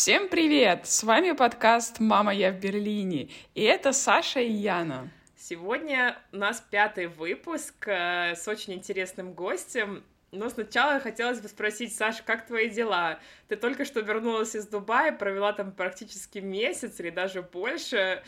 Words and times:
Всем 0.00 0.28
привет! 0.28 0.86
С 0.86 1.02
вами 1.02 1.32
подкаст 1.32 1.98
«Мама, 1.98 2.32
я 2.32 2.52
в 2.52 2.60
Берлине» 2.60 3.30
и 3.56 3.64
это 3.64 3.92
Саша 3.92 4.38
и 4.38 4.52
Яна. 4.52 5.10
Сегодня 5.36 6.16
у 6.32 6.36
нас 6.36 6.62
пятый 6.70 7.08
выпуск 7.08 7.88
э, 7.88 8.36
с 8.36 8.46
очень 8.46 8.74
интересным 8.74 9.32
гостем. 9.32 10.04
Но 10.30 10.50
сначала 10.50 11.00
хотелось 11.00 11.40
бы 11.40 11.48
спросить, 11.48 11.96
Саша, 11.96 12.22
как 12.22 12.46
твои 12.46 12.70
дела? 12.70 13.18
Ты 13.48 13.56
только 13.56 13.84
что 13.84 13.98
вернулась 13.98 14.54
из 14.54 14.68
Дубая, 14.68 15.10
провела 15.10 15.52
там 15.52 15.72
практически 15.72 16.38
месяц 16.38 17.00
или 17.00 17.10
даже 17.10 17.42
больше. 17.42 18.22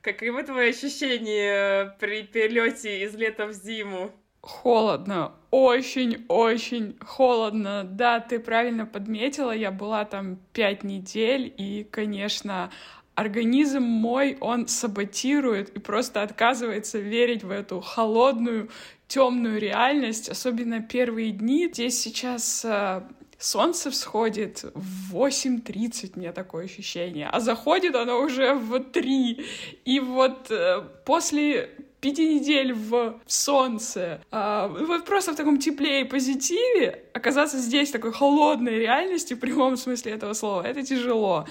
Каковы 0.00 0.42
твои 0.42 0.70
ощущения 0.70 1.96
при 2.00 2.24
перелете 2.24 3.04
из 3.04 3.14
лета 3.14 3.46
в 3.46 3.52
зиму? 3.52 4.10
Холодно, 4.44 5.32
очень-очень 5.50 6.98
холодно. 7.00 7.82
Да, 7.82 8.20
ты 8.20 8.38
правильно 8.38 8.84
подметила, 8.84 9.52
я 9.52 9.70
была 9.70 10.04
там 10.04 10.38
пять 10.52 10.84
недель, 10.84 11.50
и, 11.56 11.82
конечно, 11.90 12.70
организм 13.14 13.82
мой, 13.82 14.36
он 14.42 14.68
саботирует 14.68 15.70
и 15.70 15.78
просто 15.78 16.20
отказывается 16.20 16.98
верить 16.98 17.42
в 17.42 17.50
эту 17.50 17.80
холодную, 17.80 18.68
темную 19.08 19.58
реальность, 19.58 20.28
особенно 20.28 20.82
первые 20.82 21.30
дни. 21.30 21.70
Здесь 21.72 21.98
сейчас 21.98 22.66
э, 22.66 23.00
солнце 23.38 23.90
всходит 23.90 24.62
в 24.74 25.16
8.30, 25.16 26.12
мне 26.16 26.32
такое 26.32 26.66
ощущение, 26.66 27.30
а 27.32 27.40
заходит 27.40 27.94
оно 27.94 28.20
уже 28.20 28.52
в 28.52 28.78
3. 28.78 29.46
И 29.86 30.00
вот 30.00 30.50
э, 30.50 30.82
после 31.06 31.70
пяти 32.04 32.34
недель 32.34 32.74
в, 32.74 33.18
в 33.24 33.32
солнце, 33.32 34.20
а, 34.30 34.68
вот 34.68 35.06
просто 35.06 35.32
в 35.32 35.36
таком 35.36 35.58
тепле 35.58 36.02
и 36.02 36.04
позитиве, 36.04 37.02
оказаться 37.14 37.56
здесь 37.56 37.88
в 37.88 37.92
такой 37.92 38.12
холодной 38.12 38.78
реальности, 38.78 39.32
в 39.32 39.40
прямом 39.40 39.78
смысле 39.78 40.12
этого 40.12 40.34
слова, 40.34 40.60
это 40.66 40.82
тяжело. 40.82 41.46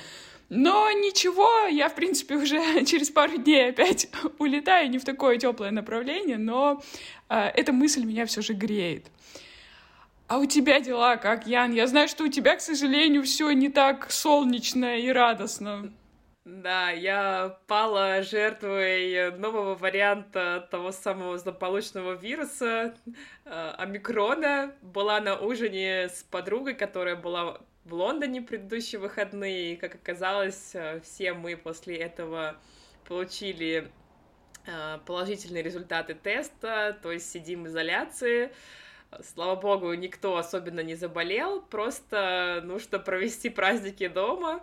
Но 0.50 0.92
ничего, 0.92 1.66
я, 1.72 1.90
в 1.90 1.96
принципе, 1.96 2.36
уже 2.36 2.86
через 2.86 3.10
пару 3.10 3.38
дней 3.38 3.70
опять 3.70 4.10
улетаю 4.38 4.92
не 4.92 5.00
в 5.00 5.06
такое 5.06 5.38
теплое 5.38 5.72
направление, 5.72 6.38
но 6.38 6.84
э, 7.30 7.52
эта 7.56 7.74
мысль 7.74 8.06
меня 8.06 8.28
все 8.28 8.44
же 8.44 8.54
греет. 8.54 9.08
А 10.28 10.38
у 10.38 10.46
тебя 10.46 10.80
дела 10.80 11.18
как, 11.18 11.48
Ян? 11.48 11.74
Я 11.74 11.88
знаю, 11.88 12.08
что 12.08 12.26
у 12.26 12.28
тебя, 12.28 12.56
к 12.56 12.62
сожалению, 12.62 13.24
все 13.24 13.52
не 13.54 13.70
так 13.70 14.12
солнечно 14.12 15.00
и 15.00 15.10
радостно. 15.10 15.92
Да, 16.46 16.92
я 16.92 17.58
пала 17.68 18.22
жертвой 18.22 19.32
нового 19.38 19.76
варианта 19.76 20.68
того 20.70 20.92
самого 20.92 21.38
злополучного 21.38 22.14
вируса, 22.16 22.96
э, 23.46 23.74
омикрона. 23.78 24.76
Была 24.82 25.22
на 25.22 25.38
ужине 25.38 26.10
с 26.10 26.22
подругой, 26.24 26.74
которая 26.74 27.16
была 27.16 27.62
в 27.86 27.94
Лондоне 27.94 28.42
предыдущие 28.42 29.00
выходные, 29.00 29.74
и, 29.74 29.76
как 29.78 29.96
оказалось, 29.96 30.72
э, 30.76 31.00
все 31.00 31.32
мы 31.32 31.56
после 31.56 31.96
этого 31.96 32.58
получили 33.08 33.90
э, 34.66 35.00
положительные 35.06 35.64
результаты 35.64 36.14
теста, 36.14 37.00
то 37.02 37.14
есть 37.14 37.32
сидим 37.32 37.64
в 37.64 37.68
изоляции. 37.68 38.52
Слава 39.22 39.56
богу, 39.56 39.94
никто 39.94 40.36
особенно 40.36 40.82
не 40.82 40.96
заболел, 40.96 41.62
просто 41.62 42.62
нужно 42.66 43.00
провести 43.00 43.48
праздники 43.50 44.10
дома. 44.10 44.62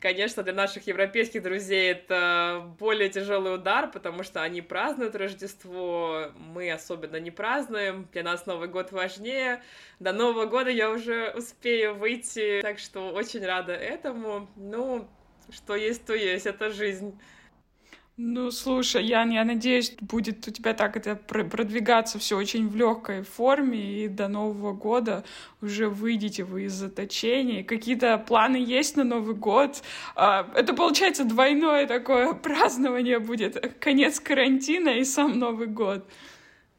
Конечно, 0.00 0.42
для 0.42 0.54
наших 0.54 0.86
европейских 0.86 1.42
друзей 1.42 1.90
это 1.90 2.74
более 2.78 3.10
тяжелый 3.10 3.54
удар, 3.54 3.90
потому 3.90 4.22
что 4.22 4.42
они 4.42 4.62
празднуют 4.62 5.14
Рождество, 5.14 6.30
мы 6.36 6.72
особенно 6.72 7.16
не 7.20 7.30
празднуем, 7.30 8.08
для 8.10 8.22
нас 8.22 8.46
Новый 8.46 8.68
год 8.68 8.92
важнее. 8.92 9.62
До 9.98 10.12
Нового 10.14 10.46
года 10.46 10.70
я 10.70 10.90
уже 10.90 11.30
успею 11.36 11.96
выйти, 11.96 12.60
так 12.62 12.78
что 12.78 13.10
очень 13.10 13.44
рада 13.44 13.74
этому. 13.74 14.48
Ну, 14.56 15.06
что 15.50 15.76
есть, 15.76 16.06
то 16.06 16.14
есть, 16.14 16.46
это 16.46 16.70
жизнь. 16.70 17.20
Ну, 18.22 18.50
слушай, 18.50 19.02
Ян, 19.02 19.30
я 19.30 19.44
надеюсь, 19.46 19.96
будет 19.98 20.46
у 20.46 20.50
тебя 20.50 20.74
так 20.74 20.94
это 20.94 21.16
продвигаться 21.16 22.18
все 22.18 22.36
очень 22.36 22.68
в 22.68 22.76
легкой 22.76 23.22
форме, 23.22 24.04
и 24.04 24.08
до 24.08 24.28
Нового 24.28 24.74
года 24.74 25.24
уже 25.62 25.88
выйдете 25.88 26.44
вы 26.44 26.64
из 26.64 26.74
заточения. 26.74 27.64
Какие-то 27.64 28.18
планы 28.18 28.56
есть 28.56 28.94
на 28.98 29.04
Новый 29.04 29.34
год? 29.34 29.82
А, 30.16 30.46
это, 30.54 30.74
получается, 30.74 31.24
двойное 31.24 31.86
такое 31.86 32.34
празднование 32.34 33.20
будет. 33.20 33.78
Конец 33.80 34.20
карантина 34.20 34.90
и 34.90 35.04
сам 35.04 35.38
Новый 35.38 35.68
год. 35.68 36.06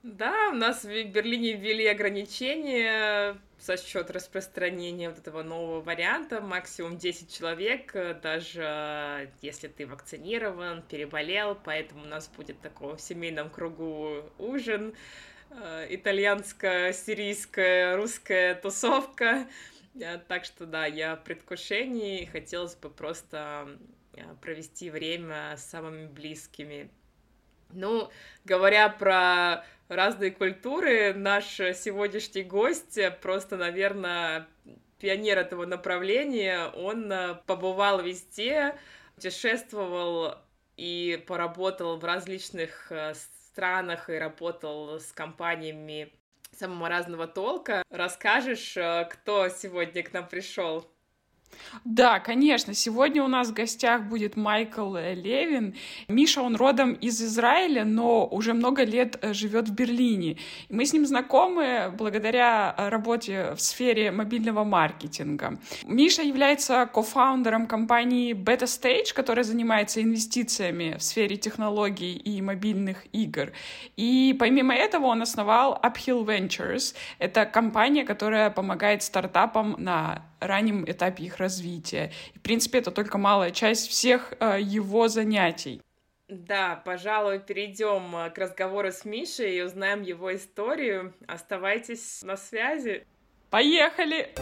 Да, 0.04 0.50
у 0.52 0.56
нас 0.56 0.84
в 0.84 1.04
Берлине 1.06 1.54
ввели 1.54 1.88
ограничения 1.88 3.36
за 3.62 3.78
счет 3.78 4.10
распространения 4.10 5.10
вот 5.10 5.20
этого 5.20 5.44
нового 5.44 5.82
варианта, 5.82 6.42
максимум 6.42 6.98
10 6.98 7.32
человек, 7.32 7.96
э, 7.96 8.16
даже 8.16 8.64
э, 8.64 9.28
если 9.42 9.68
ты 9.68 9.86
вакцинирован, 9.86 10.82
переболел, 10.82 11.56
поэтому 11.64 12.04
у 12.04 12.08
нас 12.08 12.28
будет 12.28 12.60
такого 12.62 12.96
в 12.98 13.02
семейном 13.02 13.52
кругу 13.52 14.24
ужин, 14.40 14.96
э, 15.52 15.88
итальянская, 15.92 16.92
сирийская, 16.92 17.96
русская 17.96 18.56
тусовка, 18.56 19.48
так 20.28 20.46
что 20.46 20.66
да, 20.66 20.86
я 20.86 21.16
в 21.16 21.24
предвкушении, 21.24 22.26
хотелось 22.26 22.76
бы 22.76 22.90
просто 22.90 23.78
провести 24.42 24.90
время 24.90 25.56
с 25.58 25.66
самыми 25.66 26.08
близкими. 26.08 26.90
Ну, 27.74 28.10
говоря 28.46 28.90
про 28.90 29.66
разные 29.88 30.32
культуры. 30.32 31.14
Наш 31.14 31.46
сегодняшний 31.46 32.44
гость 32.44 33.00
просто, 33.22 33.58
наверное, 33.58 34.48
пионер 35.02 35.40
этого 35.40 35.66
направления. 35.66 36.68
Он 36.68 37.12
э, 37.12 37.36
побывал 37.46 38.02
везде, 38.02 38.76
путешествовал 39.16 40.36
и 40.78 41.24
поработал 41.28 41.98
в 41.98 42.06
различных 42.06 42.92
э, 42.92 43.14
странах 43.16 44.10
и 44.10 44.14
работал 44.14 45.00
с 45.00 45.12
компаниями 45.12 46.14
самого 46.58 46.90
разного 46.90 47.28
толка. 47.28 47.84
Расскажешь, 47.90 48.78
э, 48.78 49.08
кто 49.12 49.50
сегодня 49.50 50.04
к 50.04 50.14
нам 50.14 50.28
пришел? 50.28 50.91
Да, 51.86 52.20
конечно. 52.20 52.74
Сегодня 52.74 53.24
у 53.24 53.28
нас 53.28 53.50
в 53.50 53.54
гостях 53.54 54.04
будет 54.04 54.36
Майкл 54.36 54.96
э, 54.96 55.16
Левин. 55.16 55.76
Миша, 56.08 56.42
он 56.42 56.56
родом 56.56 56.94
из 56.94 57.22
Израиля, 57.22 57.86
но 57.86 58.28
уже 58.28 58.54
много 58.54 58.84
лет 58.84 59.18
э, 59.22 59.34
живет 59.34 59.70
в 59.70 59.74
Берлине. 59.74 60.38
Мы 60.70 60.86
с 60.86 60.94
ним 60.94 61.06
знакомы 61.06 61.92
благодаря 61.98 62.76
работе 62.78 63.54
в 63.56 63.62
сфере 63.62 64.12
мобильного 64.12 64.64
маркетинга. 64.64 65.58
Миша 65.84 66.22
является 66.22 66.86
кофаундером 66.86 67.68
компании 67.68 68.34
Beta 68.34 68.66
Stage, 68.66 69.14
которая 69.14 69.44
занимается 69.44 70.02
инвестициями 70.02 70.96
в 70.98 71.04
сфере 71.04 71.38
технологий 71.38 72.16
и 72.16 72.42
мобильных 72.42 73.06
игр. 73.12 73.52
И 73.98 74.36
помимо 74.40 74.74
этого 74.74 75.08
он 75.08 75.22
основал 75.22 75.80
Uphill 75.84 76.26
Ventures. 76.26 76.96
Это 77.20 77.46
компания, 77.46 78.04
которая 78.06 78.50
помогает 78.50 79.04
стартапам 79.04 79.76
на 79.78 80.24
раннем 80.42 80.84
этапе 80.86 81.26
их 81.26 81.38
развития. 81.42 82.14
И, 82.34 82.38
в 82.38 82.42
принципе, 82.42 82.78
это 82.80 82.92
только 82.92 83.18
малая 83.18 83.52
часть 83.52 83.90
всех 83.90 84.34
э, 84.40 84.60
его 84.62 85.10
занятий. 85.10 85.82
Да, 86.30 86.82
пожалуй, 86.86 87.40
перейдем 87.40 88.16
э, 88.16 88.30
к 88.30 88.38
разговору 88.38 88.92
с 88.92 89.04
Мишей 89.04 89.58
и 89.58 89.62
узнаем 89.62 90.02
его 90.02 90.34
историю. 90.34 91.14
Оставайтесь 91.28 92.22
на 92.24 92.38
связи. 92.38 93.06
Поехали! 93.50 94.34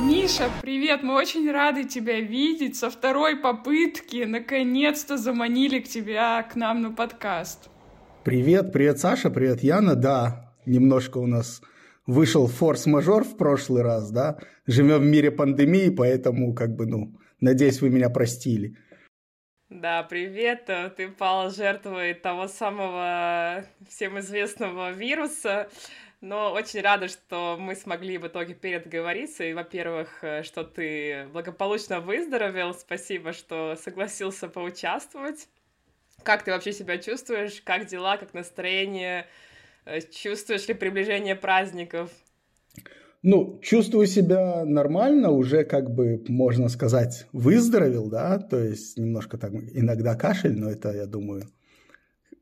Миша, 0.00 0.50
привет! 0.62 1.02
Мы 1.02 1.14
очень 1.14 1.50
рады 1.50 1.84
тебя 1.84 2.20
видеть. 2.20 2.76
Со 2.76 2.88
второй 2.88 3.36
попытки 3.36 4.24
наконец-то 4.24 5.18
заманили 5.18 5.80
к 5.80 5.88
тебя 5.88 6.42
к 6.44 6.56
нам 6.56 6.80
на 6.80 6.92
подкаст. 6.92 7.68
Привет, 8.26 8.72
привет, 8.72 8.98
Саша, 8.98 9.30
привет, 9.30 9.62
Яна. 9.62 9.94
Да, 9.94 10.52
немножко 10.66 11.18
у 11.18 11.28
нас 11.28 11.62
вышел 12.06 12.48
форс-мажор 12.48 13.22
в 13.22 13.36
прошлый 13.36 13.84
раз, 13.84 14.10
да. 14.10 14.40
Живем 14.66 15.02
в 15.02 15.04
мире 15.04 15.30
пандемии, 15.30 15.90
поэтому, 15.90 16.52
как 16.52 16.74
бы, 16.74 16.86
ну, 16.86 17.12
надеюсь, 17.40 17.80
вы 17.80 17.88
меня 17.88 18.10
простили. 18.10 18.74
Да, 19.68 20.02
привет. 20.02 20.68
Ты 20.96 21.06
пал 21.06 21.50
жертвой 21.50 22.14
того 22.14 22.48
самого 22.48 23.64
всем 23.88 24.18
известного 24.18 24.90
вируса. 24.90 25.68
Но 26.20 26.52
очень 26.52 26.80
рада, 26.80 27.06
что 27.06 27.56
мы 27.60 27.76
смогли 27.76 28.18
в 28.18 28.26
итоге 28.26 28.54
передоговориться. 28.54 29.44
И, 29.44 29.52
во-первых, 29.52 30.24
что 30.42 30.64
ты 30.64 31.28
благополучно 31.32 32.00
выздоровел. 32.00 32.74
Спасибо, 32.74 33.32
что 33.32 33.76
согласился 33.80 34.48
поучаствовать. 34.48 35.46
Как 36.26 36.42
ты 36.42 36.50
вообще 36.50 36.72
себя 36.72 36.98
чувствуешь? 36.98 37.62
Как 37.64 37.86
дела, 37.86 38.16
как 38.16 38.34
настроение? 38.34 39.26
Э, 39.84 40.00
чувствуешь 40.00 40.66
ли 40.66 40.74
приближение 40.74 41.36
праздников? 41.36 42.10
Ну, 43.22 43.60
чувствую 43.62 44.08
себя 44.08 44.64
нормально, 44.64 45.30
уже 45.30 45.62
как 45.62 45.94
бы, 45.94 46.20
можно 46.26 46.68
сказать, 46.68 47.26
выздоровел, 47.32 48.08
да, 48.08 48.38
то 48.38 48.58
есть 48.58 48.98
немножко 48.98 49.38
так 49.38 49.52
иногда 49.52 50.16
кашель, 50.16 50.58
но 50.58 50.68
это, 50.68 50.92
я 50.92 51.06
думаю, 51.06 51.44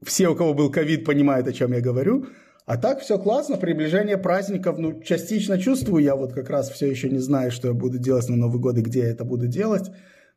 все, 0.03 0.29
у 0.29 0.35
кого 0.35 0.55
был 0.55 0.71
ковид, 0.73 1.05
понимают, 1.05 1.47
о 1.47 1.53
чем 1.53 1.75
я 1.75 1.83
говорю. 1.83 2.27
А 2.65 2.79
так 2.79 3.01
все 3.01 3.19
классно, 3.19 3.59
приближение 3.59 4.17
праздников, 4.17 4.79
ну, 4.79 5.03
частично 5.03 5.59
чувствую, 5.59 6.03
я 6.03 6.17
вот 6.17 6.33
как 6.33 6.49
раз 6.49 6.71
все 6.71 6.89
еще 6.89 7.11
не 7.11 7.19
знаю, 7.19 7.51
что 7.51 7.69
я 7.69 7.75
буду 7.75 7.99
делать 7.99 8.31
на 8.31 8.37
Новый 8.37 8.61
год 8.61 8.79
и 8.79 8.83
где 8.83 9.01
я 9.01 9.11
это 9.11 9.27
буду 9.27 9.47
делать, 9.47 9.91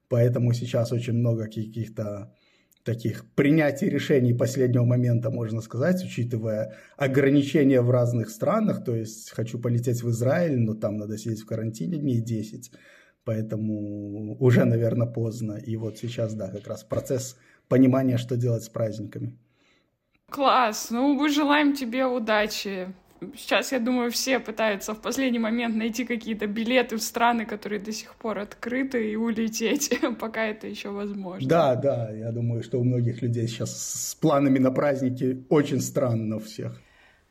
поэтому 0.09 0.51
сейчас 0.51 0.91
очень 0.91 1.13
много 1.13 1.45
каких-то 1.45 2.33
таких 2.87 3.29
принятий 3.35 3.89
решений 3.89 4.33
последнего 4.33 4.85
момента, 4.85 5.29
можно 5.29 5.59
сказать, 5.61 6.01
учитывая 6.05 6.73
ограничения 6.95 7.81
в 7.81 7.91
разных 7.91 8.29
странах, 8.29 8.85
то 8.85 8.95
есть 8.95 9.31
хочу 9.31 9.59
полететь 9.59 10.01
в 10.03 10.09
Израиль, 10.09 10.57
но 10.57 10.73
там 10.73 10.95
надо 10.95 11.17
сидеть 11.17 11.41
в 11.41 11.45
карантине 11.45 11.97
дней 11.97 12.21
10, 12.21 12.71
поэтому 13.25 14.37
уже, 14.39 14.63
наверное, 14.63 15.07
поздно, 15.07 15.57
и 15.57 15.75
вот 15.75 15.97
сейчас, 15.97 16.33
да, 16.33 16.49
как 16.49 16.65
раз 16.65 16.85
процесс 16.85 17.37
понимания, 17.67 18.17
что 18.17 18.37
делать 18.37 18.63
с 18.63 18.69
праздниками. 18.69 19.37
Класс! 20.29 20.87
Ну, 20.89 21.13
мы 21.13 21.29
желаем 21.29 21.73
тебе 21.73 22.05
удачи. 22.05 22.93
Сейчас, 23.35 23.71
я 23.71 23.79
думаю, 23.79 24.11
все 24.11 24.39
пытаются 24.39 24.93
в 24.93 25.01
последний 25.01 25.39
момент 25.39 25.75
найти 25.75 26.05
какие-то 26.05 26.47
билеты 26.47 26.97
в 26.97 27.01
страны, 27.01 27.45
которые 27.45 27.79
до 27.79 27.91
сих 27.91 28.15
пор 28.15 28.39
открыты, 28.39 29.11
и 29.11 29.15
улететь, 29.15 29.99
пока 30.19 30.45
это 30.45 30.67
еще 30.67 30.89
возможно. 30.89 31.47
Да, 31.47 31.75
да, 31.75 32.11
я 32.11 32.31
думаю, 32.31 32.63
что 32.63 32.79
у 32.79 32.83
многих 32.83 33.21
людей 33.21 33.47
сейчас 33.47 34.11
с 34.11 34.15
планами 34.15 34.59
на 34.59 34.71
праздники 34.71 35.43
очень 35.49 35.81
странно 35.81 36.37
у 36.37 36.39
всех. 36.39 36.81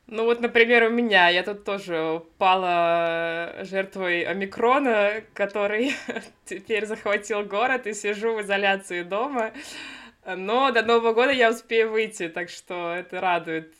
Ну 0.08 0.24
вот, 0.24 0.40
например, 0.40 0.84
у 0.84 0.90
меня, 0.90 1.28
я 1.28 1.42
тут 1.42 1.64
тоже 1.64 2.22
пала 2.38 3.54
жертвой 3.62 4.22
омикрона, 4.22 5.22
который 5.34 5.92
теперь 6.44 6.86
захватил 6.86 7.42
город, 7.44 7.86
и 7.86 7.94
сижу 7.94 8.36
в 8.36 8.42
изоляции 8.42 9.02
дома. 9.02 9.52
Но 10.24 10.70
до 10.72 10.82
Нового 10.82 11.12
года 11.12 11.32
я 11.32 11.50
успею 11.50 11.90
выйти, 11.90 12.28
так 12.28 12.50
что 12.50 12.94
это 12.94 13.20
радует. 13.20 13.74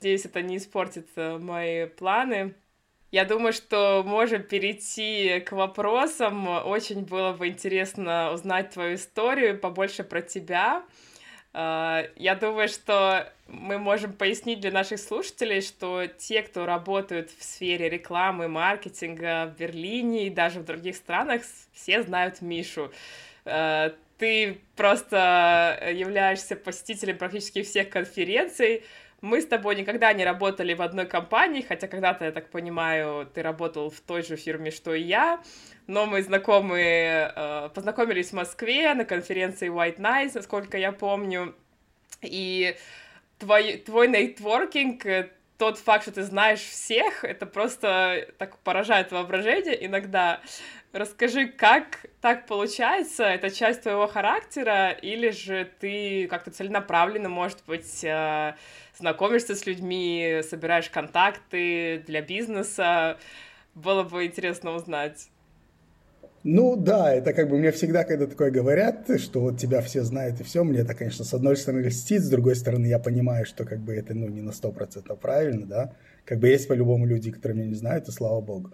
Надеюсь, 0.00 0.24
это 0.24 0.40
не 0.40 0.56
испортит 0.56 1.08
э, 1.16 1.36
мои 1.36 1.84
планы. 1.84 2.54
Я 3.10 3.26
думаю, 3.26 3.52
что 3.52 4.02
можем 4.06 4.42
перейти 4.42 5.40
к 5.40 5.52
вопросам. 5.52 6.48
Очень 6.48 7.04
было 7.04 7.34
бы 7.34 7.48
интересно 7.48 8.32
узнать 8.32 8.70
твою 8.70 8.94
историю, 8.94 9.58
побольше 9.58 10.02
про 10.02 10.22
тебя. 10.22 10.84
Э, 11.52 12.08
я 12.16 12.34
думаю, 12.34 12.68
что 12.68 13.30
мы 13.46 13.76
можем 13.76 14.14
пояснить 14.14 14.60
для 14.60 14.70
наших 14.70 15.00
слушателей, 15.00 15.60
что 15.60 16.06
те, 16.06 16.40
кто 16.40 16.64
работают 16.64 17.30
в 17.30 17.44
сфере 17.44 17.90
рекламы, 17.90 18.48
маркетинга 18.48 19.52
в 19.54 19.60
Берлине 19.60 20.28
и 20.28 20.30
даже 20.30 20.60
в 20.60 20.64
других 20.64 20.96
странах, 20.96 21.42
все 21.74 22.02
знают 22.02 22.40
Мишу. 22.40 22.90
Э, 23.44 23.90
ты 24.16 24.60
просто 24.76 25.92
являешься 25.94 26.56
посетителем 26.56 27.18
практически 27.18 27.62
всех 27.62 27.90
конференций. 27.90 28.82
Мы 29.20 29.42
с 29.42 29.46
тобой 29.46 29.76
никогда 29.76 30.12
не 30.12 30.24
работали 30.24 30.72
в 30.72 30.80
одной 30.80 31.06
компании, 31.06 31.60
хотя 31.60 31.88
когда-то, 31.88 32.24
я 32.24 32.32
так 32.32 32.48
понимаю, 32.48 33.26
ты 33.26 33.42
работал 33.42 33.90
в 33.90 34.00
той 34.00 34.22
же 34.22 34.36
фирме, 34.36 34.70
что 34.70 34.94
и 34.94 35.02
я, 35.02 35.40
но 35.86 36.06
мы 36.06 36.22
знакомы, 36.22 36.80
э, 36.80 37.68
познакомились 37.74 38.30
в 38.30 38.34
Москве 38.34 38.94
на 38.94 39.04
конференции 39.04 39.68
White 39.70 39.98
Nights, 39.98 40.32
насколько 40.34 40.78
я 40.78 40.92
помню, 40.92 41.54
и 42.22 42.76
твой, 43.38 43.78
твой 43.78 44.08
нетворкинг, 44.08 45.04
э, 45.04 45.30
тот 45.58 45.78
факт, 45.78 46.04
что 46.04 46.12
ты 46.12 46.22
знаешь 46.22 46.60
всех, 46.60 47.22
это 47.22 47.44
просто 47.44 48.26
так 48.38 48.56
поражает 48.60 49.12
воображение 49.12 49.84
иногда. 49.84 50.40
Расскажи, 50.92 51.46
как 51.46 52.06
так 52.20 52.46
получается? 52.46 53.22
Это 53.22 53.50
часть 53.50 53.82
твоего 53.82 54.08
характера, 54.08 54.90
или 54.90 55.30
же 55.30 55.70
ты 55.78 56.26
как-то 56.26 56.50
целенаправленно, 56.50 57.28
может 57.28 57.58
быть, 57.64 58.02
э, 58.02 58.54
знакомишься 58.98 59.54
с 59.54 59.66
людьми, 59.66 60.40
собираешь 60.42 60.90
контакты 60.90 62.02
для 62.08 62.22
бизнеса? 62.22 63.18
Было 63.76 64.02
бы 64.02 64.26
интересно 64.26 64.72
узнать. 64.72 65.28
Ну 66.42 66.74
да, 66.74 67.14
это 67.14 67.34
как 67.34 67.48
бы 67.48 67.58
мне 67.58 67.70
всегда, 67.70 68.02
когда 68.02 68.26
такое 68.26 68.50
говорят, 68.50 69.08
что 69.20 69.40
вот 69.40 69.58
тебя 69.58 69.82
все 69.82 70.02
знают 70.02 70.40
и 70.40 70.42
все, 70.42 70.64
мне 70.64 70.80
это, 70.80 70.94
конечно, 70.94 71.24
с 71.24 71.34
одной 71.34 71.56
стороны 71.56 71.82
льстит, 71.82 72.22
с 72.22 72.30
другой 72.30 72.56
стороны 72.56 72.86
я 72.86 72.98
понимаю, 72.98 73.44
что 73.44 73.64
как 73.64 73.78
бы 73.78 73.94
это 73.94 74.14
ну 74.14 74.26
не 74.26 74.40
на 74.40 74.50
сто 74.50 74.72
процентов 74.72 75.20
правильно, 75.20 75.66
да. 75.66 75.92
Как 76.24 76.38
бы 76.38 76.48
есть 76.48 76.66
по-любому 76.66 77.06
люди, 77.06 77.30
которые 77.30 77.58
меня 77.58 77.68
не 77.68 77.74
знают, 77.74 78.08
и 78.08 78.10
слава 78.10 78.40
богу. 78.40 78.72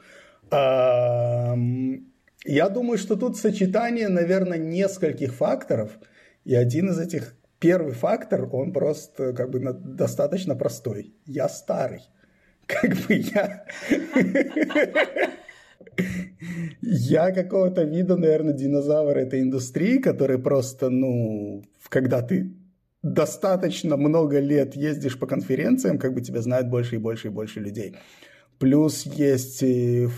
Я 2.44 2.68
думаю, 2.68 2.98
что 2.98 3.16
тут 3.16 3.36
сочетание, 3.36 4.08
наверное, 4.08 4.58
нескольких 4.58 5.34
факторов. 5.34 5.98
И 6.44 6.54
один 6.54 6.90
из 6.90 6.98
этих, 6.98 7.34
первый 7.58 7.92
фактор, 7.92 8.48
он 8.52 8.72
просто 8.72 9.32
как 9.32 9.50
бы 9.50 9.60
достаточно 9.60 10.54
простой. 10.54 11.14
Я 11.26 11.48
старый. 11.48 12.02
Как 12.66 12.90
бы 12.90 13.14
я... 13.14 13.64
Я 16.82 17.32
какого-то 17.32 17.84
вида, 17.84 18.16
наверное, 18.16 18.52
динозавр 18.52 19.16
этой 19.16 19.40
индустрии, 19.40 19.98
который 19.98 20.38
просто, 20.38 20.90
ну, 20.90 21.64
когда 21.88 22.22
ты 22.22 22.52
достаточно 23.02 23.96
много 23.96 24.40
лет 24.40 24.76
ездишь 24.76 25.18
по 25.18 25.26
конференциям, 25.26 25.98
как 25.98 26.14
бы 26.14 26.20
тебя 26.20 26.42
знают 26.42 26.68
больше 26.68 26.96
и 26.96 26.98
больше 26.98 27.28
и 27.28 27.30
больше 27.30 27.60
людей. 27.60 27.96
Плюс 28.58 29.04
есть 29.04 29.62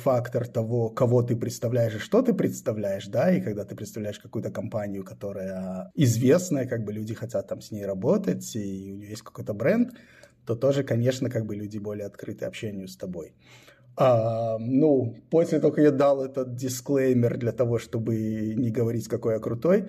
фактор 0.03 0.47
того, 0.47 0.91
кого 0.91 1.23
ты 1.23 1.35
представляешь 1.35 1.97
и 1.97 1.99
что 1.99 2.23
ты 2.23 2.33
представляешь, 2.33 3.09
да, 3.09 3.33
и 3.33 3.41
когда 3.41 3.65
ты 3.65 3.75
представляешь 3.75 4.21
какую-то 4.21 4.51
компанию, 4.51 5.05
которая 5.05 5.91
известная, 5.97 6.67
как 6.67 6.85
бы 6.85 6.93
люди 6.93 7.15
хотят 7.15 7.49
там 7.49 7.61
с 7.61 7.73
ней 7.73 7.85
работать, 7.85 8.55
и 8.55 8.93
у 8.93 8.97
нее 8.97 9.11
есть 9.11 9.23
какой-то 9.23 9.55
бренд, 9.55 9.91
то 10.47 10.55
тоже, 10.55 10.85
конечно, 10.85 11.29
как 11.29 11.47
бы 11.47 11.57
люди 11.57 11.79
более 11.79 12.07
открыты 12.07 12.45
общению 12.45 12.87
с 12.87 12.97
тобой. 12.97 13.35
А, 13.97 14.57
ну, 14.59 15.17
после 15.31 15.59
того, 15.59 15.73
как 15.73 15.85
я 15.85 15.91
дал 15.91 16.25
этот 16.25 16.55
дисклеймер 16.55 17.39
для 17.39 17.53
того, 17.53 17.79
чтобы 17.79 18.55
не 18.57 18.71
говорить, 18.71 19.09
какой 19.09 19.35
я 19.35 19.41
крутой, 19.41 19.89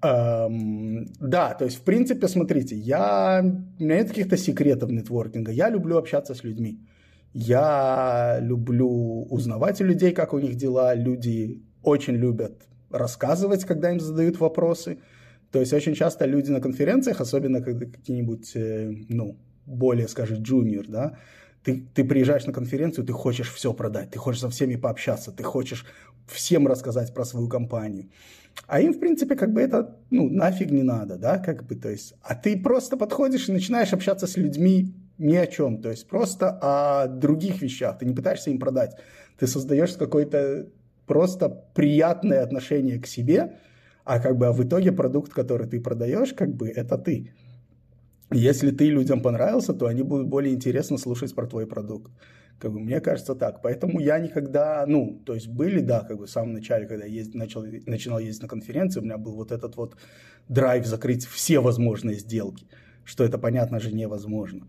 Um, 0.00 1.08
да, 1.18 1.54
то 1.54 1.64
есть, 1.64 1.78
в 1.78 1.82
принципе, 1.82 2.28
смотрите, 2.28 2.76
я, 2.76 3.40
у 3.42 3.82
меня 3.82 3.96
нет 3.96 4.08
каких-то 4.08 4.36
секретов 4.36 4.90
нетворкинга, 4.90 5.50
я 5.50 5.70
люблю 5.70 5.96
общаться 5.96 6.34
с 6.34 6.44
людьми. 6.44 6.78
Я 7.32 8.38
люблю 8.40 9.26
узнавать 9.30 9.80
у 9.80 9.84
людей, 9.84 10.12
как 10.12 10.32
у 10.32 10.38
них 10.38 10.54
дела. 10.54 10.94
Люди 10.94 11.62
очень 11.82 12.14
любят 12.14 12.68
рассказывать, 12.90 13.64
когда 13.64 13.90
им 13.90 14.00
задают 14.00 14.40
вопросы. 14.40 14.98
То 15.52 15.60
есть 15.60 15.72
очень 15.72 15.94
часто 15.94 16.26
люди 16.26 16.50
на 16.50 16.60
конференциях, 16.60 17.20
особенно 17.20 17.62
когда 17.62 17.86
какие-нибудь, 17.86 18.56
э, 18.56 18.92
ну, 19.08 19.38
более, 19.66 20.08
скажем, 20.08 20.42
джуниор, 20.42 20.86
да, 20.88 21.18
ты, 21.62 21.86
ты 21.94 22.04
приезжаешь 22.04 22.46
на 22.46 22.52
конференцию, 22.52 23.04
ты 23.04 23.12
хочешь 23.12 23.52
все 23.52 23.72
продать, 23.72 24.10
ты 24.10 24.18
хочешь 24.18 24.40
со 24.40 24.48
всеми 24.48 24.76
пообщаться, 24.76 25.32
ты 25.32 25.42
хочешь 25.42 25.84
всем 26.26 26.66
рассказать 26.66 27.14
про 27.14 27.24
свою 27.24 27.48
компанию. 27.48 28.10
А 28.66 28.80
им, 28.80 28.92
в 28.92 29.00
принципе, 29.00 29.36
как 29.36 29.52
бы 29.52 29.60
это, 29.60 29.96
ну, 30.10 30.28
нафиг 30.28 30.70
не 30.70 30.82
надо, 30.82 31.16
да, 31.16 31.38
как 31.38 31.66
бы, 31.66 31.74
то 31.76 31.88
есть, 31.90 32.14
а 32.22 32.34
ты 32.34 32.56
просто 32.56 32.96
подходишь 32.96 33.48
и 33.48 33.52
начинаешь 33.52 33.92
общаться 33.92 34.26
с 34.26 34.36
людьми 34.36 34.94
ни 35.18 35.36
о 35.36 35.46
чем, 35.46 35.82
то 35.82 35.90
есть 35.90 36.08
просто 36.08 36.58
о 36.62 37.08
других 37.08 37.60
вещах, 37.60 37.98
ты 37.98 38.06
не 38.06 38.14
пытаешься 38.14 38.50
им 38.50 38.58
продать, 38.58 38.96
ты 39.38 39.46
создаешь 39.46 39.92
какое-то 39.92 40.68
просто 41.06 41.48
приятное 41.74 42.42
отношение 42.42 43.00
к 43.00 43.06
себе, 43.06 43.58
а 44.04 44.20
как 44.20 44.38
бы 44.38 44.46
а 44.46 44.52
в 44.52 44.62
итоге 44.62 44.92
продукт, 44.92 45.32
который 45.32 45.66
ты 45.66 45.80
продаешь, 45.80 46.32
как 46.32 46.54
бы 46.54 46.68
это 46.68 46.96
ты. 46.96 47.32
Если 48.30 48.70
ты 48.70 48.90
людям 48.90 49.22
понравился, 49.22 49.72
то 49.72 49.86
они 49.86 50.02
будут 50.02 50.28
более 50.28 50.54
интересно 50.54 50.98
слушать 50.98 51.34
про 51.34 51.46
твой 51.46 51.66
продукт. 51.66 52.12
Как 52.58 52.72
бы, 52.72 52.80
мне 52.80 53.00
кажется 53.00 53.34
так. 53.34 53.62
Поэтому 53.62 54.00
я 54.00 54.18
никогда, 54.18 54.84
ну, 54.86 55.22
то 55.24 55.34
есть 55.34 55.48
были, 55.48 55.80
да, 55.80 56.00
как 56.00 56.18
бы 56.18 56.26
в 56.26 56.30
самом 56.30 56.52
начале, 56.52 56.86
когда 56.86 57.06
я 57.06 57.12
ездил, 57.12 57.38
начал, 57.38 57.64
начинал 57.86 58.18
ездить 58.18 58.42
на 58.42 58.48
конференции, 58.48 59.00
у 59.00 59.04
меня 59.04 59.16
был 59.16 59.34
вот 59.36 59.52
этот 59.52 59.76
вот 59.76 59.96
драйв 60.48 60.84
закрыть 60.84 61.24
все 61.24 61.60
возможные 61.60 62.16
сделки, 62.16 62.66
что 63.04 63.24
это, 63.24 63.38
понятно 63.38 63.78
же, 63.80 63.94
невозможно. 63.94 64.66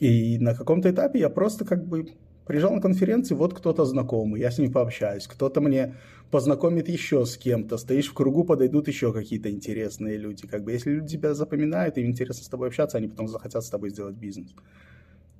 И 0.00 0.38
на 0.38 0.54
каком-то 0.54 0.90
этапе 0.90 1.20
я 1.20 1.30
просто 1.30 1.64
как 1.64 1.86
бы 1.86 2.12
приезжал 2.46 2.72
на 2.74 2.80
конференцию, 2.80 3.38
вот 3.38 3.54
кто-то 3.54 3.84
знакомый, 3.84 4.40
я 4.40 4.50
с 4.50 4.58
ним 4.58 4.72
пообщаюсь, 4.72 5.26
кто-то 5.26 5.60
мне 5.60 5.94
познакомит 6.30 6.88
еще 6.88 7.24
с 7.24 7.36
кем-то, 7.36 7.76
стоишь 7.76 8.08
в 8.08 8.14
кругу, 8.14 8.44
подойдут 8.44 8.88
еще 8.88 9.12
какие-то 9.12 9.50
интересные 9.50 10.16
люди. 10.16 10.46
Как 10.46 10.62
бы 10.64 10.72
если 10.72 10.92
люди 10.92 11.16
тебя 11.16 11.34
запоминают, 11.34 11.98
им 11.98 12.06
интересно 12.06 12.44
с 12.44 12.48
тобой 12.48 12.68
общаться, 12.68 12.98
они 12.98 13.08
потом 13.08 13.28
захотят 13.28 13.64
с 13.64 13.70
тобой 13.70 13.90
сделать 13.90 14.16
бизнес. 14.16 14.54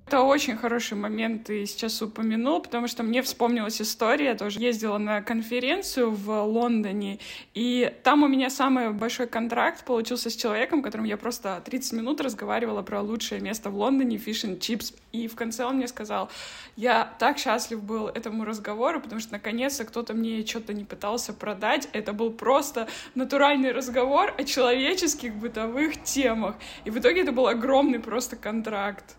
Это 0.09 0.23
очень 0.23 0.57
хороший 0.57 0.97
момент 0.97 1.47
ты 1.47 1.67
сейчас 1.67 2.01
упомянул, 2.01 2.61
потому 2.61 2.87
что 2.87 3.03
мне 3.03 3.23
вспомнилась 3.23 3.83
история. 3.83 4.27
Я 4.27 4.35
тоже 4.37 4.61
ездила 4.61 4.99
на 4.99 5.21
конференцию 5.21 6.13
в 6.13 6.45
Лондоне, 6.45 7.19
и 7.55 7.93
там 8.05 8.23
у 8.23 8.29
меня 8.29 8.49
самый 8.49 8.93
большой 8.93 9.27
контракт 9.27 9.85
получился 9.85 10.31
с 10.31 10.37
человеком, 10.37 10.81
которым 10.81 11.07
я 11.07 11.17
просто 11.17 11.61
30 11.65 11.95
минут 11.95 12.21
разговаривала 12.21 12.83
про 12.83 13.03
лучшее 13.03 13.41
место 13.41 13.69
в 13.69 13.77
Лондоне, 13.77 14.17
Fish 14.17 14.49
and 14.49 14.61
Chips. 14.61 14.95
И 15.11 15.27
в 15.27 15.35
конце 15.35 15.65
он 15.65 15.79
мне 15.79 15.89
сказал, 15.89 16.31
я 16.77 17.13
так 17.19 17.39
счастлив 17.39 17.83
был 17.83 18.07
этому 18.07 18.45
разговору, 18.45 19.01
потому 19.01 19.21
что 19.21 19.33
наконец-то 19.33 19.85
кто-то 19.85 20.15
мне 20.15 20.47
что-то 20.47 20.73
не 20.73 20.85
пытался 20.85 21.33
продать. 21.33 21.89
Это 21.93 22.13
был 22.13 22.31
просто 22.31 22.87
натуральный 23.17 23.73
разговор 23.73 24.33
о 24.39 24.45
человеческих 24.45 25.35
бытовых 25.35 26.01
темах. 26.05 26.55
И 26.85 26.91
в 26.91 26.99
итоге 27.01 27.23
это 27.23 27.33
был 27.33 27.49
огромный 27.49 27.99
просто 27.99 28.37
контракт. 28.37 29.17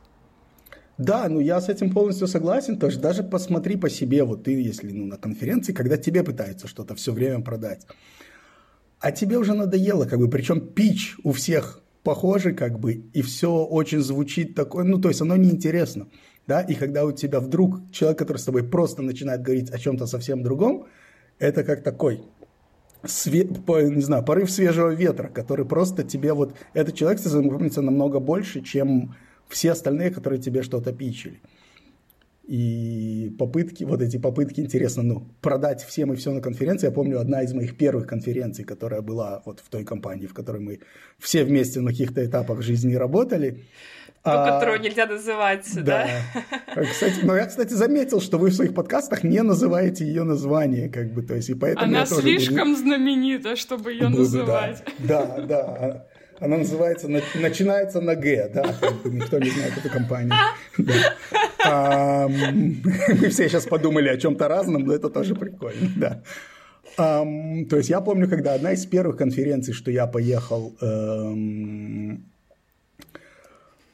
Да, 0.97 1.29
ну 1.29 1.39
я 1.39 1.61
с 1.61 1.69
этим 1.69 1.91
полностью 1.91 2.27
согласен. 2.27 2.79
То 2.79 2.87
есть 2.87 2.99
даже 2.99 3.23
посмотри 3.23 3.77
по 3.77 3.89
себе, 3.89 4.23
вот 4.23 4.43
ты, 4.43 4.59
если 4.61 4.91
ну, 4.91 5.05
на 5.05 5.17
конференции, 5.17 5.73
когда 5.73 5.97
тебе 5.97 6.23
пытаются 6.23 6.67
что-то 6.67 6.95
все 6.95 7.11
время 7.11 7.41
продать, 7.41 7.85
а 8.99 9.11
тебе 9.11 9.37
уже 9.37 9.53
надоело, 9.53 10.05
как 10.05 10.19
бы, 10.19 10.29
причем 10.29 10.59
пич 10.59 11.15
у 11.23 11.31
всех 11.31 11.83
похожий, 12.03 12.55
как 12.55 12.79
бы, 12.79 12.93
и 12.93 13.21
все 13.21 13.51
очень 13.51 13.99
звучит 13.99 14.55
такое, 14.55 14.85
ну, 14.85 14.97
то 14.99 15.09
есть 15.09 15.21
оно 15.21 15.35
неинтересно, 15.35 16.07
да, 16.47 16.61
и 16.61 16.73
когда 16.73 17.05
у 17.05 17.11
тебя 17.11 17.39
вдруг 17.39 17.91
человек, 17.91 18.17
который 18.17 18.37
с 18.37 18.45
тобой 18.45 18.63
просто 18.63 19.01
начинает 19.01 19.41
говорить 19.41 19.69
о 19.69 19.77
чем-то 19.77 20.07
совсем 20.07 20.41
другом, 20.41 20.87
это 21.37 21.63
как 21.63 21.83
такой, 21.83 22.23
све- 23.03 23.53
по, 23.61 23.81
не 23.81 24.01
знаю, 24.01 24.23
порыв 24.23 24.49
свежего 24.49 24.89
ветра, 24.89 25.27
который 25.27 25.65
просто 25.65 26.03
тебе 26.03 26.33
вот, 26.33 26.55
этот 26.73 26.95
человек 26.95 27.19
запомнится 27.19 27.81
намного 27.81 28.19
больше, 28.19 28.61
чем 28.61 29.13
все 29.49 29.71
остальные, 29.71 30.11
которые 30.11 30.41
тебе 30.41 30.63
что-то 30.63 30.93
пичили. 30.93 31.39
И 32.47 33.35
попытки, 33.37 33.83
вот 33.83 34.01
эти 34.01 34.15
попытки, 34.17 34.61
интересно, 34.61 35.03
ну, 35.03 35.27
продать 35.41 35.83
всем 35.83 36.13
и 36.13 36.15
все 36.15 36.31
на 36.31 36.39
конференции. 36.39 36.87
Я 36.87 36.93
помню, 36.93 37.19
одна 37.19 37.41
из 37.41 37.53
моих 37.53 37.75
первых 37.75 38.07
конференций, 38.07 38.63
которая 38.63 39.01
была 39.01 39.41
вот 39.45 39.59
в 39.59 39.69
той 39.69 39.83
компании, 39.83 40.27
в 40.27 40.33
которой 40.33 40.61
мы 40.61 40.79
все 41.19 41.43
вместе 41.43 41.81
на 41.81 41.91
каких-то 41.91 42.25
этапах 42.25 42.61
жизни 42.61 42.95
работали. 42.95 43.65
Ту, 44.23 44.31
а, 44.31 44.59
которую 44.59 44.79
нельзя 44.79 45.05
называть, 45.05 45.67
да? 45.75 46.07
да? 46.75 46.83
Кстати, 46.83 47.19
но 47.23 47.35
я, 47.35 47.45
кстати, 47.47 47.73
заметил, 47.73 48.21
что 48.21 48.37
вы 48.37 48.49
в 48.49 48.53
своих 48.53 48.73
подкастах 48.73 49.23
не 49.23 49.41
называете 49.43 50.05
ее 50.05 50.23
название, 50.23 50.87
как 50.89 51.13
бы, 51.13 51.23
то 51.23 51.35
есть, 51.35 51.49
и 51.49 51.53
поэтому 51.53 51.85
Она 51.85 52.05
слишком 52.05 52.71
буду... 52.71 52.79
знаменита, 52.79 53.57
чтобы 53.57 53.91
ее 53.91 54.07
буду, 54.07 54.19
называть. 54.19 54.83
Да, 54.99 55.25
да, 55.25 55.41
да. 55.41 56.07
Она 56.39 56.57
называется, 56.57 57.07
начинается 57.07 57.99
на 57.99 58.15
Г, 58.15 58.51
да, 58.53 58.63
никто 59.05 59.39
не 59.39 59.49
знает 59.49 59.77
эту 59.77 59.89
компанию. 59.89 60.33
Мы 63.21 63.29
все 63.29 63.49
сейчас 63.49 63.65
подумали 63.65 64.09
о 64.09 64.17
чем-то 64.17 64.47
разном, 64.47 64.83
но 64.83 64.93
это 64.93 65.09
тоже 65.09 65.33
прикольно, 65.35 65.89
да. 65.95 66.21
То 66.95 67.77
есть 67.77 67.89
я 67.89 68.01
помню, 68.01 68.29
когда 68.29 68.53
одна 68.53 68.73
из 68.73 68.85
первых 68.85 69.17
конференций, 69.17 69.73
что 69.73 69.91
я 69.91 70.07
поехал, 70.07 70.75
эм, 70.81 72.23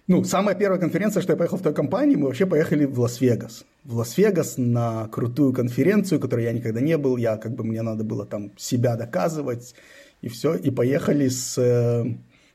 ну, 0.08 0.24
самая 0.26 0.56
первая 0.56 0.80
конференция, 0.80 1.22
что 1.22 1.34
я 1.34 1.38
поехал 1.38 1.58
в 1.58 1.62
той 1.62 1.74
компании, 1.74 2.16
мы 2.16 2.28
вообще 2.28 2.46
поехали 2.46 2.86
в 2.86 3.00
Лас-Вегас. 3.00 3.66
В 3.86 3.96
Лас-Вегас 3.98 4.58
на 4.58 5.08
крутую 5.08 5.54
конференцию, 5.54 6.20
которой 6.20 6.44
я 6.44 6.52
никогда 6.52 6.82
не 6.82 6.98
был, 6.98 7.16
я 7.16 7.38
как 7.38 7.56
бы, 7.56 7.64
мне 7.64 7.82
надо 7.82 8.04
было 8.04 8.26
там 8.26 8.52
себя 8.58 8.98
доказывать, 8.98 9.76
и 10.22 10.28
все, 10.28 10.56
и 10.56 10.72
поехали 10.72 11.30
с... 11.30 11.58
Э, 11.58 12.06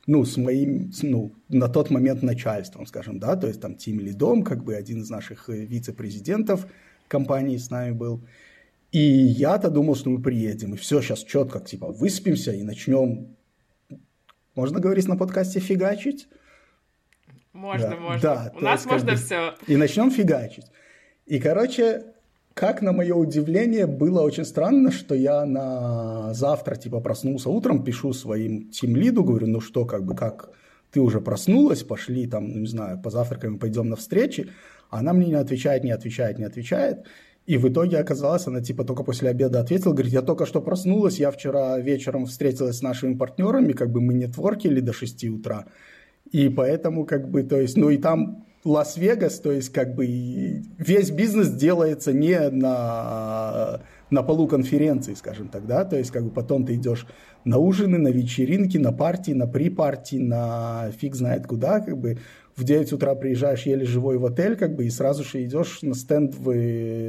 ну, 0.09 0.25
с 0.25 0.39
моим, 0.39 0.91
ну, 1.03 1.33
на 1.51 1.69
тот 1.69 1.91
момент 1.91 2.23
начальством, 2.23 2.87
скажем, 2.87 3.19
да, 3.21 3.37
то 3.37 3.47
есть 3.47 3.61
там 3.61 3.75
Тим 3.75 4.01
Лидом, 4.01 4.43
как 4.43 4.65
бы 4.65 4.75
один 4.75 5.03
из 5.03 5.11
наших 5.11 5.51
э, 5.51 5.67
вице-президентов 5.67 6.67
компании 7.09 7.59
с 7.59 7.69
нами 7.69 7.93
был. 7.93 8.25
И 8.91 9.01
я-то 9.01 9.69
думал, 9.69 9.97
что 9.97 10.09
мы 10.09 10.23
приедем, 10.23 10.73
и 10.73 10.77
все, 10.79 11.03
сейчас 11.03 11.25
четко, 11.25 11.61
типа, 11.61 11.89
выспимся 11.89 12.53
и 12.53 12.63
начнем, 12.63 13.37
можно 14.55 14.81
говорить 14.81 15.07
на 15.09 15.17
подкасте, 15.17 15.61
фигачить? 15.61 16.27
Можно, 17.53 17.91
да. 17.91 17.97
можно. 17.97 18.21
Да, 18.23 18.53
У 18.57 18.61
нас 18.63 18.81
есть, 18.81 18.91
можно 18.91 19.13
бы, 19.13 19.17
все. 19.19 19.55
И 19.67 19.77
начнем 19.77 20.11
фигачить. 20.11 20.65
И, 21.27 21.39
короче, 21.39 22.15
как, 22.55 22.83
на 22.83 22.93
мое 22.93 23.15
удивление, 23.15 23.87
было 23.87 24.23
очень 24.23 24.45
странно, 24.45 24.91
что 24.91 25.15
я 25.15 25.45
на 25.47 26.35
завтра, 26.35 26.77
типа, 26.77 27.01
проснулся 27.01 27.51
утром, 27.51 27.85
пишу 27.85 28.13
своим 28.13 28.71
тимлиду, 28.71 29.23
говорю, 29.23 29.47
ну 29.47 29.61
что, 29.61 29.85
как 29.85 30.05
бы, 30.05 30.17
как 30.17 30.51
ты 30.91 31.01
уже 31.01 31.21
проснулась, 31.21 31.83
пошли 31.83 32.27
там, 32.27 32.49
ну, 32.49 32.61
не 32.61 32.67
знаю, 32.67 33.01
позавтракаем, 33.01 33.59
пойдем 33.59 33.89
на 33.89 33.97
встречи. 33.97 34.51
Она 34.91 35.13
мне 35.13 35.27
не 35.27 35.35
отвечает, 35.35 35.85
не 35.85 35.93
отвечает, 35.93 36.39
не 36.39 36.45
отвечает. 36.45 37.07
И 37.47 37.57
в 37.57 37.69
итоге 37.69 37.99
оказалось, 37.99 38.47
она 38.47 38.61
типа 38.61 38.85
только 38.85 39.05
после 39.05 39.31
обеда 39.31 39.61
ответила, 39.61 39.93
говорит, 39.93 40.13
я 40.13 40.23
только 40.23 40.45
что 40.45 40.61
проснулась, 40.61 41.19
я 41.19 41.31
вчера 41.31 41.79
вечером 41.79 42.27
встретилась 42.27 42.79
с 42.79 42.83
нашими 42.83 43.15
партнерами, 43.15 43.73
как 43.73 43.91
бы 43.91 44.01
мы 44.01 44.15
не 44.15 44.27
творкили 44.27 44.81
до 44.81 44.93
6 44.93 45.25
утра. 45.25 45.65
И 46.31 46.49
поэтому, 46.51 47.07
как 47.07 47.31
бы, 47.31 47.43
то 47.43 47.59
есть, 47.59 47.77
ну 47.77 47.89
и 47.89 47.97
там 47.97 48.45
Лас-Вегас, 48.69 49.41
то 49.41 49.53
есть 49.53 49.71
как 49.71 49.95
бы 49.95 50.07
весь 50.79 51.11
бизнес 51.11 51.51
делается 51.51 52.13
не 52.13 52.51
на, 52.51 53.81
на 54.11 54.23
полу 54.23 54.47
конференции, 54.47 55.15
скажем 55.15 55.49
так, 55.49 55.67
да, 55.67 55.85
то 55.85 55.97
есть 55.97 56.11
как 56.11 56.25
бы 56.25 56.31
потом 56.31 56.67
ты 56.67 56.75
идешь 56.75 57.07
на 57.45 57.59
ужины, 57.59 57.99
на 57.99 58.09
вечеринки, 58.09 58.77
на 58.77 58.93
партии, 58.93 59.33
на 59.33 59.47
при-партии, 59.47 60.17
на 60.17 60.91
фиг 60.99 61.15
знает 61.15 61.47
куда, 61.47 61.81
как 61.81 61.99
бы 61.99 62.19
в 62.57 62.65
9 62.65 62.93
утра 62.93 63.15
приезжаешь 63.15 63.63
еле 63.63 63.85
живой 63.85 64.19
в 64.19 64.27
отель, 64.27 64.57
как 64.57 64.75
бы, 64.75 64.85
и 64.85 64.91
сразу 64.91 65.23
же 65.23 65.45
идешь 65.45 65.81
на 65.83 65.95
стенд 65.95 66.35
в, 66.35 66.53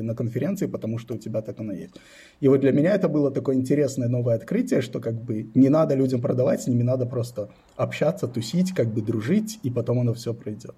на 0.03 0.13
конференции, 0.13 0.67
потому 0.67 0.99
что 0.99 1.15
у 1.15 1.17
тебя 1.17 1.41
так 1.41 1.59
оно 1.59 1.73
есть. 1.73 1.95
И 2.39 2.47
вот 2.47 2.61
для 2.61 2.71
меня 2.71 2.93
это 2.93 3.09
было 3.09 3.31
такое 3.31 3.55
интересное 3.55 4.07
новое 4.07 4.35
открытие, 4.35 4.81
что 4.81 4.99
как 4.99 5.15
бы 5.15 5.49
не 5.55 5.69
надо 5.69 5.95
людям 5.95 6.21
продавать, 6.21 6.61
с 6.61 6.67
ними 6.67 6.83
надо 6.83 7.07
просто 7.07 7.49
общаться, 7.75 8.27
тусить, 8.27 8.73
как 8.75 8.93
бы 8.93 9.01
дружить, 9.01 9.59
и 9.63 9.71
потом 9.71 9.99
оно 9.99 10.13
все 10.13 10.35
пройдет. 10.35 10.75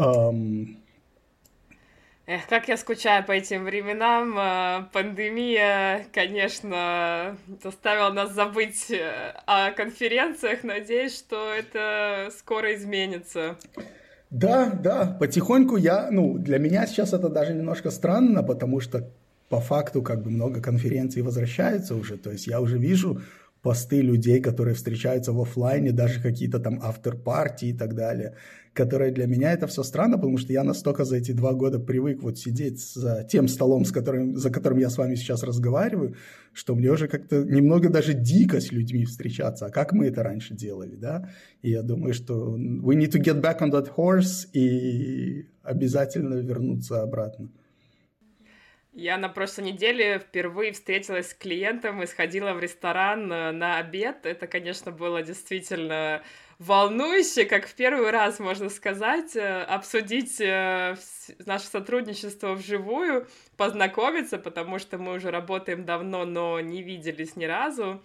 Um... 0.00 0.76
Эх, 2.26 2.46
как 2.48 2.68
я 2.68 2.76
скучаю 2.76 3.24
по 3.26 3.32
этим 3.32 3.64
временам. 3.64 4.38
Э, 4.38 4.84
пандемия, 4.92 6.06
конечно, 6.12 7.36
заставила 7.62 8.10
нас 8.10 8.32
забыть 8.32 8.90
э, 8.90 9.34
о 9.46 9.72
конференциях. 9.72 10.62
Надеюсь, 10.62 11.18
что 11.18 11.52
это 11.52 12.30
скоро 12.38 12.74
изменится. 12.76 13.56
Да, 14.30 14.70
да, 14.70 15.16
потихоньку 15.18 15.76
я, 15.76 16.08
ну, 16.12 16.38
для 16.38 16.58
меня 16.58 16.86
сейчас 16.86 17.12
это 17.12 17.28
даже 17.28 17.52
немножко 17.52 17.90
странно, 17.90 18.44
потому 18.44 18.78
что 18.78 19.10
по 19.48 19.60
факту 19.60 20.00
как 20.00 20.22
бы 20.22 20.30
много 20.30 20.62
конференций 20.62 21.22
возвращаются 21.22 21.96
уже, 21.96 22.16
то 22.16 22.30
есть 22.30 22.46
я 22.46 22.60
уже 22.60 22.78
вижу 22.78 23.20
посты 23.62 24.00
людей, 24.00 24.40
которые 24.40 24.74
встречаются 24.74 25.32
в 25.32 25.40
офлайне, 25.40 25.92
даже 25.92 26.20
какие-то 26.20 26.58
там 26.60 26.80
автор-партии 26.82 27.68
и 27.68 27.76
так 27.76 27.94
далее 27.94 28.34
которая 28.72 29.10
для 29.10 29.26
меня 29.26 29.52
это 29.52 29.66
все 29.66 29.82
странно, 29.82 30.16
потому 30.16 30.38
что 30.38 30.52
я 30.52 30.62
настолько 30.62 31.04
за 31.04 31.16
эти 31.16 31.32
два 31.32 31.52
года 31.52 31.78
привык 31.78 32.22
вот 32.22 32.38
сидеть 32.38 32.80
за 32.80 33.24
тем 33.24 33.48
столом, 33.48 33.84
с 33.84 33.90
которым, 33.90 34.36
за 34.36 34.50
которым 34.50 34.78
я 34.78 34.90
с 34.90 34.98
вами 34.98 35.16
сейчас 35.16 35.42
разговариваю, 35.42 36.14
что 36.52 36.74
мне 36.74 36.90
уже 36.90 37.08
как-то 37.08 37.42
немного 37.44 37.88
даже 37.88 38.14
дико 38.14 38.60
с 38.60 38.70
людьми 38.70 39.04
встречаться. 39.04 39.66
А 39.66 39.70
как 39.70 39.92
мы 39.92 40.06
это 40.06 40.22
раньше 40.22 40.54
делали, 40.54 40.94
да? 40.94 41.30
И 41.62 41.70
я 41.70 41.82
думаю, 41.82 42.14
что 42.14 42.56
we 42.56 42.94
need 42.94 43.10
to 43.10 43.20
get 43.20 43.40
back 43.40 43.60
on 43.60 43.72
that 43.72 43.88
horse 43.96 44.48
и 44.52 45.46
обязательно 45.62 46.34
вернуться 46.34 47.02
обратно. 47.02 47.50
Я 48.92 49.18
на 49.18 49.28
прошлой 49.28 49.66
неделе 49.72 50.18
впервые 50.18 50.72
встретилась 50.72 51.30
с 51.30 51.34
клиентом 51.34 52.02
и 52.02 52.06
сходила 52.06 52.54
в 52.54 52.60
ресторан 52.60 53.32
э, 53.32 53.52
на 53.52 53.78
обед. 53.78 54.26
Это, 54.26 54.48
конечно, 54.48 54.90
было 54.90 55.22
действительно 55.22 56.24
волнующе, 56.58 57.44
как 57.44 57.68
в 57.68 57.74
первый 57.74 58.10
раз, 58.10 58.40
можно 58.40 58.68
сказать, 58.68 59.36
э, 59.36 59.62
обсудить 59.62 60.40
э, 60.40 60.96
наше 61.46 61.66
сотрудничество 61.66 62.54
вживую, 62.54 63.28
познакомиться, 63.56 64.38
потому 64.38 64.80
что 64.80 64.98
мы 64.98 65.14
уже 65.14 65.30
работаем 65.30 65.84
давно, 65.84 66.24
но 66.24 66.58
не 66.58 66.82
виделись 66.82 67.36
ни 67.36 67.44
разу. 67.44 68.02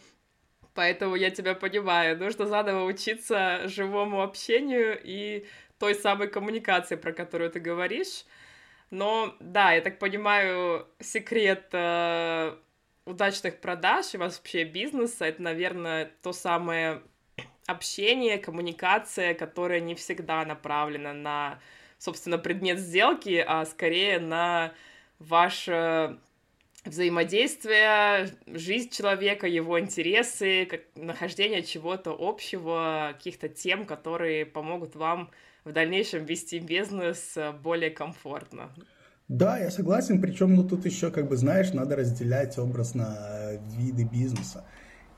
Поэтому 0.75 1.15
я 1.15 1.31
тебя 1.31 1.55
понимаю, 1.55 2.15
нужно 2.15 2.45
заново 2.45 2.83
учиться 2.83 3.67
живому 3.67 4.21
общению 4.21 4.99
и 5.03 5.47
той 5.79 5.95
самой 5.95 6.27
коммуникации, 6.27 6.95
про 6.95 7.11
которую 7.11 7.49
ты 7.49 7.59
говоришь. 7.59 8.25
Но 8.91 9.35
да, 9.39 9.73
я 9.73 9.81
так 9.81 9.99
понимаю, 9.99 10.87
секрет 10.99 11.69
э, 11.71 12.55
удачных 13.05 13.59
продаж 13.59 14.13
и 14.13 14.17
вообще 14.17 14.63
бизнеса 14.63 15.25
это, 15.25 15.41
наверное, 15.41 16.11
то 16.21 16.33
самое 16.33 17.01
общение, 17.65 18.37
коммуникация, 18.37 19.33
которая 19.33 19.79
не 19.79 19.95
всегда 19.95 20.45
направлена 20.45 21.13
на, 21.13 21.59
собственно, 21.97 22.37
предмет 22.37 22.79
сделки, 22.79 23.43
а 23.45 23.65
скорее 23.65 24.19
на 24.19 24.73
ваше 25.19 26.19
взаимодействие, 26.85 28.29
жизнь 28.45 28.91
человека, 28.91 29.47
его 29.47 29.79
интересы, 29.79 30.65
как 30.65 30.81
нахождение 30.95 31.63
чего-то 31.63 32.15
общего, 32.17 33.13
каких-то 33.13 33.49
тем, 33.49 33.85
которые 33.85 34.45
помогут 34.45 34.95
вам 34.95 35.31
в 35.65 35.73
дальнейшем 35.73 36.25
вести 36.25 36.59
бизнес 36.59 37.35
более 37.63 37.89
комфортно. 37.89 38.69
Да, 39.27 39.57
я 39.57 39.71
согласен, 39.71 40.21
причем 40.21 40.55
ну, 40.55 40.63
тут 40.63 40.85
еще, 40.85 41.09
как 41.09 41.27
бы, 41.27 41.35
знаешь, 41.35 41.73
надо 41.73 41.95
разделять 41.95 42.59
образ 42.59 42.93
на 42.93 43.53
виды 43.75 44.03
бизнеса. 44.03 44.63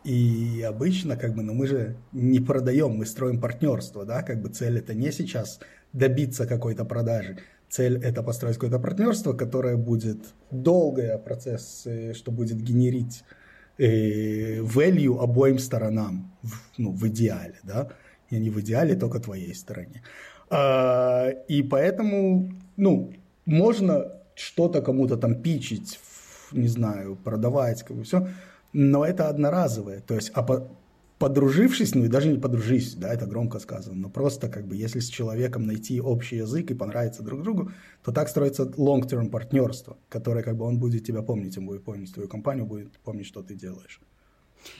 И 0.05 0.61
обычно, 0.61 1.17
как 1.17 1.35
бы, 1.35 1.43
ну 1.43 1.53
мы 1.53 1.67
же 1.67 1.97
не 2.13 2.39
продаем, 2.39 2.91
мы 2.91 3.05
строим 3.05 3.41
партнерство, 3.41 4.05
да, 4.05 4.23
как 4.23 4.41
бы 4.41 4.47
цель 4.47 4.77
это 4.77 4.93
не 4.93 5.11
сейчас 5.11 5.59
добиться 5.91 6.47
какой-то 6.47 6.85
продажи, 6.85 7.39
цель 7.67 8.01
это 8.01 8.23
построить 8.23 8.55
какое-то 8.55 8.79
партнерство, 8.79 9.33
которое 9.33 9.75
будет 9.75 10.19
долгое 10.49 11.17
процесс, 11.17 11.83
э, 11.85 12.13
что 12.13 12.31
будет 12.31 12.61
генерить 12.61 13.25
э, 13.77 14.59
value 14.59 15.19
обоим 15.21 15.59
сторонам, 15.59 16.33
ну, 16.77 16.93
в 16.93 17.05
идеале, 17.09 17.59
да, 17.63 17.89
и 18.29 18.39
не 18.39 18.49
в 18.49 18.61
идеале 18.61 18.95
только 18.95 19.19
твоей 19.19 19.53
стороне. 19.53 20.03
А, 20.49 21.29
и 21.47 21.61
поэтому, 21.63 22.51
ну, 22.77 23.13
можно 23.45 24.13
что-то 24.35 24.81
кому-то 24.81 25.17
там 25.17 25.41
пичить, 25.41 25.99
не 26.51 26.67
знаю, 26.67 27.15
продавать, 27.15 27.83
как 27.83 27.97
бы 27.97 28.03
все, 28.03 28.27
но 28.73 29.05
это 29.05 29.29
одноразовое. 29.29 30.01
То 30.01 30.15
есть, 30.15 30.31
а 30.33 30.43
по, 30.43 30.69
подружившись, 31.19 31.95
ну 31.95 32.05
и 32.05 32.07
даже 32.07 32.29
не 32.29 32.37
подружись, 32.37 32.95
да, 32.95 33.13
это 33.13 33.25
громко 33.25 33.59
сказано, 33.59 33.95
но 33.95 34.09
просто 34.09 34.49
как 34.49 34.67
бы 34.67 34.75
если 34.75 34.99
с 34.99 35.07
человеком 35.07 35.65
найти 35.65 35.99
общий 35.99 36.37
язык 36.37 36.71
и 36.71 36.75
понравиться 36.75 37.23
друг 37.23 37.41
другу, 37.41 37.71
то 38.03 38.11
так 38.11 38.29
строится 38.29 38.63
long-term 38.63 39.29
партнерство, 39.29 39.97
которое 40.09 40.43
как 40.43 40.55
бы 40.55 40.65
он 40.65 40.79
будет 40.79 41.05
тебя 41.05 41.21
помнить, 41.21 41.57
он 41.57 41.65
будет 41.65 41.83
помнить 41.83 42.13
твою 42.13 42.29
компанию, 42.29 42.65
будет 42.65 42.91
помнить, 42.99 43.25
что 43.25 43.41
ты 43.41 43.55
делаешь. 43.55 43.99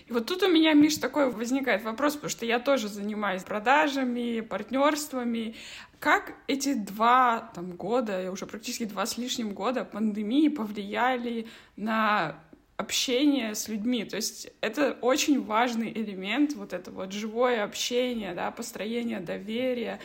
И 0.07 0.13
вот 0.13 0.25
тут 0.25 0.43
у 0.43 0.47
меня, 0.47 0.73
Миш, 0.73 0.97
такой 0.97 1.29
возникает 1.29 1.83
вопрос, 1.83 2.15
потому 2.15 2.29
что 2.29 2.45
я 2.45 2.59
тоже 2.59 2.87
занимаюсь 2.87 3.43
продажами, 3.43 4.41
партнерствами. 4.41 5.55
Как 5.99 6.33
эти 6.47 6.73
два 6.73 7.51
там, 7.55 7.71
года, 7.71 8.31
уже 8.31 8.45
практически 8.45 8.85
два 8.85 9.05
с 9.05 9.17
лишним 9.17 9.53
года 9.53 9.83
пандемии 9.85 10.47
повлияли 10.49 11.47
на 11.75 12.39
общение 12.77 13.55
с 13.55 13.67
людьми. 13.67 14.05
То 14.05 14.17
есть 14.17 14.51
это 14.61 14.97
очень 15.01 15.43
важный 15.43 15.91
элемент, 15.91 16.53
вот 16.53 16.73
это 16.73 16.91
вот 16.91 17.11
живое 17.11 17.63
общение, 17.63 18.33
да, 18.35 18.51
построение 18.51 19.19
доверия. 19.19 19.99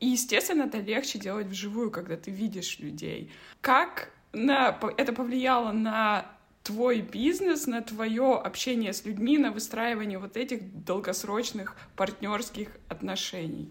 И, 0.00 0.06
естественно, 0.06 0.64
это 0.64 0.78
легче 0.78 1.18
делать 1.18 1.46
вживую, 1.46 1.90
когда 1.90 2.16
ты 2.16 2.30
видишь 2.30 2.78
людей. 2.78 3.30
Как 3.60 4.10
на, 4.32 4.78
это 4.96 5.12
повлияло 5.12 5.72
на 5.72 6.33
твой 6.64 7.02
бизнес, 7.02 7.66
на 7.66 7.82
твое 7.82 8.34
общение 8.34 8.92
с 8.92 9.04
людьми, 9.04 9.38
на 9.38 9.52
выстраивание 9.52 10.18
вот 10.18 10.36
этих 10.36 10.84
долгосрочных 10.84 11.76
партнерских 11.94 12.68
отношений? 12.88 13.68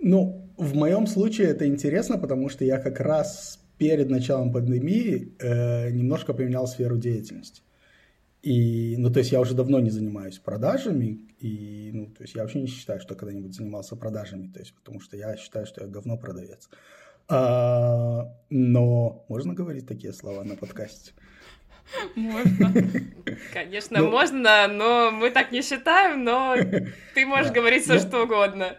Ну, 0.00 0.48
в 0.56 0.74
моем 0.74 1.06
случае 1.06 1.48
это 1.48 1.66
интересно, 1.66 2.18
потому 2.18 2.48
что 2.48 2.64
я 2.64 2.78
как 2.78 3.00
раз 3.00 3.60
перед 3.76 4.10
началом 4.10 4.52
пандемии 4.52 5.34
э, 5.38 5.90
немножко 5.90 6.32
поменял 6.32 6.66
сферу 6.66 6.96
деятельности. 6.96 7.62
И, 8.42 8.96
ну, 8.98 9.10
то 9.12 9.18
есть 9.18 9.32
я 9.32 9.40
уже 9.40 9.54
давно 9.54 9.80
не 9.80 9.90
занимаюсь 9.90 10.38
продажами, 10.38 11.20
и, 11.40 11.90
ну, 11.92 12.06
то 12.06 12.22
есть 12.22 12.34
я 12.34 12.42
вообще 12.42 12.60
не 12.60 12.66
считаю, 12.66 13.00
что 13.00 13.14
когда-нибудь 13.14 13.54
занимался 13.54 13.96
продажами, 13.96 14.48
то 14.48 14.60
есть 14.60 14.74
потому 14.74 15.00
что 15.00 15.16
я 15.16 15.36
считаю, 15.36 15.66
что 15.66 15.82
я 15.82 15.88
говно 15.88 16.16
продавец. 16.16 16.70
А, 17.28 18.32
но 18.48 19.24
можно 19.28 19.54
говорить 19.54 19.86
такие 19.86 20.12
слова 20.12 20.44
на 20.44 20.56
подкасте? 20.56 21.12
Можно. 22.14 22.72
Конечно, 23.52 24.00
ну, 24.00 24.10
можно, 24.10 24.68
но 24.68 25.10
мы 25.10 25.30
так 25.30 25.52
не 25.52 25.62
считаем, 25.62 26.24
но 26.24 26.56
ты 27.14 27.26
можешь 27.26 27.48
да. 27.48 27.54
говорить 27.54 27.84
все, 27.84 27.94
ну, 27.94 28.00
что 28.00 28.22
угодно. 28.24 28.76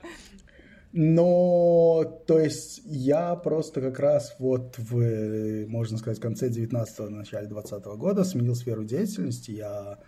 Но, 0.92 2.04
то 2.26 2.40
есть, 2.40 2.82
я 2.86 3.36
просто 3.36 3.80
как 3.80 4.00
раз 4.00 4.36
вот 4.40 4.76
в, 4.78 5.68
можно 5.68 5.98
сказать, 5.98 6.18
в 6.18 6.22
конце 6.22 6.50
19-го, 6.50 7.10
начале 7.10 7.48
20 7.48 7.86
-го 7.86 7.96
года 7.96 8.24
сменил 8.24 8.56
сферу 8.56 8.84
деятельности. 8.84 9.52
Я 9.52 10.00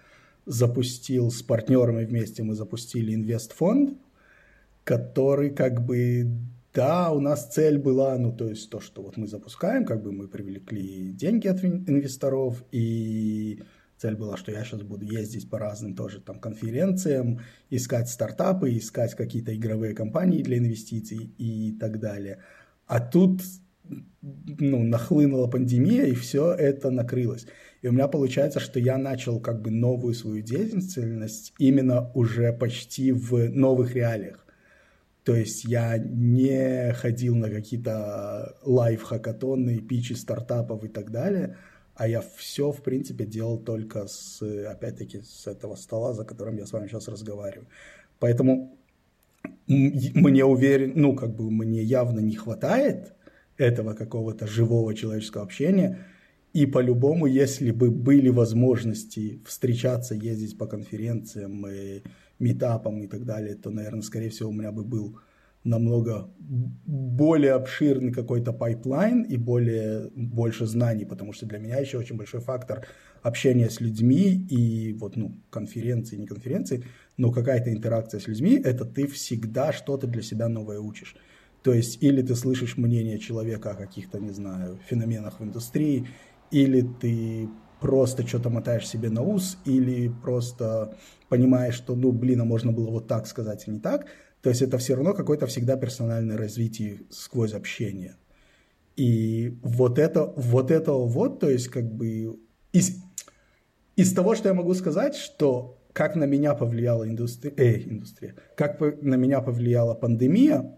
запустил 0.46 1.30
с 1.30 1.44
партнерами 1.44 2.06
вместе, 2.06 2.42
мы 2.44 2.56
запустили 2.56 3.14
инвестфонд, 3.14 3.98
который 4.84 5.52
как 5.52 5.86
бы, 5.86 6.32
да, 6.74 7.12
у 7.12 7.20
нас 7.20 7.48
цель 7.48 7.78
была, 7.78 8.18
ну, 8.18 8.36
то 8.36 8.48
есть 8.48 8.70
то, 8.70 8.80
что 8.80 9.02
вот 9.02 9.18
мы 9.18 9.28
запускаем, 9.28 9.86
как 9.86 10.02
бы 10.04 10.12
мы 10.12 10.28
привлекли 10.28 11.12
деньги 11.12 11.48
от 11.48 11.64
инвесторов, 11.64 12.64
и 12.72 13.62
Цель 14.02 14.16
была, 14.16 14.36
что 14.36 14.52
я 14.52 14.64
сейчас 14.64 14.82
буду 14.82 15.06
ездить 15.06 15.48
по 15.48 15.60
разным 15.60 15.96
тоже 15.96 16.22
там 16.22 16.40
конференциям, 16.40 17.42
искать 17.70 18.10
стартапы, 18.10 18.76
искать 18.76 19.14
какие-то 19.14 19.56
игровые 19.56 19.94
компании 19.94 20.42
для 20.42 20.58
инвестиций 20.58 21.36
и 21.38 21.78
так 21.80 22.00
далее. 22.00 22.40
А 22.88 23.00
тут 23.00 23.44
ну, 24.22 24.84
нахлынула 24.84 25.46
пандемия, 25.46 26.06
и 26.06 26.16
все 26.16 26.52
это 26.52 26.90
накрылось. 26.90 27.46
И 27.84 27.90
у 27.90 27.92
меня 27.92 28.08
получается, 28.08 28.60
что 28.60 28.80
я 28.80 28.98
начал 28.98 29.40
как 29.40 29.62
бы 29.62 29.70
новую 29.70 30.16
свою 30.16 30.42
деятельность 30.42 31.54
именно 31.60 32.12
уже 32.16 32.54
почти 32.54 33.12
в 33.12 33.50
новых 33.50 33.94
реалиях. 33.94 34.48
То 35.24 35.36
есть 35.36 35.66
я 35.66 35.98
не 35.98 36.94
ходил 36.94 37.36
на 37.36 37.50
какие-то 37.50 38.58
лайв-хакатоны, 38.64 39.80
пичи 39.80 40.14
стартапов 40.14 40.84
и 40.84 40.88
так 40.88 41.12
далее– 41.12 41.58
а 42.02 42.08
я 42.08 42.24
все, 42.36 42.72
в 42.72 42.82
принципе, 42.82 43.26
делал 43.26 43.60
только 43.60 44.08
с, 44.08 44.42
опять-таки, 44.42 45.22
с 45.22 45.46
этого 45.46 45.76
стола, 45.76 46.14
за 46.14 46.26
которым 46.26 46.58
я 46.58 46.66
с 46.66 46.72
вами 46.72 46.88
сейчас 46.88 47.08
разговариваю. 47.08 47.68
Поэтому 48.18 48.76
мне 49.68 50.44
уверен, 50.44 50.94
ну, 50.96 51.16
как 51.16 51.36
бы 51.36 51.52
мне 51.52 51.84
явно 51.84 52.20
не 52.20 52.36
хватает 52.36 53.14
этого 53.58 53.94
какого-то 53.94 54.48
живого 54.48 54.96
человеческого 54.96 55.44
общения, 55.44 56.00
и 56.54 56.66
по-любому, 56.66 57.28
если 57.28 57.70
бы 57.70 57.92
были 57.92 58.30
возможности 58.30 59.40
встречаться, 59.46 60.16
ездить 60.16 60.58
по 60.58 60.66
конференциям, 60.66 61.68
и 61.68 62.02
meetup 62.42 62.87
ам 62.87 63.02
и 63.02 63.08
так 63.08 63.26
далее, 63.26 63.56
то, 63.56 63.70
наверное, 63.70 64.02
скорее 64.02 64.30
всего, 64.30 64.50
у 64.50 64.54
меня 64.54 64.72
бы 64.72 64.84
был 64.84 65.20
намного 65.64 66.30
более 66.40 67.54
обширный 67.54 68.12
какой-то 68.12 68.52
pipeline 68.52 69.22
и 69.22 69.38
более, 69.38 70.10
больше 70.16 70.66
знаний, 70.66 71.06
потому 71.06 71.34
что 71.34 71.46
для 71.46 71.60
меня 71.60 71.78
еще 71.78 72.00
очень 72.00 72.18
большой 72.18 72.42
фактор 72.42 72.88
общения 73.22 73.70
с 73.70 73.80
людьми 73.80 74.48
и 74.50 74.94
вот, 74.94 75.16
ну, 75.16 75.38
конференции, 75.52 76.18
не 76.18 76.26
конференции, 76.26 76.84
но 77.18 77.32
какая-то 77.32 77.72
интеракция 77.72 78.20
с 78.20 78.28
людьми, 78.28 78.60
это 78.64 78.86
ты 78.86 79.06
всегда 79.06 79.72
что-то 79.72 80.08
для 80.08 80.24
себя 80.24 80.50
новое 80.50 80.80
учишь. 80.80 81.16
То 81.62 81.74
есть 81.74 82.02
или 82.02 82.24
ты 82.24 82.36
слышишь 82.36 82.78
мнение 82.78 83.20
человека 83.20 83.72
о 83.72 83.76
каких-то, 83.76 84.20
не 84.20 84.32
знаю, 84.32 84.80
феноменах 84.88 85.40
в 85.40 85.44
индустрии, 85.44 86.08
или 86.50 86.82
ты 86.82 87.48
просто 87.82 88.26
что-то 88.26 88.50
мотаешь 88.50 88.88
себе 88.88 89.10
на 89.10 89.24
ус, 89.24 89.58
или 89.66 90.08
просто 90.08 90.96
понимаешь, 91.28 91.76
что, 91.76 91.96
ну, 91.96 92.12
блин, 92.12 92.42
а 92.42 92.46
можно 92.46 92.72
было 92.72 92.90
вот 92.92 93.08
так 93.08 93.28
сказать, 93.28 93.64
а 93.68 93.72
не 93.72 93.80
так– 93.80 94.06
то 94.42 94.50
есть 94.50 94.62
это 94.62 94.78
все 94.78 94.96
равно 94.96 95.14
какое-то 95.14 95.46
всегда 95.48 95.78
персональное 95.78 96.38
развитие 96.38 97.02
сквозь 97.10 97.54
общение. 97.54 98.16
И 98.96 99.58
вот 99.62 100.00
это 100.00 100.34
вот, 100.36 100.72
это 100.72 100.94
вот 100.94 101.40
то 101.40 101.50
есть 101.50 101.68
как 101.70 101.86
бы 101.92 102.40
из, 102.74 102.98
из 103.96 104.14
того, 104.14 104.36
что 104.36 104.50
я 104.50 104.56
могу 104.56 104.74
сказать, 104.74 105.16
что 105.16 105.78
как 105.94 106.16
на 106.16 106.24
меня 106.24 106.56
повлияла 106.56 107.08
индустрия, 107.08 107.54
э, 107.56 107.82
индустрия, 107.82 108.36
как 108.56 108.80
на 108.80 109.16
меня 109.16 109.42
повлияла 109.42 109.94
пандемия, 109.94 110.78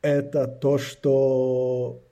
это 0.00 0.46
то, 0.46 0.78
что 0.78 2.02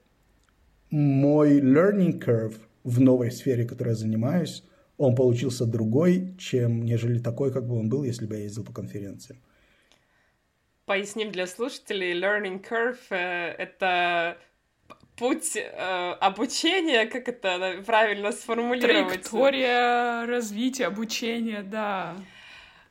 мой 0.91 1.61
learning 1.61 2.23
curve 2.23 2.57
в 2.85 3.01
новой 3.01 3.31
сфере, 3.31 3.65
которой 3.65 3.91
я 3.91 3.95
занимаюсь, 3.95 4.65
он 4.97 5.15
получился 5.15 5.67
другой, 5.67 6.35
чем 6.39 6.85
нежели 6.85 7.19
такой, 7.19 7.53
как 7.53 7.67
бы 7.67 7.79
он 7.79 7.89
был, 7.89 8.05
если 8.05 8.27
бы 8.27 8.37
я 8.37 8.43
ездил 8.43 8.65
по 8.65 8.73
конференциям 8.73 9.39
поясним 10.91 11.31
для 11.31 11.47
слушателей, 11.47 12.19
learning 12.19 12.69
curve 12.69 12.99
э,— 13.11 13.55
это 13.59 14.37
путь 15.17 15.55
э, 15.55 16.13
обучения, 16.21 17.07
как 17.07 17.29
это 17.29 17.81
правильно 17.87 18.33
сформулировать? 18.33 19.07
Траектория 19.07 20.27
развития, 20.27 20.87
обучения, 20.87 21.63
да. 21.63 22.17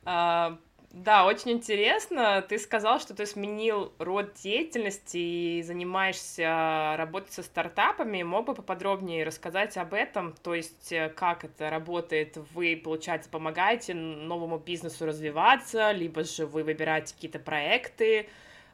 А, 0.05 0.57
да, 0.91 1.27
очень 1.27 1.51
интересно. 1.51 2.43
Ты 2.47 2.57
сказал, 2.57 2.99
что 2.99 3.13
ты 3.13 3.27
сменил 3.27 3.93
род 3.99 4.33
деятельности 4.41 5.17
и 5.17 5.61
занимаешься 5.61 6.95
работой 6.97 7.31
со 7.31 7.43
стартапами. 7.43 8.23
Мог 8.23 8.47
бы 8.47 8.55
поподробнее 8.55 9.23
рассказать 9.23 9.77
об 9.77 9.93
этом? 9.93 10.33
То 10.41 10.55
есть, 10.55 10.91
э, 10.91 11.09
как 11.09 11.45
это 11.45 11.69
работает? 11.69 12.37
Вы, 12.55 12.75
получается, 12.83 13.29
помогаете 13.29 13.93
новому 13.93 14.57
бизнесу 14.57 15.05
развиваться, 15.05 15.91
либо 15.91 16.23
же 16.23 16.47
вы 16.47 16.63
выбираете 16.63 17.13
какие-то 17.13 17.37
проекты 17.37 18.27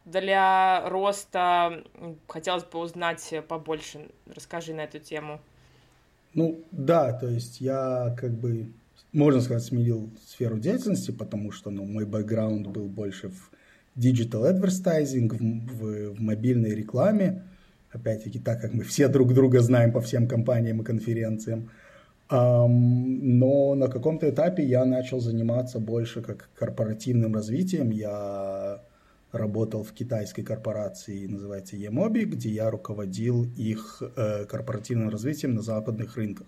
для 0.06 0.88
роста? 0.88 1.84
Хотелось 2.30 2.64
бы 2.64 2.80
узнать 2.80 3.34
побольше. 3.50 4.08
Расскажи 4.34 4.74
на 4.74 4.86
эту 4.86 5.00
тему. 5.00 5.42
Ну, 6.34 6.64
да, 6.72 7.12
то 7.12 7.28
есть 7.28 7.60
я 7.60 8.16
как 8.18 8.32
бы 8.32 8.72
можно 9.16 9.42
сказать, 9.42 9.64
сменил 9.64 10.10
сферу 10.28 10.60
деятельности, 10.60 11.12
потому 11.12 11.52
что 11.52 11.72
ну, 11.72 11.86
мой 11.86 12.06
бэкграунд 12.06 12.68
был 12.68 12.88
больше 12.88 13.30
в 13.30 13.52
digital 13.96 14.44
advertising, 14.52 15.30
в, 15.30 15.40
в, 15.40 16.16
в 16.16 16.22
мобильной 16.22 16.76
рекламе. 16.76 17.44
Опять-таки, 17.92 18.40
так 18.40 18.62
как 18.62 18.74
мы 18.74 18.84
все 18.84 19.08
друг 19.08 19.34
друга 19.34 19.62
знаем 19.62 19.94
по 19.94 20.02
всем 20.02 20.28
компаниям 20.28 20.82
и 20.82 20.86
конференциям. 20.86 21.70
Um, 22.28 22.68
но 23.22 23.76
на 23.76 23.88
каком-то 23.88 24.28
этапе 24.30 24.64
я 24.64 24.84
начал 24.84 25.20
заниматься 25.20 25.80
больше 25.80 26.22
как 26.22 26.50
корпоративным 26.56 27.36
развитием. 27.36 27.92
Я 27.92 28.82
работал 29.32 29.84
в 29.84 29.94
китайской 29.94 30.44
корпорации, 30.44 31.28
называется 31.28 31.76
Еmobi, 31.76 32.24
где 32.24 32.50
я 32.50 32.72
руководил 32.72 33.46
их 33.56 34.02
э, 34.16 34.46
корпоративным 34.46 35.10
развитием 35.10 35.54
на 35.54 35.62
западных 35.62 36.18
рынках. 36.18 36.48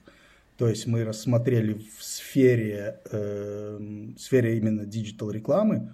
То 0.57 0.67
есть 0.67 0.87
мы 0.87 1.03
рассмотрели 1.03 1.73
в 1.73 2.03
сфере, 2.03 2.99
э, 3.11 3.79
сфере 4.17 4.57
именно 4.57 4.85
digital 4.85 5.29
рекламы 5.29 5.93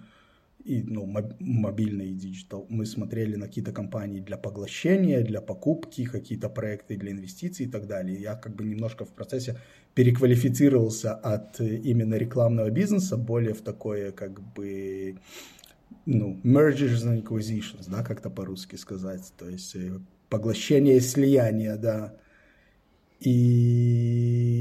и 0.64 0.82
ну, 0.82 1.04
мобильный 1.38 2.14
digital. 2.14 2.66
Мы 2.70 2.86
смотрели 2.86 3.36
на 3.36 3.46
какие-то 3.46 3.72
компании 3.72 4.20
для 4.20 4.38
поглощения, 4.38 5.20
для 5.20 5.42
покупки, 5.42 6.06
какие-то 6.06 6.48
проекты 6.48 6.96
для 6.96 7.12
инвестиций 7.12 7.66
и 7.66 7.68
так 7.68 7.86
далее. 7.86 8.18
Я 8.18 8.36
как 8.36 8.56
бы 8.56 8.64
немножко 8.64 9.04
в 9.04 9.10
процессе 9.10 9.60
переквалифицировался 9.94 11.14
от 11.14 11.60
именно 11.60 12.14
рекламного 12.14 12.70
бизнеса 12.70 13.18
более 13.18 13.52
в 13.52 13.60
такое 13.60 14.12
как 14.12 14.40
бы 14.54 15.18
ну, 16.06 16.40
mergers 16.42 17.04
and 17.04 17.22
acquisitions, 17.22 17.88
да, 17.88 18.02
как-то 18.02 18.30
по-русски 18.30 18.76
сказать. 18.76 19.30
То 19.36 19.50
есть 19.50 19.76
э, 19.76 19.98
поглощение 20.30 20.96
и 20.96 21.00
слияние, 21.00 21.76
да. 21.76 22.14
И 23.20 24.53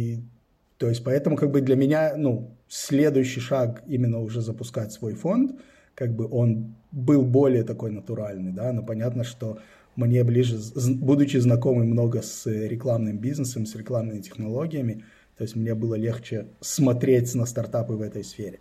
то 0.83 0.89
есть 0.89 1.01
поэтому 1.01 1.37
как 1.37 1.49
бы 1.49 1.61
для 1.61 1.77
меня, 1.77 2.13
ну, 2.17 2.57
следующий 2.67 3.39
шаг 3.39 3.83
именно 3.87 4.19
уже 4.19 4.41
запускать 4.41 4.91
свой 4.91 5.13
фонд– 5.13 5.59
как 5.95 6.15
бы 6.15 6.27
он 6.29 6.75
был 6.91 7.23
более 7.23 7.63
такой 7.63 7.91
натуральный, 7.91 8.51
да, 8.51 8.71
но 8.73 8.83
понятно, 8.83 9.23
что 9.23 9.59
мне 9.95 10.23
ближе, 10.23 10.57
будучи 10.95 11.37
знакомым 11.37 11.89
много 11.89 12.21
с 12.21 12.45
рекламным 12.47 13.17
бизнесом, 13.17 13.65
с 13.65 13.75
рекламными 13.75 14.21
технологиями, 14.21 15.05
то 15.37 15.43
есть 15.43 15.55
мне 15.55 15.75
было 15.75 15.95
легче 15.95 16.47
смотреть 16.61 17.33
на 17.35 17.45
стартапы 17.45 17.93
в 17.93 18.01
этой 18.01 18.23
сфере. 18.23 18.59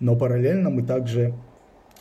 Но 0.00 0.16
параллельно 0.16 0.70
мы 0.70 0.82
также 0.82 1.34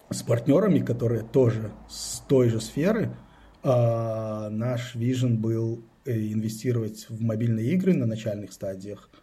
с 0.09 0.21
партнерами, 0.23 0.79
которые 0.79 1.23
тоже 1.23 1.71
с 1.89 2.19
той 2.27 2.49
же 2.49 2.59
сферы, 2.59 3.15
а, 3.63 4.49
наш 4.49 4.95
вижен 4.95 5.37
был 5.37 5.83
э, 6.05 6.11
инвестировать 6.11 7.07
в 7.09 7.21
мобильные 7.21 7.73
игры 7.73 7.93
на 7.93 8.05
начальных 8.05 8.51
стадиях– 8.51 9.09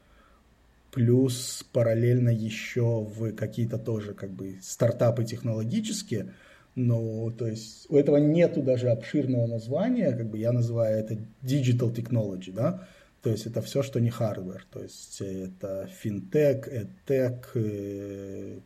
плюс 0.93 1.65
параллельно 1.73 2.29
еще 2.29 3.01
в 3.01 3.33
какие-то 3.33 3.79
тоже 3.79 4.13
как 4.15 4.31
бы 4.31 4.59
стартапы 4.63 5.25
технологические, 5.25 6.35
но 6.75 7.31
то 7.31 7.47
есть 7.49 7.87
у 7.89 7.97
этого 7.97 8.19
нету 8.19 8.63
даже 8.63 8.91
обширного 8.91 9.47
названия, 9.47 10.13
как 10.13 10.29
бы 10.29 10.39
я 10.39 10.53
называю 10.53 10.99
это 10.99 11.15
digital 11.43 11.93
technology, 11.93 12.53
да, 12.53 12.87
то 13.23 13.31
есть 13.31 13.47
это 13.47 13.63
все, 13.63 13.83
что 13.83 14.01
не 14.01 14.11
hardware, 14.11 14.61
то 14.71 14.83
есть 14.83 15.21
это 15.21 15.87
финтех, 15.87 16.69
edtech, 16.69 17.45
э, 17.55 18.59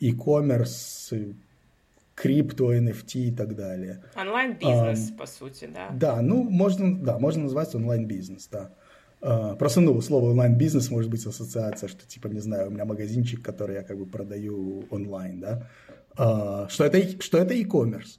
e-commerce, 0.00 1.34
крипто, 2.14 2.74
NFT 2.74 3.14
и 3.14 3.32
так 3.32 3.54
далее. 3.54 4.02
Онлайн-бизнес, 4.16 5.10
um, 5.10 5.16
по 5.16 5.26
сути, 5.26 5.68
да? 5.72 5.90
Да, 5.92 6.22
ну, 6.22 6.44
можно, 6.44 6.98
да, 6.98 7.18
можно 7.18 7.44
назвать 7.44 7.74
онлайн-бизнес, 7.74 8.48
да. 8.50 8.58
Uh, 8.58 8.87
просто, 9.20 9.80
ну, 9.80 10.00
слово 10.00 10.30
онлайн-бизнес 10.30 10.90
может 10.90 11.10
быть 11.10 11.26
ассоциация, 11.26 11.88
что, 11.88 12.06
типа, 12.06 12.28
не 12.28 12.40
знаю, 12.40 12.68
у 12.68 12.70
меня 12.70 12.84
магазинчик, 12.84 13.42
который 13.42 13.76
я 13.76 13.82
как 13.82 13.98
бы 13.98 14.06
продаю 14.06 14.84
онлайн, 14.90 15.40
да, 15.40 15.68
uh, 16.16 16.68
что 16.68 16.84
это, 16.84 17.22
что 17.22 17.38
это 17.38 17.54
e-commerce. 17.54 18.18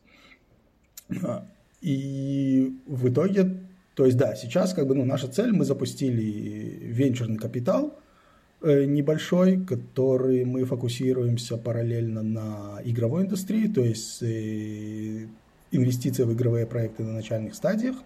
Uh, 1.10 1.44
и 1.82 2.76
в 2.86 3.08
итоге, 3.08 3.62
то 3.96 4.06
есть, 4.06 4.18
да, 4.18 4.36
сейчас, 4.36 4.74
как 4.74 4.88
бы, 4.88 4.96
ну, 4.96 5.06
наша 5.06 5.28
цель, 5.28 5.54
мы 5.54 5.64
запустили 5.64 6.78
венчурный 6.82 7.38
капитал 7.38 7.98
э, 8.62 8.84
небольшой, 8.84 9.64
который 9.64 10.44
мы 10.44 10.66
фокусируемся 10.66 11.56
параллельно 11.56 12.22
на 12.22 12.82
игровой 12.84 13.24
индустрии, 13.24 13.68
то 13.68 13.82
есть 13.82 14.22
э, 14.22 15.28
инвестиции 15.72 16.24
в 16.24 16.34
игровые 16.34 16.66
проекты 16.66 17.04
на 17.04 17.14
начальных 17.14 17.56
стадиях– 17.56 17.96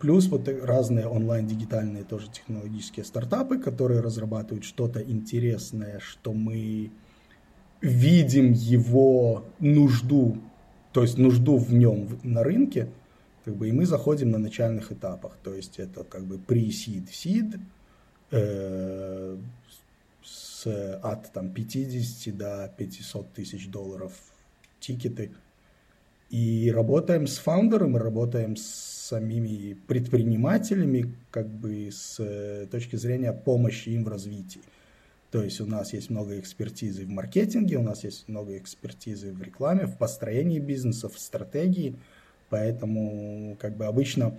Плюс 0.00 0.28
вот 0.28 0.48
разные 0.48 1.06
онлайн-дигитальные 1.06 2.04
тоже 2.04 2.30
технологические 2.30 3.04
стартапы, 3.04 3.58
которые 3.58 4.00
разрабатывают 4.00 4.64
что-то 4.64 5.02
интересное, 5.02 6.00
что 6.00 6.32
мы 6.32 6.90
видим 7.82 8.52
его 8.52 9.44
нужду, 9.58 10.38
то 10.92 11.02
есть 11.02 11.18
нужду 11.18 11.58
в 11.58 11.74
нем 11.74 12.18
на 12.22 12.42
рынке, 12.42 12.88
как 13.44 13.56
бы, 13.56 13.68
и 13.68 13.72
мы 13.72 13.84
заходим 13.84 14.30
на 14.30 14.38
начальных 14.38 14.90
этапах. 14.90 15.36
То 15.42 15.52
есть 15.52 15.78
это 15.78 16.02
как 16.04 16.24
бы 16.24 16.36
pre-seed, 16.36 17.08
seed, 17.10 17.60
э, 18.30 19.36
с, 20.24 20.98
от 21.02 21.30
там, 21.32 21.50
50 21.50 22.36
до 22.36 22.72
500 22.76 23.32
тысяч 23.34 23.68
долларов 23.68 24.12
тикеты. 24.78 25.32
И 26.30 26.70
работаем 26.72 27.26
с 27.26 27.38
фаундером, 27.38 27.96
работаем 27.96 28.56
с 28.56 28.90
самими 29.10 29.74
предпринимателями 29.88 31.12
как 31.32 31.48
бы 31.48 31.90
с 31.90 32.16
э, 32.20 32.66
точки 32.70 32.94
зрения 32.94 33.32
помощи 33.32 33.88
им 33.88 34.04
в 34.04 34.08
развитии. 34.08 34.60
То 35.32 35.42
есть 35.42 35.60
у 35.60 35.66
нас 35.66 35.92
есть 35.92 36.10
много 36.10 36.38
экспертизы 36.38 37.04
в 37.04 37.08
маркетинге, 37.08 37.78
у 37.78 37.82
нас 37.82 38.04
есть 38.04 38.28
много 38.28 38.56
экспертизы 38.56 39.32
в 39.32 39.42
рекламе, 39.42 39.86
в 39.86 39.96
построении 39.96 40.60
бизнеса, 40.60 41.08
в 41.08 41.18
стратегии. 41.18 41.96
Поэтому 42.48 43.56
как 43.60 43.76
бы 43.76 43.86
обычно 43.86 44.38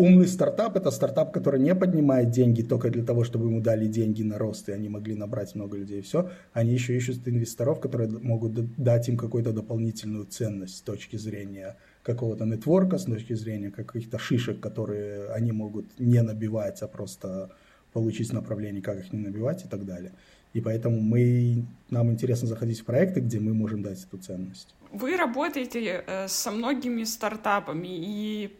Умный 0.00 0.28
стартап– 0.28 0.76
это 0.78 0.90
стартап, 0.90 1.30
который 1.30 1.60
не 1.60 1.74
поднимает 1.74 2.30
деньги 2.30 2.62
только 2.62 2.88
для 2.88 3.04
того, 3.04 3.22
чтобы 3.22 3.48
ему 3.48 3.60
дали 3.60 3.86
деньги 3.86 4.22
на 4.22 4.38
рост, 4.38 4.66
и 4.70 4.72
они 4.72 4.88
могли 4.88 5.14
набрать 5.14 5.54
много 5.54 5.76
людей. 5.76 6.00
Все. 6.00 6.30
Они 6.54 6.72
еще 6.72 6.96
ищут 6.96 7.28
инвесторов, 7.28 7.80
которые 7.80 8.08
могут 8.08 8.76
дать 8.76 9.10
им 9.10 9.18
какую-то 9.18 9.52
дополнительную 9.52 10.24
ценность 10.24 10.78
с 10.78 10.80
точки 10.80 11.16
зрения 11.16 11.76
какого-то 12.02 12.46
нетворка, 12.46 12.96
с 12.96 13.04
точки 13.04 13.34
зрения 13.34 13.70
каких-то 13.70 14.18
шишек, 14.18 14.58
которые 14.58 15.32
они 15.32 15.52
могут 15.52 15.84
не 15.98 16.22
набивать, 16.22 16.80
а 16.80 16.88
просто 16.88 17.50
получить 17.92 18.32
направление, 18.32 18.80
как 18.80 19.00
их 19.00 19.12
не 19.12 19.18
набивать 19.18 19.66
и 19.66 19.68
так 19.68 19.84
далее. 19.84 20.12
И 20.54 20.62
поэтому 20.62 20.98
мы, 20.98 21.66
нам 21.90 22.10
интересно 22.10 22.48
заходить 22.48 22.80
в 22.80 22.84
проекты, 22.86 23.20
где 23.20 23.38
мы 23.38 23.52
можем 23.52 23.82
дать 23.82 24.02
эту 24.02 24.16
ценность. 24.16 24.74
Вы 24.92 25.18
работаете 25.18 26.02
э, 26.06 26.26
со 26.26 26.50
многими 26.50 27.04
стартапами, 27.04 27.88
и 27.90 28.50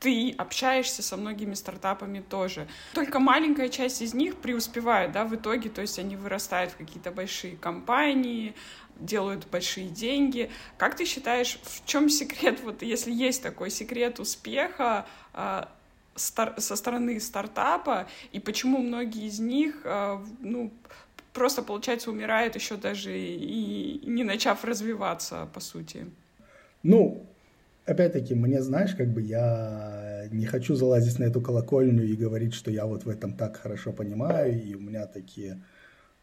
ты 0.00 0.34
общаешься 0.38 1.02
со 1.02 1.16
многими 1.16 1.54
стартапами 1.54 2.20
тоже. 2.20 2.68
Только 2.94 3.18
маленькая 3.18 3.68
часть 3.68 4.00
из 4.00 4.14
них 4.14 4.36
преуспевает, 4.36 5.12
да, 5.12 5.24
в 5.24 5.34
итоге, 5.34 5.70
то 5.70 5.80
есть 5.80 5.98
они 5.98 6.16
вырастают 6.16 6.72
в 6.72 6.76
какие-то 6.76 7.10
большие 7.10 7.56
компании, 7.56 8.54
делают 9.00 9.46
большие 9.48 9.88
деньги. 9.88 10.50
Как 10.76 10.96
ты 10.96 11.04
считаешь, 11.04 11.58
в 11.62 11.84
чем 11.86 12.08
секрет, 12.08 12.60
вот 12.64 12.82
если 12.82 13.12
есть 13.12 13.42
такой 13.42 13.70
секрет 13.70 14.20
успеха 14.20 15.06
э, 15.34 15.64
стар 16.14 16.54
со 16.58 16.76
стороны 16.76 17.18
стартапа, 17.20 18.08
и 18.32 18.40
почему 18.40 18.78
многие 18.78 19.26
из 19.26 19.40
них, 19.40 19.80
э, 19.84 20.18
ну, 20.40 20.72
просто, 21.32 21.62
получается, 21.62 22.10
умирают 22.10 22.54
еще 22.54 22.76
даже 22.76 23.18
и 23.18 24.00
не 24.04 24.24
начав 24.24 24.64
развиваться, 24.64 25.48
по 25.52 25.60
сути? 25.60 26.06
Ну, 26.82 27.26
опять-таки, 27.88 28.34
мне, 28.34 28.62
знаешь, 28.62 28.94
как 28.94 29.12
бы 29.12 29.22
я 29.22 30.28
не 30.30 30.46
хочу 30.46 30.74
залазить 30.74 31.18
на 31.18 31.24
эту 31.24 31.40
колокольню 31.40 32.04
и 32.04 32.14
говорить, 32.14 32.54
что 32.54 32.70
я 32.70 32.86
вот 32.86 33.04
в 33.04 33.08
этом 33.08 33.32
так 33.32 33.56
хорошо 33.56 33.92
понимаю, 33.92 34.62
и 34.62 34.74
у 34.74 34.80
меня 34.80 35.06
такие 35.06 35.62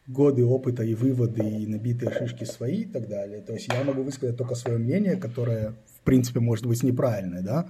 годы 0.08 0.46
опыта 0.46 0.84
и 0.84 0.94
выводы, 0.94 1.42
и 1.42 1.66
набитые 1.66 2.12
шишки 2.12 2.44
свои 2.44 2.82
и 2.82 2.86
так 2.86 3.08
далее. 3.08 3.42
То 3.42 3.54
есть 3.54 3.68
я 3.68 3.84
могу 3.84 4.04
высказать 4.04 4.38
только 4.38 4.56
свое 4.56 4.78
мнение, 4.78 5.16
которое, 5.16 5.74
в 5.98 6.02
принципе, 6.04 6.40
может 6.40 6.66
быть 6.66 6.84
неправильное, 6.84 7.42
да. 7.42 7.70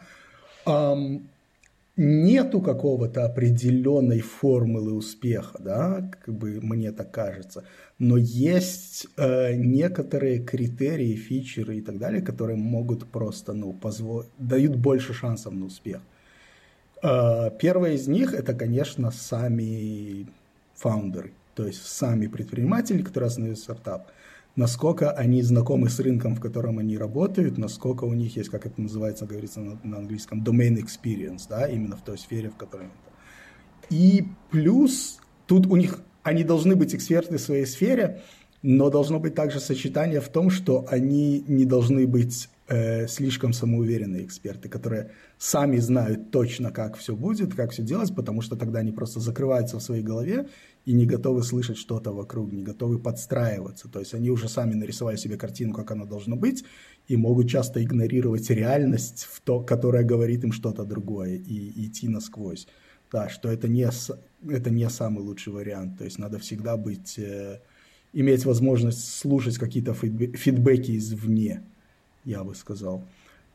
Um, 0.66 1.28
нету 1.96 2.62
какого-то 2.62 3.26
определенной 3.26 4.20
формулы 4.20 4.94
успеха, 4.94 5.58
да, 5.60 6.12
как 6.26 6.36
бы 6.36 6.60
мне 6.62 6.92
так 6.92 7.12
кажется, 7.12 7.64
но 7.98 8.18
есть 8.18 9.08
э, 9.18 9.56
некоторые 9.56 10.40
критерии, 10.40 11.16
фичеры 11.16 11.78
и 11.78 11.82
так 11.82 11.98
далее, 11.98 12.22
которые 12.22 12.58
могут 12.58 13.08
просто, 13.08 13.54
ну, 13.54 13.74
позволить, 13.74 14.30
дают 14.38 14.76
больше 14.76 15.14
шансов 15.14 15.54
на 15.54 15.66
успех. 15.66 16.02
Э, 17.02 17.50
первое 17.60 17.94
из 17.94 18.08
них 18.08 18.34
это, 18.34 18.54
конечно, 18.54 19.12
сами 19.12 20.28
фаундеры, 20.76 21.32
то 21.56 21.66
есть 21.66 21.86
сами 21.86 22.28
предприниматели, 22.28 23.02
которые 23.02 23.28
основывают 23.28 23.60
стартап 23.60 24.12
насколько 24.56 25.12
они 25.12 25.42
знакомы 25.42 25.90
с 25.90 26.00
рынком, 26.00 26.36
в 26.36 26.42
котором 26.42 26.80
они 26.80 26.98
работают, 26.98 27.58
насколько 27.58 28.06
у 28.06 28.14
них 28.14 28.36
есть, 28.38 28.50
как 28.50 28.66
это 28.66 28.82
называется, 28.82 29.26
говорится 29.26 29.60
на, 29.60 29.78
на 29.84 29.98
английском, 29.98 30.44
domain 30.44 30.78
experience, 30.78 31.44
да, 31.50 31.68
именно 31.68 31.98
в 31.98 32.02
той 32.02 32.18
сфере, 32.18 32.50
в 32.50 32.56
которой 32.56 32.88
это. 32.88 32.94
И 33.90 34.26
плюс 34.50 35.20
тут 35.46 35.68
у 35.68 35.76
них, 35.76 36.00
они 36.26 36.44
должны 36.44 36.76
быть 36.76 36.96
эксперты 36.96 37.38
в 37.38 37.42
своей 37.42 37.68
сфере, 37.68 38.22
но 38.64 38.90
должно 38.90 39.20
быть 39.20 39.36
также 39.36 39.60
сочетание 39.60 40.20
в 40.20 40.28
том, 40.28 40.50
что 40.50 40.86
они 40.90 41.46
не 41.48 41.66
должны 41.66 42.08
быть 42.08 42.50
э, 42.68 43.08
слишком 43.08 43.54
самоуверенные 43.54 44.26
эксперты, 44.26 44.68
которые 44.68 45.12
сами 45.38 45.78
знают 45.78 46.32
точно, 46.32 46.72
как 46.72 46.98
все 46.98 47.16
будет, 47.16 47.54
как 47.54 47.72
все 47.72 47.84
делать, 47.84 48.16
потому 48.16 48.42
что 48.42 48.56
тогда 48.56 48.80
они 48.80 48.92
просто 48.92 49.20
закрываются 49.20 49.78
в 49.78 49.84
своей 49.84 50.02
голове 50.02 50.48
и 50.84 50.94
не 50.94 51.06
готовы 51.06 51.44
слышать 51.44 51.78
что-то 51.78 52.12
вокруг, 52.12 52.52
не 52.52 52.64
готовы 52.64 52.98
подстраиваться. 52.98 53.88
То 53.88 54.00
есть 54.00 54.16
они 54.16 54.32
уже 54.32 54.50
сами 54.50 54.74
нарисовали 54.74 55.18
себе 55.18 55.38
картину, 55.38 55.76
как 55.76 55.92
оно 55.92 56.06
должно 56.06 56.36
быть, 56.36 56.66
и 57.08 57.18
могут 57.18 57.50
часто 57.50 57.84
игнорировать 57.84 58.50
реальность, 58.50 59.28
в 59.32 59.42
то, 59.42 59.60
которая 59.60 60.04
говорит 60.04 60.44
им 60.44 60.52
что-то 60.52 60.86
другое, 60.86 61.36
и 61.36 61.86
идти 61.86 62.08
насквозь. 62.08 62.68
Да, 63.12 63.30
что 63.30 63.50
это 63.50 63.68
не, 63.68 63.88
это 64.50 64.70
не 64.70 64.90
самый 64.90 65.24
лучший 65.24 65.54
вариант. 65.54 65.98
То 65.98 66.04
есть 66.04 66.20
надо 66.20 66.40
всегда 66.40 66.76
быть 66.78 67.18
э, 67.18 67.60
иметь 68.14 68.46
возможность 68.46 69.16
слушать 69.16 69.58
какие-то 69.58 69.94
фидбэки 69.94 70.98
извне, 70.98 71.64
я 72.24 72.44
бы 72.44 72.56
сказал. 72.56 73.04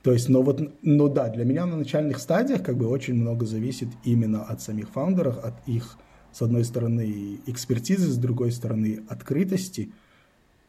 То 0.02 0.12
есть, 0.12 0.28
но 0.28 0.42
вот, 0.42 0.60
ну 0.82 1.08
да, 1.08 1.28
для 1.28 1.44
меня 1.44 1.66
на 1.66 1.76
начальных 1.76 2.18
стадиях 2.18 2.62
как 2.62 2.76
бы 2.76 2.86
очень 2.86 3.14
много 3.14 3.44
зависит 3.44 3.88
именно 4.04 4.42
от 4.42 4.62
самих 4.62 4.88
фаундеров, 4.90 5.38
от 5.44 5.54
их, 5.66 5.98
с 6.32 6.40
одной 6.40 6.64
стороны, 6.64 7.40
экспертизы, 7.46 8.06
с 8.06 8.16
другой 8.16 8.52
стороны, 8.52 9.02
открытости. 9.08 9.92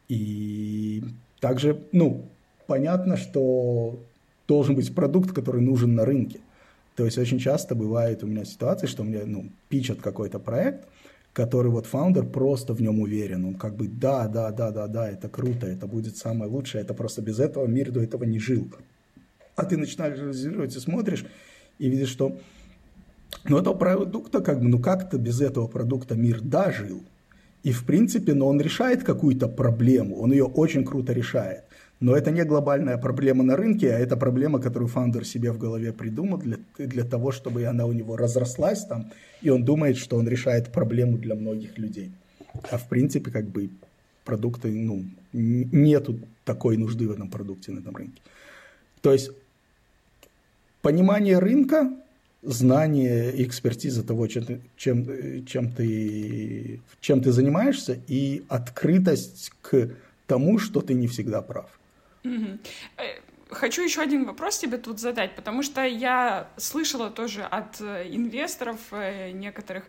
И 0.08 1.02
также, 1.40 1.82
ну, 1.92 2.28
понятно, 2.66 3.16
что 3.16 3.98
должен 4.46 4.74
быть 4.74 4.94
продукт, 4.94 5.32
который 5.32 5.62
нужен 5.62 5.94
на 5.94 6.04
рынке. 6.04 6.40
То 6.96 7.04
есть 7.04 7.18
очень 7.18 7.38
часто 7.38 7.74
бывает 7.74 8.22
у 8.22 8.26
меня 8.26 8.44
ситуация, 8.44 8.86
что 8.86 9.02
мне 9.02 9.24
ну, 9.24 9.50
пичат 9.68 10.00
какой-то 10.00 10.38
проект, 10.38 10.86
который 11.32 11.70
вот 11.70 11.86
фаундер 11.86 12.26
просто 12.26 12.74
в 12.74 12.82
нем 12.82 13.00
уверен. 13.00 13.44
Он 13.44 13.54
как 13.54 13.76
бы 13.76 13.88
да, 13.88 14.28
да, 14.28 14.50
да, 14.50 14.70
да, 14.70 14.86
да, 14.86 15.08
это 15.08 15.28
круто, 15.28 15.66
это 15.66 15.86
будет 15.86 16.16
самое 16.16 16.50
лучшее, 16.50 16.82
это 16.82 16.92
просто 16.92 17.22
без 17.22 17.40
этого 17.40 17.66
мир 17.66 17.90
до 17.90 18.02
этого 18.02 18.24
не 18.24 18.38
жил. 18.38 18.70
А 19.56 19.64
ты 19.64 19.76
начинаешь 19.76 20.18
анализировать 20.18 20.76
и 20.76 20.80
смотришь, 20.80 21.24
и 21.78 21.88
видишь, 21.88 22.10
что 22.10 22.38
ну, 23.44 23.58
этого 23.58 23.74
продукта 23.74 24.40
как 24.40 24.60
бы, 24.60 24.68
ну 24.68 24.78
как-то 24.78 25.18
без 25.18 25.40
этого 25.40 25.66
продукта 25.66 26.14
мир 26.14 26.40
дожил. 26.40 27.02
И 27.62 27.72
в 27.72 27.84
принципе, 27.84 28.34
но 28.34 28.48
он 28.48 28.60
решает 28.60 29.04
какую-то 29.04 29.48
проблему, 29.48 30.16
он 30.16 30.32
ее 30.32 30.44
очень 30.44 30.84
круто 30.84 31.12
решает. 31.12 31.64
Но 32.02 32.16
это 32.16 32.32
не 32.32 32.44
глобальная 32.44 32.98
проблема 32.98 33.44
на 33.44 33.56
рынке, 33.56 33.94
а 33.94 33.98
это 33.98 34.16
проблема, 34.16 34.60
которую 34.60 34.88
фаундер 34.88 35.24
себе 35.24 35.52
в 35.52 35.58
голове 35.58 35.92
придумал 35.92 36.38
для, 36.38 36.56
для 36.76 37.04
того, 37.04 37.30
чтобы 37.30 37.64
она 37.64 37.86
у 37.86 37.92
него 37.92 38.16
разрослась 38.16 38.84
там, 38.84 39.12
и 39.40 39.50
он 39.50 39.64
думает, 39.64 39.96
что 39.96 40.16
он 40.16 40.26
решает 40.28 40.72
проблему 40.72 41.16
для 41.16 41.36
многих 41.36 41.78
людей. 41.78 42.10
А 42.72 42.76
в 42.76 42.88
принципе, 42.88 43.30
как 43.30 43.44
бы 43.44 43.70
продукты, 44.24 44.72
ну, 44.72 45.04
нету 45.32 46.18
такой 46.44 46.76
нужды 46.76 47.06
в 47.06 47.12
этом 47.12 47.30
продукте 47.30 47.70
на 47.70 47.78
этом 47.78 47.94
рынке. 47.94 48.20
То 49.00 49.12
есть 49.12 49.30
понимание 50.80 51.38
рынка, 51.38 51.88
знание 52.42 53.32
и 53.32 53.44
экспертиза 53.44 54.02
того, 54.02 54.26
чем 54.26 54.44
чем, 54.76 55.06
чем, 55.46 55.70
ты, 55.70 56.80
чем 57.00 57.20
ты 57.20 57.30
занимаешься, 57.30 57.96
и 58.08 58.42
открытость 58.48 59.52
к 59.60 59.90
тому, 60.26 60.58
что 60.58 60.80
ты 60.80 60.94
не 60.94 61.06
всегда 61.06 61.42
прав. 61.42 61.78
Угу. 62.24 62.58
Хочу 63.50 63.82
еще 63.82 64.00
один 64.00 64.24
вопрос 64.24 64.58
тебе 64.58 64.78
тут 64.78 64.98
задать, 64.98 65.34
потому 65.34 65.62
что 65.62 65.84
я 65.84 66.48
слышала 66.56 67.10
тоже 67.10 67.42
от 67.42 67.80
э, 67.80 68.08
инвесторов 68.08 68.78
э, 68.92 69.30
некоторых, 69.32 69.84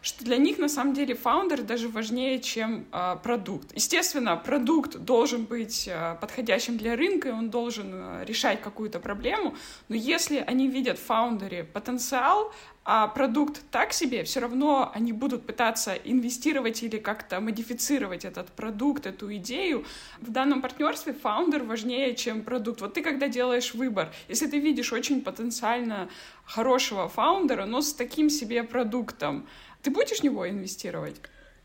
что 0.00 0.24
для 0.24 0.38
них 0.38 0.58
на 0.58 0.68
самом 0.68 0.94
деле 0.94 1.14
фаундер 1.14 1.62
даже 1.62 1.88
важнее, 1.88 2.40
чем 2.40 2.86
э, 2.92 3.16
продукт. 3.22 3.72
Естественно, 3.74 4.36
продукт 4.36 4.96
должен 4.96 5.44
быть 5.44 5.86
э, 5.86 6.16
подходящим 6.18 6.78
для 6.78 6.96
рынка, 6.96 7.28
и 7.28 7.32
он 7.32 7.50
должен 7.50 7.90
э, 7.92 8.24
решать 8.24 8.62
какую-то 8.62 9.00
проблему, 9.00 9.54
но 9.88 9.96
если 9.96 10.38
они 10.38 10.68
видят 10.68 10.98
в 10.98 11.04
фаундере 11.04 11.64
потенциал, 11.64 12.54
а 12.84 13.08
продукт 13.08 13.62
так 13.70 13.94
себе, 13.94 14.24
все 14.24 14.40
равно 14.40 14.90
они 14.94 15.12
будут 15.12 15.46
пытаться 15.46 15.94
инвестировать 15.94 16.82
или 16.82 16.98
как-то 16.98 17.40
модифицировать 17.40 18.26
этот 18.26 18.48
продукт, 18.48 19.06
эту 19.06 19.34
идею. 19.36 19.84
В 20.20 20.30
данном 20.30 20.60
партнерстве 20.60 21.14
founder 21.14 21.62
важнее, 21.62 22.14
чем 22.14 22.42
продукт. 22.42 22.82
Вот 22.82 22.92
ты 22.92 23.02
когда 23.02 23.28
делаешь 23.28 23.74
выбор, 23.74 24.12
если 24.28 24.46
ты 24.46 24.58
видишь 24.58 24.92
очень 24.92 25.22
потенциально 25.22 26.08
хорошего 26.44 27.08
founder 27.08 27.52
а, 27.52 27.64
но 27.64 27.80
с 27.80 27.94
таким 27.94 28.28
себе 28.28 28.62
продуктом, 28.62 29.46
ты 29.82 29.90
будешь 29.90 30.18
в 30.18 30.22
него 30.22 30.46
инвестировать? 30.46 31.16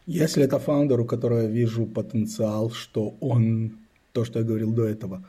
Если 0.05 0.43
это 0.43 0.57
founder, 0.57 1.01
у 1.01 1.05
которого 1.05 1.41
я 1.41 1.47
вижу 1.47 1.85
потенциал, 1.85 2.71
что 2.71 3.15
он, 3.19 3.77
то, 4.13 4.23
что 4.23 4.39
я 4.39 4.45
говорил 4.45 4.71
до 4.71 4.85
этого, 4.85 5.23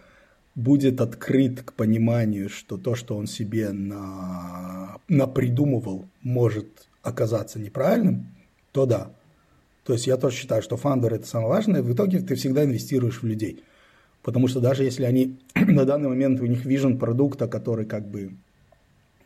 будет 0.61 1.01
открыт 1.01 1.63
к 1.63 1.73
пониманию, 1.73 2.49
что 2.49 2.77
то, 2.77 2.95
что 2.95 3.17
он 3.17 3.27
себе 3.27 3.73
на, 3.73 4.99
напридумывал, 5.09 6.07
может 6.23 6.89
оказаться 7.03 7.59
неправильным, 7.59 8.27
то 8.73 8.87
да. 8.87 9.13
То 9.85 9.95
есть 9.95 10.07
я 10.07 10.17
тоже 10.17 10.37
считаю, 10.37 10.63
что 10.63 10.77
фаундер 10.77 11.15
это 11.15 11.27
самое 11.27 11.49
важное. 11.49 11.83
В 11.83 11.93
итоге 11.93 12.21
ты 12.21 12.35
всегда 12.35 12.65
инвестируешь 12.65 13.23
в 13.23 13.27
людей. 13.27 13.65
Потому 14.23 14.49
что 14.49 14.61
даже 14.61 14.85
если 14.85 15.05
они 15.05 15.39
на 15.55 15.85
данный 15.85 16.09
момент 16.09 16.41
у 16.41 16.47
них 16.47 16.65
вижен 16.65 16.99
продукта, 16.99 17.49
который 17.49 17.87
как 17.87 18.09
бы 18.09 18.33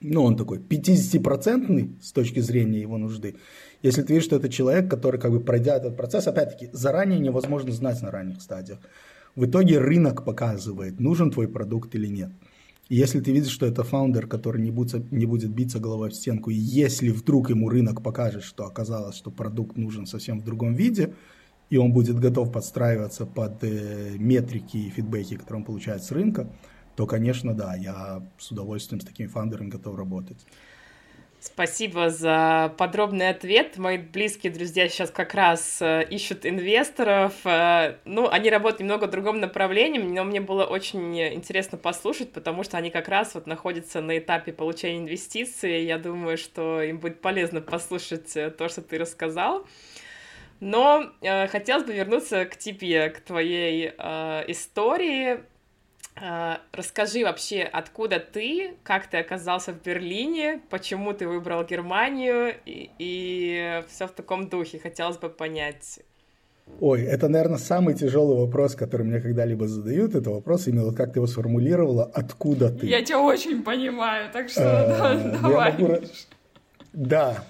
ну, 0.01 0.23
он 0.23 0.37
такой 0.37 0.59
50-процентный 0.59 1.97
с 2.03 2.13
точки 2.13 2.41
зрения 2.41 2.81
его 2.81 2.99
нужды. 2.99 3.37
Если 3.83 4.03
ты 4.03 4.13
видишь, 4.13 4.27
что 4.27 4.37
это 4.37 4.51
человек, 4.51 4.91
который 4.91 5.19
как 5.19 5.31
бы 5.31 5.41
пройдя 5.41 5.77
этот 5.77 5.97
процесс, 5.97 6.27
опять-таки, 6.27 6.69
заранее 6.73 7.19
невозможно 7.19 7.73
знать 7.73 8.03
на 8.03 8.11
ранних 8.11 8.43
стадиях. 8.43 8.81
В 9.37 9.47
итоге 9.47 9.79
рынок 9.79 10.25
показывает, 10.25 11.01
нужен 11.01 11.31
твой 11.31 11.49
продукт 11.49 11.95
или 11.95 12.07
нет. 12.07 12.31
И 12.89 12.97
если 12.97 13.21
ты 13.21 13.33
видишь, 13.33 13.51
что 13.51 13.67
это 13.67 13.83
фаундер, 13.83 14.27
который 14.27 14.61
не 14.63 14.71
будет, 14.71 15.11
не 15.11 15.27
будет 15.27 15.51
биться 15.51 15.81
головой 15.81 16.11
в 16.11 16.15
стенку, 16.15 16.51
и 16.51 16.55
если 16.55 17.09
вдруг 17.09 17.51
ему 17.51 17.69
рынок 17.69 18.03
покажет, 18.03 18.45
что 18.45 18.67
оказалось, 18.67 19.17
что 19.17 19.31
продукт 19.31 19.77
нужен 19.77 20.07
совсем 20.07 20.39
в 20.39 20.45
другом 20.45 20.75
виде, 20.75 21.15
и 21.71 21.79
он 21.79 21.93
будет 21.93 22.21
готов 22.21 22.53
подстраиваться 22.53 23.25
под 23.27 23.65
э, 23.65 24.17
метрики 24.19 24.77
и 24.77 24.91
фидбэки, 24.91 25.37
которые 25.37 25.61
он 25.61 25.65
получает 25.65 26.05
с 26.05 26.13
рынка, 26.13 26.47
то, 26.95 27.07
конечно, 27.07 27.55
да, 27.55 27.75
я 27.75 28.23
с 28.39 28.53
удовольствием 28.53 29.01
с 29.01 29.05
такими 29.05 29.27
фаундерами 29.27 29.71
готов 29.71 29.97
работать. 29.97 30.47
Спасибо 31.47 32.09
за 32.09 32.75
подробный 32.79 33.29
ответ. 33.29 33.77
Мои 33.77 33.99
близкие 33.99 34.51
друзья 34.51 34.89
сейчас 34.89 35.11
как 35.11 35.35
раз 35.35 35.77
э, 35.83 36.03
ищут 36.09 36.47
инвесторов. 36.47 37.35
Э, 37.45 37.97
ну, 38.07 38.31
они 38.31 38.49
работают 38.49 38.81
немного 38.81 39.05
в 39.05 39.11
другом 39.11 39.41
направлении, 39.41 39.99
но 39.99 40.25
мне 40.25 40.41
было 40.41 40.65
очень 40.65 41.21
интересно 41.21 41.77
послушать, 41.77 42.33
потому 42.33 42.63
что 42.63 42.79
они 42.79 42.89
как 42.89 43.09
раз 43.09 43.35
вот 43.35 43.47
находятся 43.47 44.01
на 44.01 44.17
этапе 44.17 44.55
получения 44.55 45.01
инвестиций. 45.01 45.85
Я 45.85 45.99
думаю, 45.99 46.39
что 46.39 46.81
им 46.81 46.99
будет 46.99 47.21
полезно 47.21 47.61
послушать 47.61 48.35
э, 48.39 48.51
то, 48.51 48.71
что 48.71 48.81
ты 48.81 48.97
рассказал. 48.97 49.67
Но 50.61 51.13
э, 51.21 51.47
хотелось 51.49 51.85
бы 51.85 51.93
вернуться 51.93 52.47
к 52.47 52.57
тебе, 52.57 53.11
к 53.11 53.21
твоей 53.21 53.93
э, 53.99 54.45
истории. 54.49 55.41
А, 56.17 56.61
расскажи 56.73 57.25
вообще, 57.25 57.63
откуда 57.63 58.21
ты, 58.21 58.75
как 58.85 59.09
ты 59.09 59.19
оказался 59.19 59.73
в 59.73 59.83
Берлине, 59.83 60.61
почему 60.71 61.13
ты 61.13 61.27
выбрал 61.27 61.65
Германию 61.65 62.55
и, 62.65 62.91
и 62.99 63.83
все 63.89 64.07
в 64.07 64.13
таком 64.13 64.49
духе. 64.49 64.79
Хотелось 64.79 65.17
бы 65.17 65.29
понять. 65.29 66.01
Ой, 66.81 67.03
это, 67.03 67.29
наверное, 67.29 67.59
самый 67.59 67.95
тяжелый 67.95 68.39
вопрос, 68.39 68.75
который 68.75 69.05
мне 69.05 69.21
когда-либо 69.21 69.67
задают. 69.67 70.15
Это 70.15 70.31
вопрос 70.31 70.67
именно, 70.67 70.93
как 70.95 71.13
ты 71.13 71.19
его 71.19 71.27
сформулировала, 71.27 72.05
откуда 72.05 72.71
ты. 72.71 72.87
Я 72.87 73.03
тебя 73.03 73.21
очень 73.21 73.63
понимаю, 73.63 74.31
так 74.33 74.49
что 74.49 74.63
а, 74.63 75.39
давай. 75.43 76.03
Да, 76.93 77.45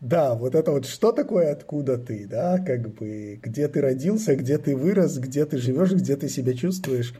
да, 0.00 0.34
вот 0.34 0.56
это 0.56 0.72
вот 0.72 0.86
что 0.86 1.12
такое 1.12 1.52
откуда 1.52 1.96
ты, 1.96 2.26
да, 2.26 2.58
как 2.58 2.92
бы 2.92 3.38
где 3.40 3.68
ты 3.68 3.80
родился, 3.80 4.34
где 4.34 4.58
ты 4.58 4.76
вырос, 4.76 5.18
где 5.18 5.46
ты 5.46 5.58
живешь, 5.58 5.92
где 5.92 6.16
ты 6.16 6.28
себя 6.28 6.54
чувствуешь. 6.54 7.14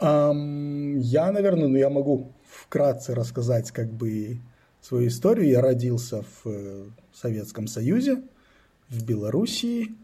Я, 0.00 1.32
наверное, 1.32 1.68
ну 1.68 1.76
я 1.76 1.90
могу 1.90 2.32
вкратце 2.46 3.14
рассказать 3.14 3.70
как 3.70 3.92
бы 3.92 4.38
свою 4.80 5.08
историю. 5.08 5.48
Я 5.48 5.60
родился 5.60 6.22
в 6.22 6.46
э, 6.46 6.86
Советском 7.12 7.66
Союзе, 7.66 8.22
в 8.88 9.04
Белоруссии. 9.04 9.94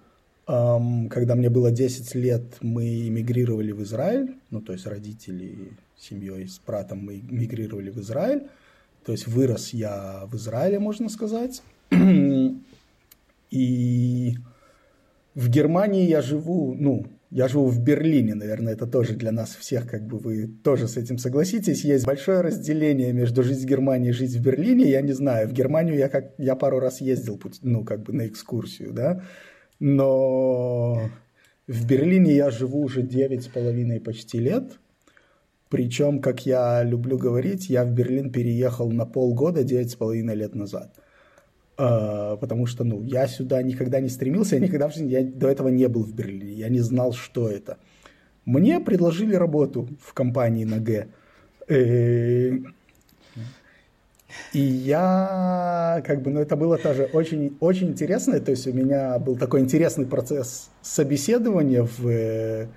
Когда 0.47 1.35
мне 1.35 1.51
было 1.51 1.73
10 1.73 2.15
лет, 2.15 2.45
мы 2.61 3.09
эмигрировали 3.09 3.73
в 3.73 3.83
Израиль. 3.83 4.37
Ну, 4.51 4.61
то 4.61 4.73
есть 4.73 4.87
родители 4.87 5.73
семьей 5.99 6.47
с 6.47 6.61
братом 6.65 6.99
мы 6.99 7.19
эмигрировали 7.19 7.91
в 7.91 7.99
Израиль. 7.99 8.49
То 9.05 9.13
есть 9.13 9.27
вырос 9.27 9.73
я 9.73 10.25
в 10.27 10.37
Израиле, 10.37 10.79
можно 10.79 11.09
сказать. 11.09 11.63
И 13.51 14.35
в 15.35 15.49
Германии 15.49 16.09
я 16.09 16.23
живу, 16.23 16.75
ну, 16.79 17.07
я 17.37 17.49
живу 17.49 17.67
в 17.67 17.79
Берлине, 17.79 18.35
наверное, 18.35 18.73
это 18.73 18.87
тоже 18.87 19.13
для 19.13 19.31
нас 19.31 19.55
всех, 19.55 19.87
как 19.87 20.07
бы 20.07 20.17
вы 20.17 20.47
тоже 20.47 20.89
с 20.89 20.97
этим 20.97 21.19
согласитесь. 21.19 21.85
Есть 21.85 22.07
большое 22.07 22.41
разделение 22.41 23.13
между 23.13 23.43
жить 23.43 23.59
в 23.59 23.67
Германии 23.67 24.09
и 24.09 24.13
жить 24.13 24.35
в 24.35 24.41
Берлине. 24.41 24.89
Я 24.89 25.03
не 25.03 25.13
знаю, 25.13 25.47
в 25.47 25.53
Германию 25.53 25.99
я, 25.99 26.09
как, 26.09 26.33
я 26.39 26.57
пару 26.57 26.79
раз 26.79 27.03
ездил, 27.03 27.39
ну, 27.61 27.85
как 27.85 28.05
бы 28.05 28.15
на 28.15 28.27
экскурсию, 28.27 28.95
да, 28.95 29.23
но 29.81 31.11
в 31.67 31.87
Берлине 31.87 32.35
я 32.35 32.49
живу 32.49 32.81
уже 32.81 33.03
девять 33.03 33.43
с 33.43 33.49
половиной 33.49 34.01
почти 34.01 34.39
лет. 34.39 34.79
Причем, 35.69 36.23
как 36.23 36.47
я 36.47 36.83
люблю 36.85 37.19
говорить, 37.19 37.69
я 37.69 37.85
в 37.85 37.91
Берлин 37.93 38.33
переехал 38.33 38.91
на 38.91 39.05
полгода 39.05 39.63
девять 39.63 39.91
с 39.91 39.95
половиной 39.95 40.37
лет 40.37 40.55
назад– 40.55 40.95
потому 41.77 42.67
что, 42.67 42.85
ну, 42.85 43.03
я 43.03 43.27
сюда 43.27 43.63
никогда 43.63 44.01
не 44.01 44.09
стремился, 44.09 44.57
я 44.57 44.63
никогда 44.63 44.89
в 44.89 44.95
жизни, 44.95 45.11
я 45.11 45.23
до 45.23 45.49
этого 45.49 45.69
не 45.69 45.89
был 45.89 46.03
в 46.03 46.15
Берлине, 46.15 46.53
я 46.53 46.69
не 46.69 46.81
знал, 46.81 47.13
что 47.13 47.49
это. 47.49 47.77
Мне 48.45 48.81
предложили 48.81 49.35
работу 49.35 49.89
в 50.01 50.15
компании 50.15 50.65
на 50.65 50.79
Г. 50.79 51.09
Э, 51.69 52.53
И 54.53 54.61
я, 54.61 56.03
как 56.07 56.23
бы, 56.23 56.31
ну, 56.31 56.41
это 56.41 56.57
было 56.57 56.79
тоже 56.79 57.09
очень, 57.13 57.57
очень 57.61 57.89
интересно. 57.89 58.39
То 58.41 58.51
есть 58.51 58.67
у 58.67 58.73
меня 58.73 59.19
был 59.19 59.37
такой 59.37 59.61
интересный 59.61 60.07
процесс 60.07 60.71
собеседования 60.83 61.83
в, 61.83 62.69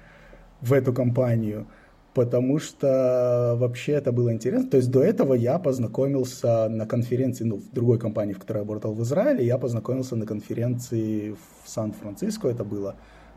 в 0.61 0.73
эту 0.73 0.93
компанию, 0.93 1.67
потому 2.13 2.59
что 2.59 3.55
вообще 3.57 3.93
это 3.93 4.11
было 4.11 4.33
интересно. 4.33 4.69
То 4.69 4.77
есть 4.77 4.91
до 4.91 5.03
этого 5.03 5.33
я 5.33 5.59
познакомился 5.59 6.67
на 6.69 6.85
конференции, 6.85 7.43
ну, 7.43 7.57
в 7.57 7.71
другой 7.71 7.99
компании, 7.99 8.33
в 8.33 8.39
которой 8.39 8.57
я 8.57 8.63
работал 8.63 8.93
в 8.93 9.03
Израиле, 9.03 9.45
я 9.45 9.57
познакомился 9.57 10.15
на 10.15 10.25
конференции 10.25 11.31
в 11.63 11.69
Сан-Франциско, 11.69 12.47
это 12.47 12.63
было, 12.63 12.95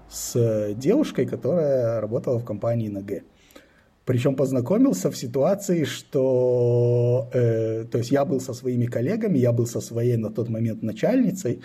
с 0.08 0.74
девушкой, 0.74 1.26
которая 1.26 2.00
работала 2.00 2.38
в 2.38 2.44
компании 2.44 2.88
НГ. 2.88 3.24
Причем 4.04 4.34
познакомился 4.34 5.10
в 5.10 5.16
ситуации, 5.16 5.84
что 5.84 7.30
э, 7.32 7.84
то 7.84 7.98
есть 7.98 8.10
я 8.10 8.24
был 8.24 8.40
со 8.40 8.52
своими 8.52 8.86
коллегами, 8.86 9.38
я 9.38 9.52
был 9.52 9.66
со 9.66 9.80
своей 9.80 10.16
на 10.16 10.30
тот 10.30 10.48
момент 10.48 10.82
начальницей, 10.82 11.62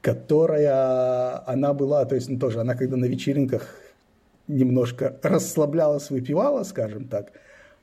которая, 0.00 1.42
она 1.48 1.74
была, 1.74 2.04
то 2.04 2.14
есть 2.14 2.28
ну, 2.28 2.38
тоже, 2.38 2.60
она 2.60 2.76
когда 2.76 2.96
на 2.96 3.06
вечеринках 3.06 3.85
немножко 4.48 5.18
расслаблялась, 5.22 6.10
выпивала, 6.10 6.64
скажем 6.64 7.08
так, 7.08 7.32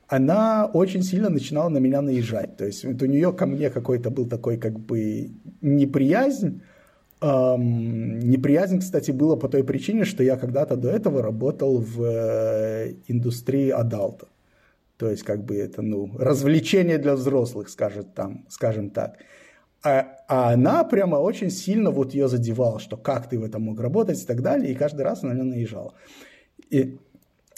она 0.06 0.66
очень 0.66 1.02
сильно 1.02 1.30
начинала 1.30 1.68
на 1.68 1.78
меня 1.78 2.02
наезжать. 2.02 2.56
То 2.56 2.64
есть 2.66 2.84
вот 2.84 3.00
у 3.02 3.06
нее 3.06 3.32
ко 3.32 3.46
мне 3.46 3.70
какой-то 3.70 4.10
был 4.10 4.26
такой 4.26 4.58
как 4.58 4.78
бы 4.78 5.30
неприязнь, 5.60 6.60
Эм, 7.24 8.18
неприязнь, 8.18 8.80
кстати, 8.80 9.10
была 9.10 9.36
по 9.36 9.48
той 9.48 9.64
причине, 9.64 10.04
что 10.04 10.22
я 10.22 10.36
когда-то 10.36 10.76
до 10.76 10.90
этого 10.90 11.22
работал 11.22 11.78
в 11.78 12.02
э, 12.02 12.96
индустрии 13.06 13.70
адалта. 13.70 14.26
То 14.98 15.08
есть, 15.08 15.22
как 15.22 15.42
бы 15.42 15.56
это, 15.56 15.80
ну, 15.80 16.10
развлечение 16.18 16.98
для 16.98 17.14
взрослых, 17.14 17.70
скажет 17.70 18.14
там, 18.14 18.44
скажем 18.50 18.90
так. 18.90 19.16
А, 19.82 20.06
а 20.28 20.52
она 20.52 20.84
прямо 20.84 21.16
очень 21.16 21.50
сильно 21.50 21.90
вот 21.90 22.12
ее 22.12 22.28
задевала, 22.28 22.78
что 22.78 22.98
как 22.98 23.30
ты 23.30 23.38
в 23.38 23.44
этом 23.44 23.62
мог 23.62 23.80
работать 23.80 24.22
и 24.22 24.26
так 24.26 24.42
далее, 24.42 24.72
и 24.72 24.74
каждый 24.74 25.02
раз 25.02 25.22
она 25.22 25.32
на 25.32 25.36
нее 25.36 25.44
наезжала. 25.44 25.94
И 26.70 26.98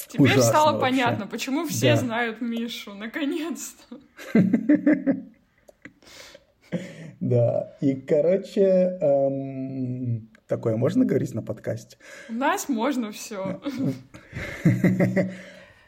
Теперь 0.09 0.27
Ужасно 0.27 0.43
стало 0.43 0.73
вообще. 0.73 0.81
понятно, 0.81 1.27
почему 1.27 1.67
все 1.67 1.95
да. 1.95 1.97
знают 1.97 2.41
Мишу, 2.41 2.95
наконец-то. 2.95 3.99
Да, 7.19 7.75
и, 7.81 7.95
короче, 7.95 8.99
эм, 9.01 10.29
такое 10.47 10.77
можно 10.77 11.07
говорить 11.07 11.33
на 11.35 11.43
подкасте? 11.43 11.97
У 12.29 12.35
нас 12.35 12.69
можно 12.69 13.11
все. 13.11 13.61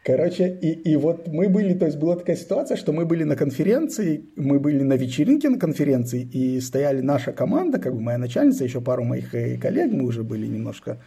Короче, 0.04 0.59
и, 0.62 0.70
и 0.90 0.96
вот 0.96 1.28
мы 1.28 1.50
были, 1.50 1.74
то 1.74 1.85
есть 1.85 1.98
была 1.98 2.16
такая 2.16 2.35
ситуация, 2.35 2.78
что 2.78 2.94
мы 2.94 3.04
были 3.04 3.24
на 3.24 3.37
конференции, 3.37 4.24
мы 4.37 4.59
были 4.59 4.83
на 4.83 4.94
вечеринке 4.94 5.50
на 5.50 5.59
конференции, 5.59 6.22
и 6.22 6.61
стояли 6.61 7.02
наша 7.02 7.33
команда, 7.33 7.78
как 7.78 7.94
бы 7.94 8.00
моя 8.00 8.16
начальница, 8.16 8.64
еще 8.64 8.81
пару 8.81 9.04
моих 9.04 9.35
э, 9.35 9.59
коллег, 9.59 9.92
мы 9.92 10.04
уже 10.07 10.22
были 10.22 10.46
немножко 10.46 10.98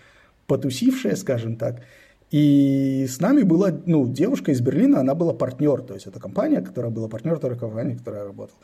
потусившие, 0.52 1.16
скажем 1.16 1.56
так. 1.56 1.82
И 2.30 3.06
с 3.08 3.22
нами 3.22 3.44
была, 3.44 3.72
ну, 3.86 4.06
девушка 4.06 4.52
из 4.52 4.60
Берлина, 4.60 5.00
она 5.00 5.16
была 5.16 5.34
партнер, 5.34 5.82
то 5.82 5.94
есть 5.94 6.08
это 6.08 6.20
компания, 6.20 6.62
которая 6.62 6.92
была 6.92 7.08
партнер 7.08 7.40
той 7.40 7.58
компании, 7.58 7.96
которая 7.96 8.26
работала. 8.26 8.60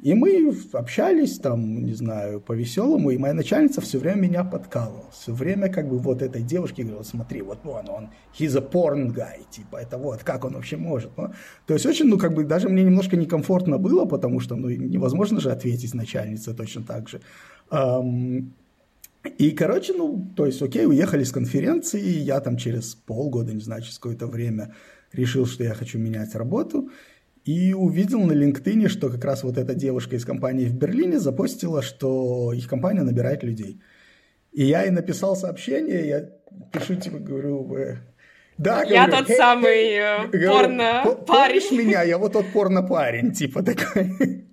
И 0.00 0.14
мы 0.14 0.54
общались 0.72 1.38
там, 1.38 1.84
не 1.84 1.94
знаю, 1.94 2.40
по-веселому, 2.40 3.10
и 3.10 3.18
моя 3.18 3.34
начальница 3.34 3.80
все 3.80 3.98
время 3.98 4.20
меня 4.20 4.44
подкалывала. 4.44 5.10
Все 5.12 5.32
время 5.32 5.68
как 5.68 5.88
бы 5.88 5.98
вот 5.98 6.22
этой 6.22 6.42
девушке 6.42 6.82
говорила, 6.82 7.02
смотри, 7.02 7.42
вот 7.42 7.58
он, 7.64 7.88
он, 7.88 8.10
he's 8.38 8.56
a 8.56 8.60
porn 8.60 9.12
guy, 9.12 9.40
типа, 9.50 9.78
это 9.78 9.98
вот, 9.98 10.22
как 10.22 10.44
он 10.44 10.54
вообще 10.54 10.76
может. 10.76 11.10
Ну, 11.16 11.32
то 11.66 11.74
есть 11.74 11.86
очень, 11.86 12.06
ну, 12.06 12.16
как 12.16 12.34
бы 12.34 12.44
даже 12.44 12.68
мне 12.68 12.84
немножко 12.84 13.16
некомфортно 13.16 13.78
было, 13.78 14.04
потому 14.04 14.38
что, 14.38 14.54
ну, 14.54 14.68
невозможно 14.68 15.40
же 15.40 15.50
ответить 15.50 15.94
начальнице 15.94 16.54
точно 16.54 16.82
так 16.82 17.08
же. 17.08 17.20
И, 19.38 19.50
короче, 19.50 19.94
ну, 19.94 20.32
то 20.36 20.46
есть, 20.46 20.62
окей, 20.62 20.86
уехали 20.86 21.24
с 21.24 21.32
конференции, 21.32 22.00
я 22.00 22.40
там 22.40 22.56
через 22.56 22.94
полгода, 22.94 23.52
не 23.52 23.60
знаю, 23.60 23.82
через 23.82 23.98
какое-то 23.98 24.26
время 24.26 24.74
решил, 25.12 25.46
что 25.46 25.64
я 25.64 25.74
хочу 25.74 25.98
менять 25.98 26.34
работу– 26.34 26.90
и 27.44 27.74
увидел 27.74 28.20
на 28.20 28.32
LinkedIn, 28.32 28.88
что 28.88 29.10
как 29.10 29.24
раз 29.24 29.44
вот 29.44 29.58
эта 29.58 29.74
девушка 29.74 30.16
из 30.16 30.24
компании 30.24 30.66
в 30.66 30.74
Берлине 30.74 31.18
запостила, 31.18 31.82
что 31.82 32.52
их 32.52 32.68
компания 32.68 33.02
набирает 33.02 33.42
людей. 33.42 33.82
И 34.52 34.64
я 34.64 34.82
ей 34.82 34.90
написал 34.90 35.36
сообщение, 35.36 36.08
я 36.08 36.20
пишу, 36.72 36.94
типа, 36.94 37.18
говорю, 37.18 37.68
да, 38.56 38.82
я 38.84 39.06
говорю, 39.06 39.26
тот 39.26 39.36
самый 39.36 39.92
э, 39.92 40.48
порно-парень. 40.48 41.60
Помнишь 41.60 41.70
меня? 41.72 42.02
Я 42.02 42.18
вот 42.18 42.32
тот 42.32 42.46
порно-парень, 42.52 43.32
типа 43.32 43.62
такой. 43.62 44.44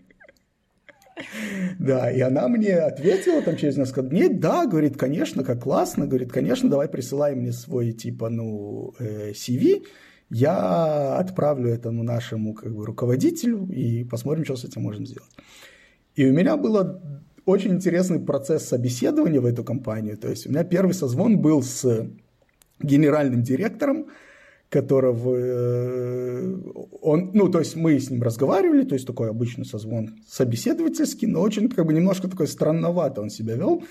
Да, 1.79 2.12
и 2.12 2.19
она 2.21 2.47
мне 2.47 2.75
ответила 2.75 3.41
там 3.41 3.57
через 3.57 3.77
несколько 3.77 4.01
дней, 4.03 4.29
да, 4.29 4.65
говорит, 4.65 4.97
конечно, 4.97 5.43
как 5.43 5.63
классно, 5.63 6.07
говорит, 6.07 6.31
конечно, 6.31 6.69
давай 6.69 6.88
присылай 6.88 7.36
мне 7.36 7.51
свой, 7.51 7.91
типа, 7.91 8.29
ну, 8.29 8.93
э, 8.99 9.31
CV, 9.31 9.84
я 10.29 11.17
отправлю 11.17 11.69
этому 11.69 12.03
нашему 12.03 12.53
как 12.53 12.73
бы, 12.73 12.86
руководителю 12.86 13.67
и 13.67 14.03
посмотрим, 14.03 14.45
что 14.45 14.55
с 14.55 14.63
этим 14.63 14.81
можем 14.81 15.05
сделать. 15.05 15.31
И 16.15 16.25
у 16.25 16.34
меня 16.34 16.57
был 16.57 17.01
очень 17.45 17.71
интересный 17.71 18.19
процесс 18.19 18.65
собеседования 18.65 19.41
в 19.41 19.45
эту 19.45 19.63
компанию. 19.63 20.17
То 20.17 20.29
есть 20.29 20.47
у 20.47 20.49
меня 20.49 20.63
первый 20.63 20.93
созвон 20.93 21.39
был 21.39 21.63
с 21.63 22.07
генеральным 22.81 23.43
директором, 23.43 24.07
которого 24.71 25.36
э, 25.36 26.55
он, 27.01 27.31
ну, 27.34 27.49
то 27.49 27.60
есть 27.60 27.75
мы 27.75 27.99
с 27.99 28.10
ним 28.10 28.23
разговаривали, 28.23 28.84
то 28.86 28.95
есть 28.95 29.05
такой 29.05 29.29
обычный 29.29 29.65
созвон 29.65 30.15
собеседовательский, 30.29 31.27
но 31.27 31.41
очень 31.41 31.67
как 31.67 31.86
бы 31.86 31.93
немножко 31.93 32.29
такой 32.29 32.47
странновато 32.47 33.21
он 33.21 33.29
себя 33.29 33.55
вел. 33.55 33.84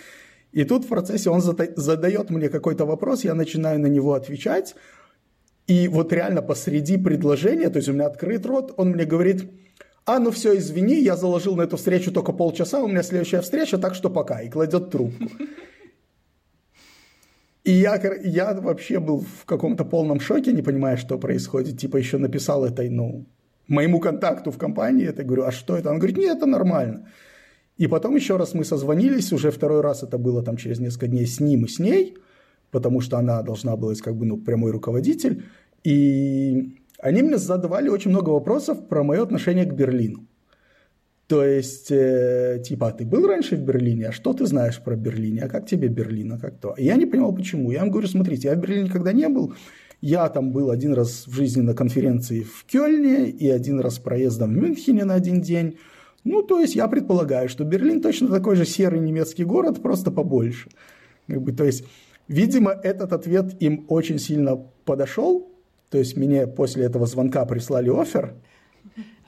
И 0.52 0.64
тут 0.64 0.86
в 0.86 0.88
процессе 0.88 1.28
он 1.28 1.42
задает 1.42 2.30
мне 2.30 2.48
какой-то 2.48 2.86
вопрос, 2.86 3.24
я 3.24 3.34
начинаю 3.34 3.78
на 3.78 3.88
него 3.88 4.14
отвечать, 4.14 4.74
и 5.66 5.86
вот 5.86 6.14
реально 6.14 6.40
посреди 6.40 6.96
предложения, 6.96 7.68
то 7.68 7.76
есть 7.76 7.90
у 7.90 7.92
меня 7.92 8.06
открыт 8.06 8.46
рот, 8.46 8.72
он 8.78 8.88
мне 8.88 9.04
говорит, 9.04 9.50
а, 10.06 10.18
ну 10.18 10.30
все, 10.30 10.56
извини, 10.56 11.02
я 11.02 11.14
заложил 11.14 11.56
на 11.56 11.62
эту 11.62 11.76
встречу 11.76 12.10
только 12.10 12.32
полчаса, 12.32 12.82
у 12.82 12.88
меня 12.88 13.02
следующая 13.02 13.42
встреча, 13.42 13.76
так 13.76 13.94
что 13.94 14.08
пока, 14.08 14.40
и 14.40 14.48
кладет 14.48 14.90
трубку. 14.90 15.28
И 17.64 17.72
я, 17.72 18.00
я 18.24 18.54
вообще 18.54 19.00
был 19.00 19.20
в 19.20 19.44
каком-то 19.44 19.84
полном 19.84 20.20
шоке, 20.20 20.52
не 20.52 20.62
понимая, 20.62 20.96
что 20.96 21.18
происходит. 21.18 21.78
Типа 21.78 21.98
еще 21.98 22.18
написал 22.18 22.64
этой, 22.64 22.88
ну, 22.88 23.26
моему 23.68 24.00
контакту 24.00 24.50
в 24.50 24.58
компании, 24.58 25.06
это 25.06 25.24
говорю, 25.24 25.44
а 25.44 25.52
что 25.52 25.76
это? 25.76 25.90
Он 25.90 25.98
говорит, 25.98 26.16
нет, 26.16 26.38
это 26.38 26.46
нормально. 26.46 27.08
И 27.76 27.86
потом 27.86 28.16
еще 28.16 28.36
раз 28.36 28.54
мы 28.54 28.64
созвонились, 28.64 29.32
уже 29.32 29.50
второй 29.50 29.80
раз 29.80 30.02
это 30.02 30.18
было 30.18 30.42
там 30.42 30.56
через 30.56 30.80
несколько 30.80 31.06
дней 31.06 31.26
с 31.26 31.40
ним 31.40 31.64
и 31.64 31.68
с 31.68 31.78
ней, 31.78 32.16
потому 32.70 33.00
что 33.00 33.18
она 33.18 33.42
должна 33.42 33.76
была 33.76 33.94
как 33.94 34.16
бы, 34.16 34.26
ну, 34.26 34.36
прямой 34.38 34.70
руководитель. 34.70 35.44
И 35.84 36.76
они 36.98 37.22
мне 37.22 37.38
задавали 37.38 37.88
очень 37.88 38.10
много 38.10 38.30
вопросов 38.30 38.86
про 38.88 39.02
мое 39.02 39.22
отношение 39.22 39.64
к 39.64 39.72
Берлину. 39.72 40.26
То 41.30 41.44
есть, 41.44 41.92
э, 41.92 42.60
типа, 42.60 42.88
а 42.88 42.90
ты 42.90 43.04
был 43.04 43.24
раньше 43.24 43.54
в 43.54 43.60
Берлине, 43.60 44.08
а 44.08 44.12
что 44.12 44.32
ты 44.32 44.46
знаешь 44.46 44.80
про 44.80 44.96
Берлин, 44.96 45.44
а 45.44 45.48
как 45.48 45.64
тебе 45.64 45.86
Берлин, 45.86 46.32
а 46.32 46.38
как 46.40 46.58
то? 46.58 46.74
Я 46.76 46.96
не 46.96 47.06
понимал, 47.06 47.32
почему. 47.32 47.70
Я 47.70 47.82
им 47.82 47.90
говорю, 47.92 48.08
смотрите, 48.08 48.48
я 48.48 48.56
в 48.56 48.58
Берлине 48.58 48.88
никогда 48.88 49.12
не 49.12 49.28
был, 49.28 49.54
я 50.00 50.28
там 50.28 50.50
был 50.50 50.72
один 50.72 50.92
раз 50.92 51.28
в 51.28 51.32
жизни 51.32 51.60
на 51.60 51.72
конференции 51.72 52.40
в 52.40 52.64
Кёльне 52.64 53.30
и 53.30 53.48
один 53.48 53.78
раз 53.78 54.00
проездом 54.00 54.54
в 54.54 54.56
Мюнхене 54.56 55.04
на 55.04 55.14
один 55.14 55.40
день. 55.40 55.78
Ну, 56.24 56.42
то 56.42 56.58
есть 56.58 56.74
я 56.74 56.88
предполагаю, 56.88 57.48
что 57.48 57.62
Берлин 57.62 58.02
точно 58.02 58.26
такой 58.26 58.56
же 58.56 58.66
серый 58.66 58.98
немецкий 58.98 59.44
город, 59.44 59.80
просто 59.80 60.10
побольше. 60.10 60.68
Как 61.28 61.40
бы, 61.40 61.52
то 61.52 61.62
есть, 61.62 61.84
видимо, 62.26 62.72
этот 62.72 63.12
ответ 63.12 63.54
им 63.62 63.84
очень 63.86 64.18
сильно 64.18 64.56
подошел, 64.84 65.48
то 65.90 65.98
есть 65.98 66.16
мне 66.16 66.48
после 66.48 66.86
этого 66.86 67.06
звонка 67.06 67.44
прислали 67.44 67.88
офер. 67.88 68.34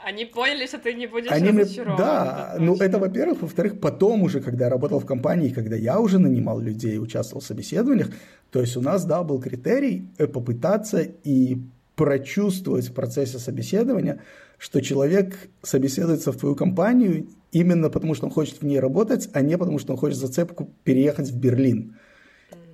Они 0.05 0.25
поняли, 0.25 0.67
что 0.67 0.79
ты 0.79 0.95
не 0.95 1.07
будешь 1.07 1.31
Они 1.31 1.51
разочарован. 1.51 1.97
Да, 1.97 2.57
ну 2.59 2.77
это 2.77 2.99
во-первых. 2.99 3.43
Во-вторых, 3.43 3.81
потом 3.81 4.23
уже, 4.23 4.41
когда 4.41 4.65
я 4.65 4.71
работал 4.71 4.99
в 4.99 5.07
компании, 5.07 5.51
когда 5.51 5.77
я 5.77 6.01
уже 6.01 6.19
нанимал 6.19 6.61
людей, 6.61 6.99
участвовал 6.99 7.41
в 7.41 7.47
собеседованиях, 7.47 8.11
то 8.51 8.61
есть 8.61 8.77
у 8.77 8.81
нас, 8.81 9.05
да, 9.05 9.23
был 9.23 9.41
критерий 9.41 10.09
э, 10.19 10.27
попытаться 10.27 11.01
и 11.01 11.59
прочувствовать 11.95 12.89
в 12.89 12.95
процессе 12.95 13.39
собеседования, 13.39 14.21
что 14.59 14.81
человек 14.81 15.37
собеседуется 15.63 16.33
в 16.33 16.37
твою 16.37 16.57
компанию 16.57 17.29
именно 17.53 17.91
потому, 17.91 18.15
что 18.15 18.27
он 18.27 18.33
хочет 18.33 18.61
в 18.61 18.65
ней 18.65 18.81
работать, 18.81 19.29
а 19.33 19.41
не 19.43 19.57
потому, 19.57 19.79
что 19.79 19.93
он 19.93 19.99
хочет 19.99 20.19
зацепку 20.19 20.71
переехать 20.85 21.31
в 21.31 21.39
Берлин. 21.39 21.97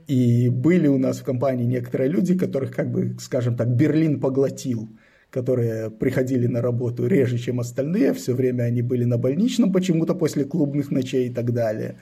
И 0.06 0.48
были 0.48 0.86
у 0.88 0.96
нас 0.96 1.18
в 1.18 1.24
компании 1.24 1.64
некоторые 1.66 2.08
люди, 2.08 2.38
которых, 2.38 2.74
как 2.74 2.90
бы, 2.90 3.16
скажем 3.20 3.56
так, 3.56 3.68
Берлин 3.68 4.20
поглотил, 4.20 4.88
которые 5.30 5.90
приходили 5.90 6.46
на 6.46 6.62
работу 6.62 7.06
реже, 7.06 7.38
чем 7.38 7.60
остальные, 7.60 8.14
все 8.14 8.34
время 8.34 8.62
они 8.64 8.82
были 8.82 9.04
на 9.04 9.18
больничном 9.18 9.72
почему-то 9.72 10.14
после 10.14 10.44
клубных 10.44 10.90
ночей 10.90 11.28
и 11.28 11.32
так 11.32 11.52
далее. 11.52 11.96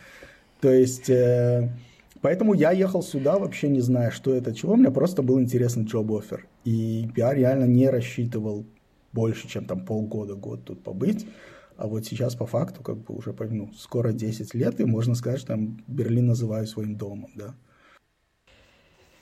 То 0.60 0.70
есть, 0.70 1.10
э, 1.10 1.68
поэтому 2.22 2.54
я 2.54 2.70
ехал 2.70 3.02
сюда 3.02 3.38
вообще 3.38 3.68
не 3.68 3.80
зная, 3.80 4.10
что 4.10 4.34
это, 4.34 4.54
чего, 4.54 4.76
меня 4.76 4.90
просто 4.90 5.22
был 5.22 5.40
интересный 5.40 5.84
джоб-оффер. 5.84 6.46
И 6.64 7.08
я 7.16 7.34
реально 7.34 7.64
не 7.64 7.90
рассчитывал 7.90 8.64
больше, 9.12 9.48
чем 9.48 9.64
там 9.64 9.84
полгода, 9.84 10.34
год 10.34 10.64
тут 10.64 10.82
побыть. 10.82 11.26
А 11.76 11.88
вот 11.88 12.06
сейчас 12.06 12.34
по 12.34 12.46
факту, 12.46 12.82
как 12.82 12.98
бы 12.98 13.14
уже 13.14 13.34
ну, 13.50 13.70
скоро 13.76 14.12
10 14.12 14.54
лет, 14.54 14.80
и 14.80 14.84
можно 14.84 15.14
сказать, 15.14 15.40
что 15.40 15.48
там 15.48 15.78
Берлин 15.86 16.26
называю 16.26 16.66
своим 16.66 16.96
домом, 16.96 17.30
да. 17.34 17.54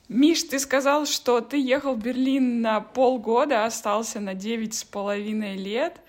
Миш, 0.09 0.43
ты 0.45 0.59
сказал, 0.59 1.07
что 1.07 1.41
ты 1.41 1.59
ехал 1.59 1.95
в 1.95 2.03
Берлин 2.03 2.61
на 2.61 2.81
полгода, 2.81 3.65
остался 3.65 4.21
на 4.21 4.35
девять 4.35 4.75
с 4.75 4.85
половиной 4.85 5.57
лет. 5.57 6.01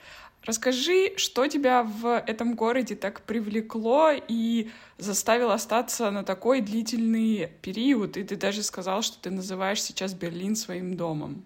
Расскажи, 0.43 1.13
что 1.15 1.47
тебя 1.47 1.81
в 1.81 2.19
этом 2.27 2.55
городе 2.55 2.95
так 2.95 3.21
привлекло 3.21 4.11
и 4.11 4.69
заставило 4.97 5.55
остаться 5.55 6.11
на 6.11 6.23
такой 6.23 6.61
длительный 6.61 7.49
период? 7.61 8.17
И 8.17 8.23
ты 8.23 8.35
даже 8.35 8.61
сказал, 8.63 9.01
что 9.01 9.17
ты 9.19 9.31
называешь 9.31 9.81
сейчас 9.81 10.13
Берлин 10.13 10.55
своим 10.55 10.97
домом. 10.97 11.45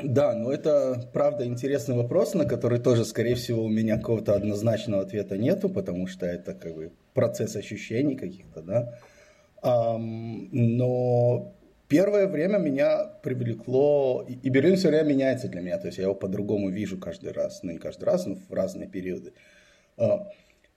Да, 0.00 0.32
ну 0.34 0.52
это 0.52 1.10
правда 1.12 1.44
интересный 1.44 1.96
вопрос, 1.96 2.34
на 2.34 2.44
который 2.44 2.78
тоже, 2.78 3.04
скорее 3.04 3.34
всего, 3.34 3.64
у 3.64 3.68
меня 3.68 3.96
какого-то 3.96 4.34
однозначного 4.34 5.02
ответа 5.02 5.36
нету, 5.36 5.68
потому 5.68 6.06
что 6.06 6.24
это 6.24 6.54
как 6.54 6.74
бы 6.76 6.92
процесс 7.14 7.56
ощущений 7.56 8.14
каких-то, 8.14 8.62
да. 8.62 9.00
Но 9.62 11.54
Первое 11.88 12.28
время 12.28 12.58
меня 12.58 13.04
привлекло, 13.22 14.26
и 14.28 14.50
Берлин 14.50 14.76
все 14.76 14.88
время 14.88 15.04
меняется 15.04 15.48
для 15.48 15.62
меня, 15.62 15.78
то 15.78 15.86
есть 15.86 15.96
я 15.96 16.04
его 16.04 16.14
по-другому 16.14 16.68
вижу 16.68 16.98
каждый 16.98 17.32
раз, 17.32 17.62
ну 17.62 17.72
не 17.72 17.78
каждый 17.78 18.04
раз, 18.04 18.26
но 18.26 18.34
в 18.34 18.52
разные 18.52 18.90
периоды. 18.90 19.32
А, 19.96 20.28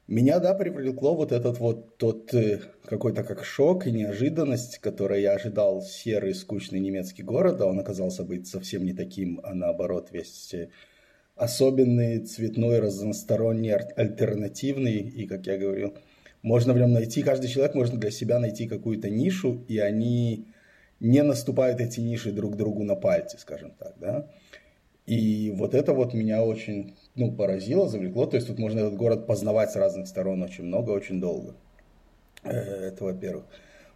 меня, 0.08 0.40
да, 0.40 0.54
привлекло 0.54 1.14
вот 1.14 1.34
этот 1.34 1.60
вот 1.60 1.98
тот 1.98 2.34
э, 2.34 2.62
какой-то 2.86 3.26
как 3.26 3.44
шок 3.44 3.88
и 3.88 3.92
неожиданность, 3.92 4.78
который 4.78 5.22
я 5.22 5.34
ожидал 5.34 5.82
серый, 5.82 6.34
скучный 6.34 6.80
немецкий 6.80 7.24
город, 7.24 7.60
а 7.60 7.66
он 7.66 7.78
оказался 7.78 8.24
быть 8.24 8.48
совсем 8.48 8.86
не 8.86 8.94
таким, 8.94 9.42
а 9.44 9.54
наоборот 9.54 10.12
весь 10.12 10.54
э, 10.54 10.70
особенный, 11.36 12.20
цветной, 12.20 12.80
разносторонний, 12.80 13.74
альтернативный, 13.74 15.00
и, 15.00 15.28
как 15.28 15.46
я 15.46 15.58
говорил, 15.58 15.94
можно 16.42 16.74
в 16.74 16.78
нем 16.78 16.94
найти, 16.94 17.24
каждый 17.24 17.50
человек 17.50 17.76
может 17.76 18.00
для 18.00 18.12
себя 18.12 18.40
найти 18.40 18.68
какую-то 18.68 19.10
нишу, 19.10 19.64
и 19.68 19.78
они 19.78 20.48
не 21.00 21.24
наступают 21.24 21.82
эти 21.82 22.00
ниши 22.00 22.32
друг 22.32 22.56
другу 22.56 22.84
на 22.84 22.96
пальцы, 22.96 23.38
скажем 23.40 23.72
так, 23.78 23.96
да. 24.00 24.28
И 25.06 25.52
вот 25.56 25.74
это 25.74 25.94
вот 25.94 26.14
меня 26.14 26.44
очень, 26.44 26.96
ну, 27.16 27.32
поразило, 27.32 27.88
завлекло. 27.88 28.28
То 28.28 28.38
есть 28.38 28.48
тут 28.48 28.60
можно 28.60 28.80
этот 28.80 28.96
город 28.96 29.28
познавать 29.28 29.72
с 29.72 29.76
разных 29.76 30.08
сторон 30.08 30.44
очень 30.44 30.64
много, 30.64 30.92
очень 30.92 31.20
долго. 31.20 31.56
Э, 32.44 32.52
это 32.52 33.04
во-первых. 33.04 33.46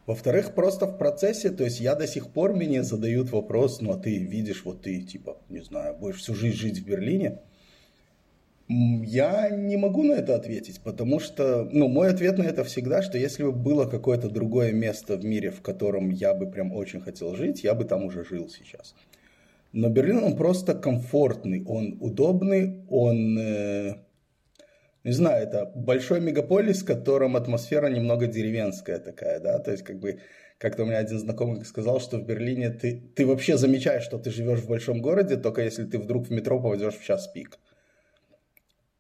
Во-вторых, 0.07 0.53
просто 0.53 0.85
в 0.85 0.97
процессе, 0.97 1.49
то 1.49 1.63
есть 1.63 1.79
я 1.79 1.95
до 1.95 2.05
сих 2.05 2.29
пор 2.29 2.53
мне 2.53 2.83
задают 2.83 3.31
вопрос, 3.31 3.81
ну 3.81 3.93
а 3.93 3.97
ты 3.97 4.17
видишь, 4.17 4.63
вот 4.65 4.81
ты, 4.83 5.01
типа, 5.01 5.37
не 5.49 5.61
знаю, 5.61 5.95
будешь 5.97 6.17
всю 6.17 6.35
жизнь 6.35 6.57
жить 6.57 6.79
в 6.79 6.85
Берлине, 6.85 7.39
я 8.67 9.49
не 9.51 9.77
могу 9.77 10.03
на 10.03 10.13
это 10.13 10.35
ответить, 10.35 10.81
потому 10.81 11.19
что, 11.19 11.69
ну, 11.71 11.87
мой 11.87 12.09
ответ 12.09 12.37
на 12.37 12.43
это 12.43 12.63
всегда, 12.63 13.03
что 13.03 13.17
если 13.17 13.43
бы 13.43 13.51
было 13.51 13.85
какое-то 13.85 14.27
другое 14.29 14.71
место 14.71 15.17
в 15.17 15.25
мире, 15.25 15.51
в 15.51 15.61
котором 15.61 16.09
я 16.09 16.33
бы 16.33 16.49
прям 16.49 16.71
очень 16.73 17.01
хотел 17.01 17.35
жить, 17.35 17.63
я 17.63 17.75
бы 17.75 17.85
там 17.85 18.03
уже 18.03 18.25
жил 18.25 18.49
сейчас. 18.49 18.95
Но 19.71 19.89
Берлин, 19.89 20.23
он 20.23 20.35
просто 20.35 20.73
комфортный, 20.73 21.63
он 21.65 21.97
удобный, 21.99 22.85
он, 22.89 23.37
э, 23.37 23.95
не 25.03 25.11
знаю, 25.11 25.43
это 25.43 25.71
большой 25.75 26.19
мегаполис, 26.21 26.81
в 26.81 26.85
котором 26.85 27.35
атмосфера 27.35 27.87
немного 27.87 28.25
деревенская 28.25 28.97
такая, 28.97 29.39
да, 29.39 29.59
то 29.59 29.71
есть 29.71 29.83
как 29.83 29.99
бы 29.99 30.21
как-то 30.57 30.83
у 30.83 30.85
меня 30.87 30.97
один 30.97 31.19
знакомый 31.19 31.65
сказал, 31.65 31.99
что 31.99 32.17
в 32.17 32.25
Берлине 32.25 32.71
ты, 32.71 33.11
ты 33.15 33.27
вообще 33.27 33.57
замечаешь, 33.57 34.03
что 34.03 34.17
ты 34.17 34.31
живешь 34.31 34.61
в 34.61 34.67
большом 34.69 35.01
городе, 35.01 35.35
только 35.35 35.61
если 35.61 35.83
ты 35.83 35.99
вдруг 35.99 36.27
в 36.27 36.31
метро 36.31 36.59
попадешь 36.59 36.95
в 36.95 37.03
час 37.03 37.27
пик 37.27 37.59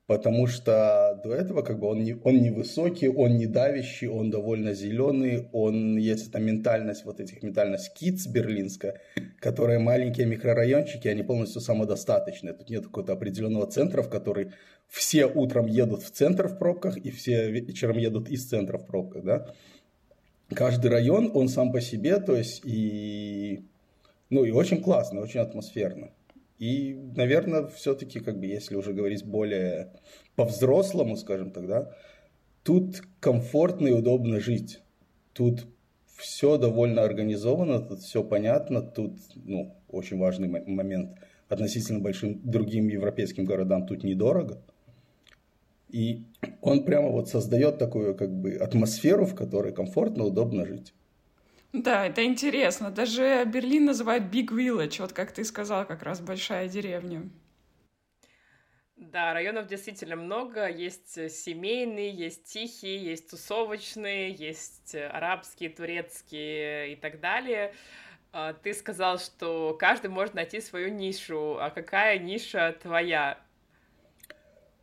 потому 0.07 0.45
что 0.45 1.19
до 1.23 1.33
этого 1.33 1.61
как 1.63 1.79
бы 1.79 1.87
он 1.87 2.03
не, 2.03 2.15
он 2.23 2.37
не 2.37 2.51
высокий, 2.51 3.07
он 3.07 3.37
не 3.37 3.47
давящий, 3.47 4.07
он 4.07 4.29
довольно 4.29 4.73
зеленый, 4.73 5.47
он 5.51 5.97
есть 5.97 6.29
эта 6.29 6.39
ментальность, 6.39 7.05
вот 7.05 7.19
этих 7.19 7.41
ментальность 7.41 7.93
киц 7.93 8.27
берлинская, 8.27 9.01
которые 9.39 9.79
маленькие 9.79 10.27
микрорайончики, 10.27 11.07
они 11.07 11.23
полностью 11.23 11.61
самодостаточные. 11.61 12.53
Тут 12.53 12.69
нет 12.69 12.85
какого-то 12.85 13.13
определенного 13.13 13.65
центра, 13.67 14.03
в 14.03 14.09
который 14.09 14.51
все 14.87 15.25
утром 15.25 15.65
едут 15.65 16.03
в 16.03 16.11
центр 16.11 16.47
в 16.47 16.59
пробках 16.59 16.97
и 16.97 17.09
все 17.09 17.49
вечером 17.49 17.97
едут 17.97 18.29
из 18.29 18.45
центра 18.45 18.77
в 18.77 18.85
пробках, 18.85 19.23
да. 19.23 19.53
Каждый 20.49 20.91
район, 20.91 21.31
он 21.33 21.49
сам 21.49 21.71
по 21.71 21.81
себе, 21.81 22.19
то 22.19 22.35
есть 22.35 22.61
и, 22.63 23.65
ну 24.29 24.43
и 24.43 24.51
очень 24.51 24.83
классно, 24.83 25.21
очень 25.21 25.39
атмосферно. 25.39 26.11
И, 26.57 26.93
наверное, 27.15 27.67
все-таки, 27.67 28.19
как 28.19 28.39
бы, 28.39 28.45
если 28.45 28.75
уже 28.75 28.93
говорить 28.93 29.25
более 29.25 29.91
по-взрослому, 30.35 31.17
скажем 31.17 31.51
тогда, 31.51 31.91
тут 32.63 33.01
комфортно 33.19 33.87
и 33.87 33.91
удобно 33.91 34.39
жить. 34.39 34.81
Тут 35.33 35.65
все 36.15 36.57
довольно 36.57 37.03
организовано, 37.03 37.79
тут 37.79 37.99
все 37.99 38.23
понятно, 38.23 38.81
тут, 38.81 39.17
ну, 39.35 39.75
очень 39.89 40.17
важный 40.17 40.47
момент 40.47 41.17
относительно 41.49 41.99
большим 41.99 42.39
другим 42.43 42.87
европейским 42.87 43.45
городам 43.45 43.85
тут 43.85 44.03
недорого. 44.03 44.61
И 45.89 46.23
он 46.61 46.83
прямо 46.83 47.09
вот 47.09 47.29
создает 47.29 47.77
такую 47.77 48.15
как 48.15 48.33
бы 48.33 48.53
атмосферу, 48.53 49.25
в 49.25 49.35
которой 49.35 49.73
комфортно, 49.73 50.23
удобно 50.23 50.65
жить. 50.65 50.93
Да, 51.75 52.05
это 52.05 52.23
интересно. 52.23 52.89
Даже 52.89 53.43
Берлин 53.45 53.85
называют 53.85 54.33
Big 54.33 54.47
Village, 54.47 55.01
вот 55.01 55.11
как 55.11 55.33
ты 55.33 55.43
сказал, 55.43 55.85
как 55.85 56.03
раз 56.03 56.21
большая 56.21 56.69
деревня. 56.69 57.29
Да, 58.95 59.33
районов 59.33 59.67
действительно 59.67 60.15
много. 60.15 60.69
Есть 60.69 61.29
семейные, 61.29 62.11
есть 62.11 62.45
тихие, 62.45 63.03
есть 63.03 63.29
тусовочные, 63.29 64.31
есть 64.31 64.95
арабские, 64.95 65.69
турецкие 65.69 66.93
и 66.93 66.95
так 66.95 67.19
далее. 67.19 67.73
А, 68.31 68.53
ты 68.53 68.73
сказал, 68.73 69.19
что 69.19 69.75
каждый 69.77 70.09
может 70.09 70.33
найти 70.33 70.61
свою 70.61 70.93
нишу. 70.93 71.57
А 71.59 71.71
какая 71.71 72.19
ниша 72.19 72.73
твоя? 72.81 73.37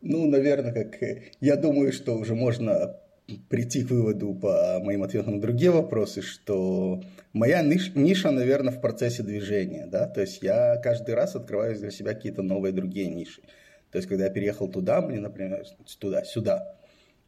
Ну, 0.01 0.29
наверное, 0.29 0.73
как 0.73 1.01
я 1.39 1.55
думаю, 1.55 1.91
что 1.91 2.13
уже 2.15 2.35
можно 2.35 2.99
прийти 3.49 3.83
к 3.83 3.89
выводу 3.89 4.33
по 4.33 4.79
моим 4.81 5.03
ответам 5.03 5.35
на 5.35 5.41
другие 5.41 5.71
вопросы, 5.71 6.21
что 6.21 7.01
моя 7.31 7.61
ниша, 7.61 8.31
наверное, 8.31 8.73
в 8.73 8.81
процессе 8.81 9.23
движения, 9.23 9.85
да, 9.85 10.07
то 10.07 10.21
есть 10.21 10.41
я 10.41 10.77
каждый 10.77 11.15
раз 11.15 11.35
открываю 11.35 11.77
для 11.77 11.91
себя 11.91 12.13
какие-то 12.13 12.41
новые 12.41 12.73
другие 12.73 13.07
ниши. 13.07 13.41
То 13.91 13.97
есть, 13.97 14.09
когда 14.09 14.25
я 14.25 14.29
переехал 14.31 14.67
туда, 14.67 15.01
мне, 15.01 15.19
например, 15.19 15.63
туда, 15.99 16.23
сюда, 16.23 16.75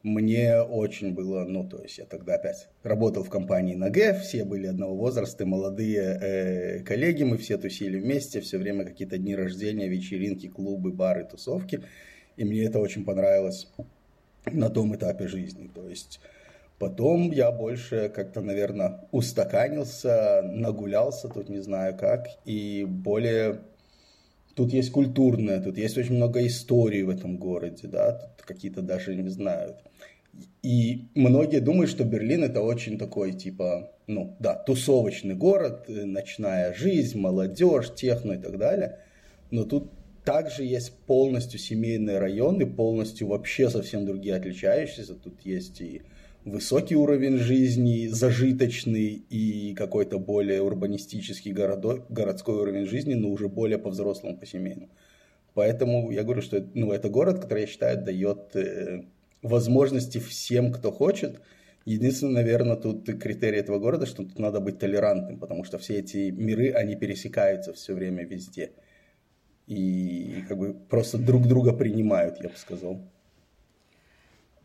мне 0.01 0.61
очень 0.61 1.13
было, 1.13 1.45
ну, 1.45 1.67
то 1.67 1.81
есть 1.81 1.97
я 1.97 2.05
тогда 2.05 2.35
опять 2.35 2.69
работал 2.83 3.23
в 3.23 3.29
компании 3.29 3.75
НАГЭ, 3.75 4.19
все 4.19 4.43
были 4.43 4.67
одного 4.67 4.95
возраста, 4.95 5.45
молодые 5.45 6.19
э, 6.21 6.79
коллеги, 6.83 7.23
мы 7.23 7.37
все 7.37 7.57
тусили 7.57 7.99
вместе, 7.99 8.41
все 8.41 8.57
время 8.57 8.83
какие-то 8.83 9.17
дни 9.17 9.35
рождения, 9.35 9.87
вечеринки, 9.87 10.47
клубы, 10.47 10.91
бары, 10.91 11.23
тусовки, 11.23 11.83
и 12.35 12.43
мне 12.43 12.65
это 12.65 12.79
очень 12.79 13.05
понравилось 13.05 13.67
на 14.51 14.69
том 14.69 14.95
этапе 14.95 15.27
жизни. 15.27 15.69
То 15.73 15.87
есть 15.87 16.19
потом 16.79 17.31
я 17.31 17.51
больше 17.51 18.09
как-то, 18.09 18.41
наверное, 18.41 19.01
устаканился, 19.11 20.41
нагулялся, 20.43 21.27
тут 21.27 21.49
не 21.49 21.59
знаю 21.59 21.97
как, 21.97 22.27
и 22.45 22.85
более... 22.87 23.61
Тут 24.55 24.71
есть 24.71 24.91
культурное, 24.91 25.59
тут 25.59 25.77
есть 25.77 25.97
очень 25.97 26.15
много 26.15 26.45
историй 26.47 27.03
в 27.03 27.09
этом 27.09 27.37
городе, 27.37 27.89
да, 27.89 28.13
тут 28.13 28.45
какие-то 28.45 28.81
даже, 28.81 29.13
не 29.13 29.27
знаю. 29.27 29.75
И 30.63 31.09
многие 31.13 31.59
думают, 31.59 31.91
что 31.91 32.05
Берлин 32.05 32.43
это 32.43 32.61
очень 32.61 32.97
такой, 32.97 33.33
типа, 33.33 33.91
ну, 34.07 34.35
да, 34.39 34.55
тусовочный 34.55 35.35
город, 35.35 35.85
ночная 35.89 36.73
жизнь, 36.73 37.19
молодежь, 37.19 37.93
техно 37.95 38.33
и 38.33 38.37
так 38.37 38.57
далее. 38.57 38.99
Но 39.51 39.65
тут 39.65 39.91
также 40.25 40.63
есть 40.63 40.97
полностью 41.05 41.59
семейные 41.59 42.17
районы, 42.17 42.65
полностью 42.65 43.27
вообще 43.27 43.69
совсем 43.69 44.05
другие 44.05 44.35
отличающиеся. 44.35 45.13
Тут 45.13 45.41
есть 45.45 45.79
и 45.81 46.01
высокий 46.43 46.95
уровень 46.95 47.37
жизни, 47.37 48.07
зажиточный 48.07 49.23
и 49.29 49.75
какой-то 49.75 50.17
более 50.17 50.61
урбанистический 50.61 51.51
городок, 51.51 52.05
городской 52.09 52.55
уровень 52.55 52.87
жизни, 52.87 53.13
но 53.13 53.29
уже 53.29 53.47
более 53.47 53.77
по-взрослому, 53.77 54.37
по-семейному. 54.37 54.89
Поэтому 55.53 56.11
я 56.11 56.23
говорю, 56.23 56.41
что 56.41 56.65
ну, 56.73 56.91
это 56.91 57.07
город, 57.09 57.39
который, 57.39 57.61
я 57.61 57.67
считаю, 57.67 58.03
дает 58.03 58.55
э, 58.55 59.03
возможности 59.43 60.17
всем, 60.17 60.73
кто 60.73 60.91
хочет. 60.91 61.39
Единственное, 61.85 62.41
наверное, 62.41 62.75
тут 62.75 63.05
критерий 63.05 63.59
этого 63.59 63.77
города, 63.77 64.07
что 64.07 64.23
тут 64.23 64.39
надо 64.39 64.59
быть 64.59 64.79
толерантным, 64.79 65.39
потому 65.39 65.63
что 65.63 65.77
все 65.77 65.99
эти 65.99 66.31
миры, 66.31 66.71
они 66.71 66.95
пересекаются 66.95 67.73
все 67.73 67.93
время 67.93 68.25
везде 68.25 68.71
и 69.67 70.43
как 70.47 70.57
бы 70.57 70.73
просто 70.73 71.17
друг 71.17 71.47
друга 71.47 71.73
принимают, 71.73 72.41
я 72.41 72.49
бы 72.49 72.55
сказал. 72.55 72.99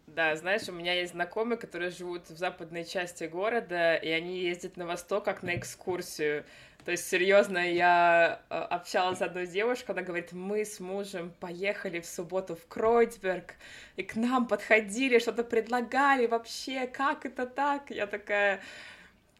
Да, 0.07 0.35
знаешь, 0.35 0.69
у 0.69 0.73
меня 0.73 0.95
есть 0.95 1.13
знакомые, 1.13 1.57
которые 1.57 1.91
живут 1.91 2.29
в 2.31 2.37
западной 2.37 2.85
части 2.85 3.25
города, 3.25 3.95
и 3.95 4.09
они 4.09 4.41
ездят 4.41 4.77
на 4.77 4.85
восток 4.85 5.25
как 5.25 5.43
на 5.43 5.55
экскурсию. 5.57 6.45
То 6.85 6.91
есть, 6.91 7.09
серьезно, 7.09 7.59
я 7.59 8.41
э, 8.49 8.55
общалась 8.55 9.19
с 9.19 9.23
одной 9.23 9.47
девушкой, 9.47 9.93
она 9.93 10.03
говорит, 10.03 10.33
мы 10.33 10.65
с 10.65 10.81
мужем 10.81 11.33
поехали 11.39 12.01
в 12.01 12.07
субботу 12.07 12.57
в 12.57 12.67
Кройцберг, 12.67 13.55
и 13.97 14.03
к 14.03 14.17
нам 14.17 14.49
подходили, 14.49 15.19
что-то 15.19 15.45
предлагали 15.45 16.27
вообще, 16.27 16.87
как 16.87 17.27
это 17.27 17.47
так? 17.47 17.91
Я 17.91 18.07
такая, 18.07 18.61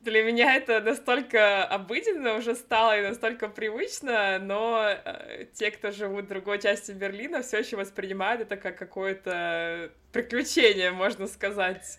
для 0.01 0.23
меня 0.23 0.57
это 0.57 0.81
настолько 0.81 1.65
обыденно 1.65 2.37
уже 2.37 2.55
стало 2.55 2.99
и 2.99 3.03
настолько 3.03 3.49
привычно, 3.49 4.39
но 4.39 4.89
э, 4.89 5.47
те, 5.53 5.71
кто 5.71 5.91
живут 5.91 6.25
в 6.25 6.29
другой 6.29 6.61
части 6.61 6.93
Берлина, 6.93 7.43
все 7.43 7.59
еще 7.59 7.77
воспринимают 7.77 8.41
это 8.41 8.57
как 8.57 8.79
какое-то 8.79 9.91
приключение, 10.13 10.91
можно 10.91 11.27
сказать. 11.27 11.99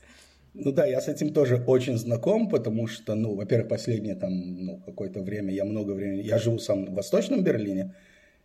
Ну 0.54 0.72
да, 0.72 0.86
я 0.86 1.00
с 1.00 1.08
этим 1.08 1.32
тоже 1.34 1.64
очень 1.66 1.98
знаком, 1.98 2.50
потому 2.50 2.88
что, 2.88 3.16
ну, 3.16 3.36
во-первых, 3.36 3.70
последнее 3.70 4.16
там, 4.16 4.66
ну, 4.66 4.82
какое-то 4.86 5.22
время, 5.22 5.54
я 5.54 5.64
много 5.64 5.92
времени, 5.92 6.24
я 6.24 6.40
живу 6.40 6.60
сам 6.60 6.86
в 6.86 6.94
Восточном 6.94 7.44
Берлине, 7.44 7.96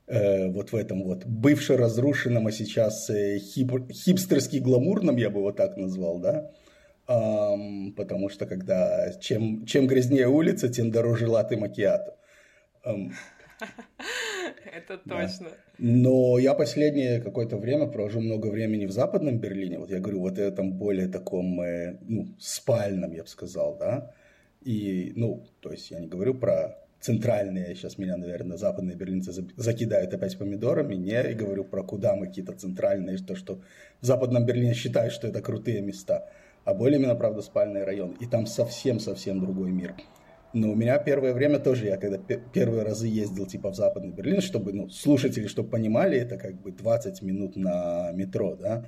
э, 0.07 0.49
вот 0.49 0.71
в 0.71 0.77
этом 0.77 1.03
вот 1.03 1.25
бывше 1.25 1.77
разрушенном, 1.77 2.47
а 2.47 2.53
сейчас 2.53 3.11
э, 3.11 3.39
хип, 3.39 3.91
хипстерски 3.91 4.59
гламурном, 4.59 5.17
я 5.17 5.31
бы 5.31 5.41
его 5.41 5.51
так 5.51 5.77
назвал, 5.77 6.21
да, 6.21 6.53
Um, 7.09 7.93
потому 7.93 8.29
что 8.29 8.47
когда 8.47 9.13
чем, 9.21 9.65
чем 9.65 9.87
грязнее 9.87 10.27
улица, 10.27 10.69
тем 10.69 10.91
дороже 10.91 11.29
латы 11.29 11.57
макиато. 11.57 12.17
Um, 12.85 13.13
Это 14.77 14.99
точно. 14.99 15.51
Да. 15.51 15.57
Но 15.79 16.39
я 16.39 16.55
последнее 16.55 17.21
какое-то 17.21 17.57
время 17.57 17.87
провожу 17.87 18.21
много 18.21 18.49
времени 18.49 18.87
в 18.87 18.93
западном 18.93 19.39
Берлине. 19.39 19.79
Вот 19.79 19.91
я 19.91 20.01
говорю, 20.01 20.21
вот 20.21 20.39
этом 20.39 20.73
более 20.73 21.09
таком, 21.09 21.61
э, 21.61 21.99
ну, 22.03 22.35
спальном, 22.39 23.13
я 23.13 23.23
бы 23.23 23.29
сказал, 23.29 23.77
да. 23.79 24.13
И, 24.63 25.13
ну, 25.17 25.47
то 25.61 25.71
есть 25.71 25.91
я 25.91 26.01
не 26.01 26.09
говорю 26.09 26.35
про 26.35 26.79
центральные, 27.01 27.75
сейчас 27.75 27.99
меня, 27.99 28.17
наверное, 28.17 28.57
западные 28.57 28.97
берлинцы 28.97 29.33
закидают 29.57 30.13
опять 30.13 30.37
помидорами, 30.39 30.97
не 30.97 31.23
и 31.31 31.35
говорю 31.35 31.65
про 31.65 31.85
куда 31.85 32.17
мы 32.17 32.27
какие-то 32.27 32.53
центральные, 32.53 33.19
то, 33.19 33.37
что 33.37 33.61
в 34.01 34.07
западном 34.07 34.45
Берлине 34.45 34.75
считают, 34.75 35.13
что 35.13 35.29
это 35.29 35.41
крутые 35.41 35.83
места 35.83 36.29
а 36.67 36.75
более 36.75 36.99
именно, 36.99 37.15
правда, 37.15 37.43
спальный 37.43 37.85
район. 37.85 38.17
И 38.21 38.27
там 38.27 38.45
совсем-совсем 38.45 39.41
другой 39.41 39.71
мир. 39.71 39.95
Но 40.53 40.73
у 40.73 40.75
меня 40.75 40.99
первое 40.99 41.33
время 41.33 41.61
тоже, 41.61 41.87
я 41.87 41.97
когда 41.97 42.19
первые 42.19 42.83
разы 42.83 43.07
ездил 43.07 43.47
типа 43.47 43.71
в 43.71 43.77
Западный 43.77 44.13
Берлин, 44.13 44.41
чтобы, 44.41 44.73
ну, 44.73 44.89
слушатели, 44.89 45.47
чтобы 45.47 45.71
понимали, 45.71 46.19
это 46.19 46.37
как 46.37 46.61
бы 46.61 46.73
20 46.73 47.23
минут 47.23 47.57
на 47.57 48.11
метро, 48.13 48.57
да. 48.57 48.85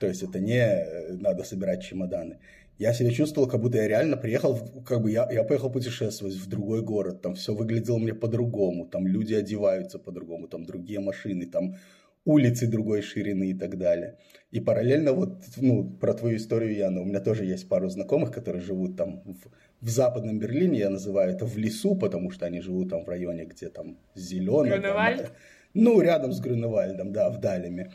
То 0.00 0.06
есть 0.06 0.22
это 0.22 0.40
не 0.40 0.58
э, 0.58 1.12
надо 1.12 1.44
собирать 1.44 1.82
чемоданы. 1.82 2.38
Я 2.78 2.94
себя 2.94 3.10
чувствовал, 3.10 3.46
как 3.46 3.60
будто 3.60 3.76
я 3.76 3.86
реально 3.86 4.16
приехал, 4.16 4.58
как 4.84 5.02
бы 5.02 5.10
я, 5.10 5.30
я 5.30 5.44
поехал 5.44 5.70
путешествовать 5.70 6.34
в 6.34 6.48
другой 6.48 6.82
город, 6.82 7.20
там 7.20 7.34
все 7.34 7.54
выглядело 7.54 7.98
мне 7.98 8.14
по-другому, 8.14 8.86
там 8.86 9.06
люди 9.06 9.34
одеваются 9.34 9.98
по-другому, 9.98 10.48
там 10.48 10.64
другие 10.64 10.98
машины, 10.98 11.46
там 11.46 11.76
улицы 12.24 12.66
другой 12.66 13.02
ширины 13.02 13.50
и 13.50 13.54
так 13.54 13.78
далее. 13.78 14.18
И 14.50 14.60
параллельно 14.60 15.12
вот, 15.12 15.42
ну, 15.56 15.84
про 15.84 16.14
твою 16.14 16.36
историю, 16.36 16.74
Яна, 16.76 17.00
у 17.00 17.04
меня 17.04 17.20
тоже 17.20 17.44
есть 17.44 17.68
пару 17.68 17.88
знакомых, 17.88 18.32
которые 18.32 18.62
живут 18.62 18.96
там 18.96 19.22
в, 19.24 19.50
в 19.80 19.88
западном 19.88 20.38
Берлине, 20.38 20.80
я 20.80 20.90
называю 20.90 21.32
это 21.32 21.46
в 21.46 21.56
лесу, 21.56 21.96
потому 21.96 22.30
что 22.30 22.46
они 22.46 22.60
живут 22.60 22.90
там 22.90 23.04
в 23.04 23.08
районе, 23.08 23.44
где 23.44 23.68
там 23.68 23.98
зеленый. 24.14 24.70
Грюневальд? 24.70 25.22
Там, 25.22 25.32
ну, 25.74 26.00
рядом 26.00 26.32
с 26.32 26.40
Грюневальдом, 26.40 27.12
да, 27.12 27.30
в 27.30 27.38
Далеме. 27.38 27.92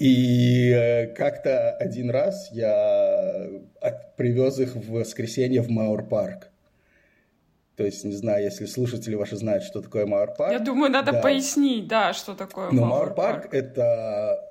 И 0.00 0.70
э, 0.70 1.06
как-то 1.14 1.70
один 1.70 2.10
раз 2.10 2.50
я 2.52 3.48
привез 4.16 4.58
их 4.58 4.74
в 4.74 4.90
воскресенье 4.90 5.62
в 5.62 5.70
Мауэр-парк. 5.70 6.47
То 7.78 7.84
есть, 7.84 8.02
не 8.02 8.12
знаю, 8.12 8.42
если 8.42 8.66
слушатели 8.66 9.14
ваши 9.14 9.36
знают, 9.36 9.62
что 9.62 9.80
такое 9.80 10.04
Мауэр-парк. 10.04 10.52
Я 10.52 10.58
думаю, 10.58 10.90
надо 10.90 11.12
да. 11.12 11.20
пояснить, 11.20 11.86
да, 11.86 12.12
что 12.12 12.34
такое 12.34 12.72
ну, 12.72 12.84
Мауэр-парк. 12.84 13.54
это 13.54 14.44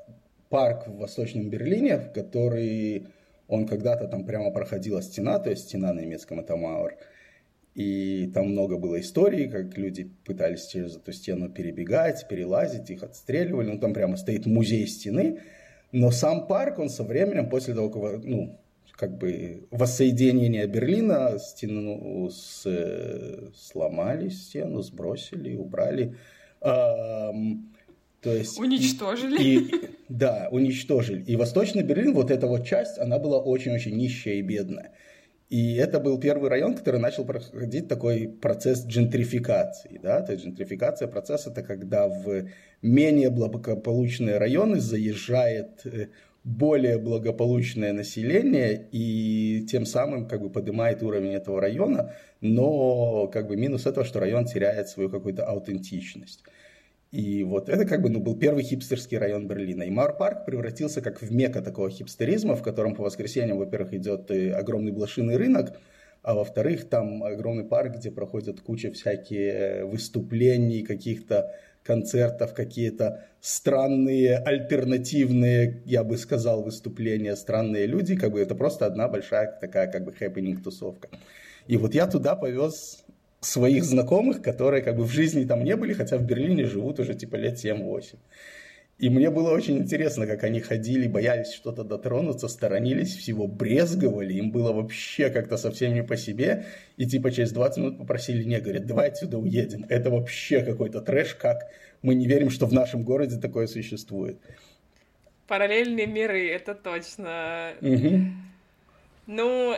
парк 0.48 0.88
в 0.88 0.96
Восточном 0.96 1.50
Берлине, 1.50 1.98
в 1.98 2.14
который 2.14 3.08
он 3.50 3.68
когда-то 3.68 4.08
там 4.08 4.26
прямо 4.26 4.52
проходила 4.52 5.02
стена, 5.02 5.40
то 5.40 5.50
есть 5.50 5.64
стена 5.64 5.92
на 5.92 6.00
немецком 6.00 6.40
это 6.40 6.56
Мауэр. 6.56 6.96
И 7.76 8.32
там 8.34 8.52
много 8.52 8.78
было 8.78 8.98
историй, 9.02 9.50
как 9.50 9.78
люди 9.78 10.10
пытались 10.24 10.66
через 10.68 10.96
эту 10.96 11.12
стену 11.12 11.50
перебегать, 11.50 12.30
перелазить, 12.30 12.90
их 12.90 13.04
отстреливали. 13.04 13.72
Ну, 13.72 13.78
там 13.78 13.94
прямо 13.94 14.16
стоит 14.16 14.46
музей 14.46 14.88
стены. 14.88 15.42
Но 15.92 16.12
сам 16.12 16.48
парк, 16.48 16.80
он 16.80 16.88
со 16.88 17.04
временем, 17.04 17.50
после 17.50 17.74
того, 17.74 17.90
как 17.90 18.24
ну, 18.24 18.58
как 18.98 19.18
бы 19.18 19.68
воссоединение 19.70 20.66
Берлина, 20.66 21.38
стену 21.40 22.30
с, 22.32 22.64
сломали 23.56 24.30
стену, 24.30 24.82
сбросили, 24.82 25.56
убрали. 25.56 26.16
Эм, 26.62 27.74
то 28.22 28.34
есть, 28.34 28.60
уничтожили. 28.60 29.42
И, 29.42 29.72
да, 30.10 30.50
уничтожили. 30.52 31.24
И 31.24 31.36
Восточный 31.36 31.84
Берлин, 31.84 32.14
вот 32.14 32.32
эта 32.32 32.48
вот 32.48 32.66
часть, 32.66 32.98
она 32.98 33.20
была 33.20 33.38
очень-очень 33.38 33.96
нищая 33.96 34.36
и 34.36 34.42
бедная. 34.42 34.94
И 35.50 35.76
это 35.76 36.02
был 36.02 36.20
первый 36.20 36.50
район, 36.50 36.76
который 36.76 37.00
начал 37.00 37.24
проходить 37.24 37.88
такой 37.88 38.28
процесс 38.28 38.86
джентрификации. 38.86 39.98
Да? 40.04 40.22
То 40.22 40.34
есть 40.34 40.44
джентрификация 40.44 41.08
процесс 41.08 41.48
это 41.48 41.62
когда 41.62 42.10
в 42.10 42.50
менее 42.82 43.30
благополучные 43.30 44.40
районы 44.40 44.82
заезжает 44.82 45.86
э, 45.86 46.10
более 46.48 46.98
благополучное 46.98 47.92
население 47.92 48.88
и 48.94 49.66
тем 49.70 49.86
самым 49.86 50.30
как 50.30 50.42
бы 50.42 50.50
поднимает 50.50 51.04
уровень 51.04 51.34
этого 51.34 51.60
района, 51.60 52.14
но 52.40 53.28
как 53.28 53.50
бы 53.50 53.58
минус 53.58 53.86
этого, 53.86 54.06
что 54.06 54.22
район 54.22 54.46
теряет 54.46 54.88
свою 54.88 55.10
какую-то 55.10 55.44
аутентичность. 55.44 56.44
И 57.12 57.44
вот 57.44 57.68
это 57.68 57.84
как 57.84 58.02
бы 58.02 58.10
ну, 58.10 58.22
был 58.22 58.40
первый 58.40 58.64
хипстерский 58.64 59.18
район 59.18 59.48
Берлина. 59.48 59.84
И 59.84 59.90
Мауэр-парк 59.90 60.46
превратился 60.46 61.02
как 61.02 61.22
в 61.22 61.30
мека 61.34 61.62
такого 61.62 61.90
хипстеризма, 61.90 62.56
в 62.56 62.64
котором 62.64 62.96
по 62.96 63.04
воскресеньям, 63.04 63.58
во-первых, 63.58 63.94
идет 63.94 64.32
э, 64.32 64.52
огромный 64.52 64.94
блошиный 64.94 65.36
рынок, 65.36 65.78
а 66.22 66.34
во-вторых, 66.34 66.88
там 66.88 67.24
огромный 67.24 67.66
парк, 67.66 67.98
где 67.98 68.10
проходят 68.10 68.62
куча 68.62 68.92
всякие 68.94 69.52
э, 69.52 69.86
выступлений, 69.86 70.84
каких-то 70.84 71.54
концертов, 71.88 72.54
какие-то 72.54 73.26
странные, 73.42 74.38
альтернативные, 74.38 75.82
я 75.86 76.04
бы 76.04 76.18
сказал, 76.18 76.64
выступления, 76.64 77.36
странные 77.36 77.88
люди, 77.88 78.16
как 78.16 78.32
бы 78.32 78.42
это 78.42 78.54
просто 78.56 78.86
одна 78.86 79.08
большая 79.08 79.58
такая 79.60 79.92
как 79.92 80.04
бы 80.04 80.12
хэппининг-тусовка. 80.12 81.10
И 81.68 81.78
вот 81.78 81.96
я 81.96 82.08
туда 82.08 82.36
повез 82.36 83.04
своих 83.40 83.84
знакомых, 83.84 84.42
которые 84.42 84.84
как 84.84 84.96
бы 84.98 85.04
в 85.04 85.12
жизни 85.12 85.46
там 85.46 85.64
не 85.64 85.76
были, 85.76 85.94
хотя 85.94 86.18
в 86.18 86.24
Берлине 86.24 86.66
живут 86.66 87.00
уже 87.00 87.14
типа 87.14 87.36
лет 87.36 87.64
7-8. 87.64 88.16
И 89.00 89.10
мне 89.10 89.30
было 89.30 89.52
очень 89.52 89.78
интересно, 89.78 90.26
как 90.26 90.44
они 90.44 90.60
ходили, 90.60 91.08
боялись 91.08 91.54
что-то 91.54 91.84
дотронуться, 91.84 92.48
сторонились 92.48 93.16
всего, 93.16 93.48
брезговали, 93.48 94.34
им 94.34 94.50
было 94.50 94.74
вообще 94.74 95.30
как-то 95.30 95.58
совсем 95.58 95.94
не 95.94 96.04
по 96.04 96.18
себе. 96.18 96.66
И 96.98 97.06
типа 97.06 97.30
через 97.32 97.52
20 97.52 97.78
минут 97.78 97.98
попросили, 98.00 98.44
не, 98.44 98.60
говорят, 98.60 98.88
давай 98.88 99.10
отсюда 99.10 99.38
уедем. 99.38 99.86
Это 99.88 100.10
вообще 100.10 100.64
какой-то 100.64 101.02
трэш, 101.02 101.36
как 101.36 101.70
мы 102.02 102.16
не 102.16 102.26
верим, 102.26 102.50
что 102.50 102.66
в 102.66 102.74
нашем 102.74 103.04
городе 103.04 103.40
такое 103.40 103.68
существует. 103.68 104.40
Параллельные 105.46 106.08
миры, 106.08 106.50
это 106.50 106.74
точно. 106.74 107.74
Угу. 107.82 108.22
Ну, 109.28 109.76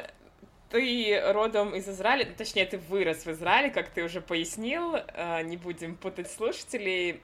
ты 0.69 1.21
родом 1.33 1.75
из 1.75 1.89
Израиля, 1.89 2.27
точнее, 2.37 2.65
ты 2.65 2.77
вырос 2.77 3.25
в 3.25 3.31
Израиле, 3.31 3.69
как 3.69 3.89
ты 3.89 4.03
уже 4.03 4.21
пояснил, 4.21 4.95
а, 5.13 5.41
не 5.41 5.57
будем 5.57 5.95
путать 5.95 6.29
слушателей 6.29 7.21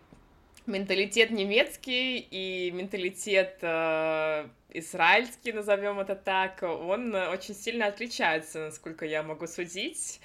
менталитет 0.68 1.32
немецкий 1.32 2.18
и 2.20 2.72
менталитет 2.72 3.60
э, 3.62 4.48
израильский, 4.70 5.52
назовем 5.52 6.00
это 6.00 6.16
так, 6.16 6.64
он 6.64 7.14
очень 7.14 7.54
сильно 7.54 7.88
отличается, 7.88 8.66
насколько 8.66 9.06
я 9.06 9.24
могу 9.24 9.48
судить. 9.48 10.20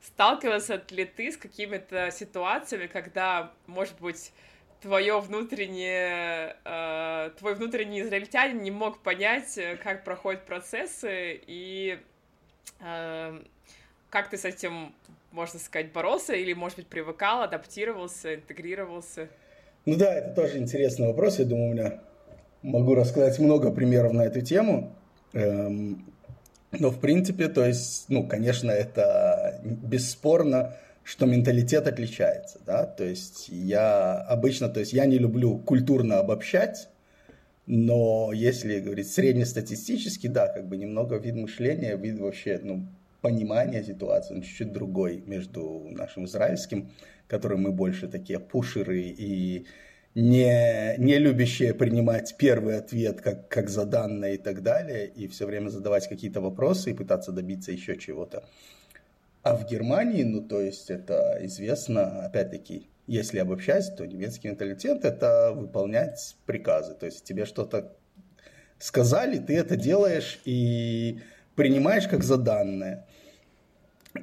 Сталкивался 0.00 0.82
ли 0.90 1.04
ты 1.04 1.32
с 1.32 1.36
какими-то 1.36 2.10
ситуациями, 2.10 2.86
когда, 2.86 3.52
может 3.66 3.98
быть, 4.00 4.32
твое 4.80 5.18
внутреннее, 5.20 6.56
э, 6.64 7.30
твой 7.38 7.54
внутренний 7.54 8.02
израильтянин 8.02 8.62
не 8.62 8.70
мог 8.70 9.02
понять, 9.02 9.58
как 9.82 10.04
проходят 10.04 10.44
процессы, 10.44 11.40
и 11.46 11.98
э, 12.80 13.42
как 14.10 14.30
ты 14.30 14.36
с 14.36 14.44
этим, 14.44 14.94
можно 15.32 15.58
сказать, 15.58 15.92
боролся, 15.92 16.34
или, 16.34 16.52
может 16.52 16.76
быть, 16.76 16.86
привыкал, 16.86 17.42
адаптировался, 17.42 18.34
интегрировался? 18.34 19.28
Ну 19.86 19.96
да, 19.96 20.14
это 20.14 20.34
тоже 20.34 20.58
интересный 20.58 21.06
вопрос. 21.06 21.38
Я 21.38 21.44
думаю, 21.44 21.70
у 21.70 21.72
меня 21.72 22.00
могу 22.62 22.94
рассказать 22.94 23.38
много 23.38 23.70
примеров 23.70 24.12
на 24.12 24.22
эту 24.22 24.40
тему. 24.40 24.96
Эм, 25.32 26.12
но 26.72 26.90
в 26.90 27.00
принципе, 27.00 27.48
то 27.48 27.64
есть, 27.64 28.06
ну, 28.08 28.26
конечно, 28.26 28.70
это 28.70 29.60
бесспорно, 29.64 30.76
что 31.04 31.26
менталитет 31.26 31.86
отличается, 31.86 32.58
да, 32.66 32.84
то 32.84 33.04
есть 33.04 33.48
я 33.48 34.14
обычно, 34.14 34.68
то 34.68 34.80
есть 34.80 34.92
я 34.92 35.06
не 35.06 35.18
люблю 35.18 35.58
культурно 35.58 36.18
обобщать, 36.18 36.88
Но 37.66 38.32
если 38.32 38.80
говорить 38.80 39.10
среднестатистически, 39.12 40.28
да, 40.28 40.48
как 40.48 40.68
бы 40.68 40.76
немного 40.76 41.16
вид 41.16 41.34
мышления, 41.36 41.96
вид 41.96 42.20
вообще, 42.20 42.60
ну, 42.62 42.86
понимания 43.26 43.82
ситуации, 43.82 44.34
он 44.34 44.42
чуть-чуть 44.42 44.72
другой 44.72 45.20
между 45.26 45.88
нашим 45.90 46.26
израильским, 46.26 46.92
которым 47.26 47.62
мы 47.62 47.72
больше 47.72 48.06
такие 48.06 48.38
пушеры 48.38 49.00
и 49.00 49.66
не, 50.14 50.94
не 50.98 51.18
любящие 51.18 51.74
принимать 51.74 52.36
первый 52.38 52.78
ответ 52.78 53.20
как, 53.20 53.48
как 53.48 53.68
за 53.68 53.84
данное 53.84 54.34
и 54.34 54.38
так 54.38 54.62
далее, 54.62 55.08
и 55.08 55.26
все 55.26 55.44
время 55.44 55.70
задавать 55.70 56.08
какие-то 56.08 56.40
вопросы 56.40 56.92
и 56.92 56.94
пытаться 56.94 57.32
добиться 57.32 57.72
еще 57.72 57.96
чего-то. 57.96 58.44
А 59.42 59.56
в 59.56 59.68
Германии, 59.68 60.22
ну, 60.22 60.42
то 60.42 60.60
есть 60.60 60.88
это 60.88 61.38
известно, 61.42 62.26
опять-таки, 62.26 62.86
если 63.08 63.40
обобщать, 63.40 63.96
то 63.96 64.06
немецкий 64.06 64.46
менталитет– 64.46 65.04
это 65.04 65.52
выполнять 65.52 66.36
приказы. 66.46 66.94
То 66.94 67.06
есть 67.06 67.24
тебе 67.24 67.44
что-то 67.44 67.92
сказали, 68.78 69.38
ты 69.38 69.56
это 69.56 69.76
делаешь 69.76 70.38
и 70.44 71.18
принимаешь 71.56 72.06
как 72.06 72.22
за 72.22 72.36
данное. 72.36 73.05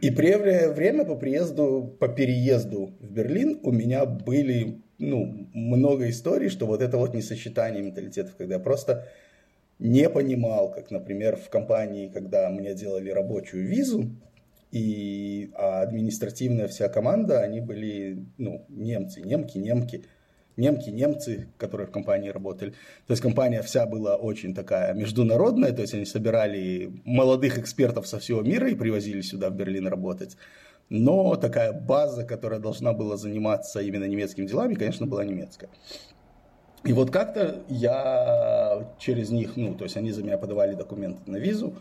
И 0.01 0.09
время 0.09 1.05
по 1.05 1.15
приезду, 1.15 1.95
по 1.99 2.07
переезду 2.07 2.93
в 2.99 3.11
Берлин 3.11 3.59
у 3.63 3.71
меня 3.71 4.05
были 4.05 4.81
ну, 4.97 5.47
много 5.53 6.09
историй, 6.09 6.49
что 6.49 6.65
вот 6.65 6.81
это 6.81 6.97
вот 6.97 7.13
несочетание 7.13 7.83
менталитетов, 7.83 8.35
когда 8.35 8.55
я 8.55 8.59
просто 8.59 9.07
не 9.79 10.09
понимал, 10.09 10.71
как, 10.71 10.91
например, 10.91 11.35
в 11.35 11.49
компании, 11.49 12.09
когда 12.09 12.49
мне 12.49 12.73
делали 12.73 13.09
рабочую 13.09 13.67
визу, 13.67 14.15
и 14.71 15.51
а 15.53 15.81
административная 15.81 16.67
вся 16.67 16.89
команда, 16.89 17.41
они 17.41 17.61
были, 17.61 18.25
ну, 18.37 18.65
немцы, 18.69 19.21
немки, 19.21 19.57
немки, 19.57 20.05
немки, 20.57 20.89
немцы, 20.89 21.47
которые 21.57 21.87
в 21.87 21.91
компании 21.91 22.29
работали. 22.29 22.71
То 23.07 23.11
есть 23.11 23.21
компания 23.21 23.61
вся 23.61 23.85
была 23.85 24.15
очень 24.15 24.53
такая 24.53 24.93
международная, 24.93 25.71
то 25.71 25.81
есть 25.81 25.93
они 25.93 26.05
собирали 26.05 26.91
молодых 27.05 27.57
экспертов 27.57 28.07
со 28.07 28.19
всего 28.19 28.41
мира 28.41 28.69
и 28.69 28.75
привозили 28.75 29.21
сюда, 29.21 29.49
в 29.49 29.55
Берлин, 29.55 29.87
работать. 29.87 30.37
Но 30.89 31.35
такая 31.35 31.73
база, 31.73 32.23
которая 32.23 32.59
должна 32.59 32.93
была 32.93 33.17
заниматься 33.17 33.81
именно 33.81 34.05
немецкими 34.05 34.45
делами, 34.45 34.75
конечно, 34.75 35.07
была 35.07 35.23
немецкая. 35.23 35.69
И 36.83 36.91
вот 36.91 37.11
как-то 37.11 37.63
я 37.69 38.93
через 38.99 39.29
них, 39.29 39.55
ну, 39.55 39.73
то 39.73 39.85
есть 39.85 39.95
они 39.95 40.11
за 40.11 40.21
меня 40.21 40.37
подавали 40.37 40.75
документы 40.75 41.31
на 41.31 41.37
визу, 41.37 41.75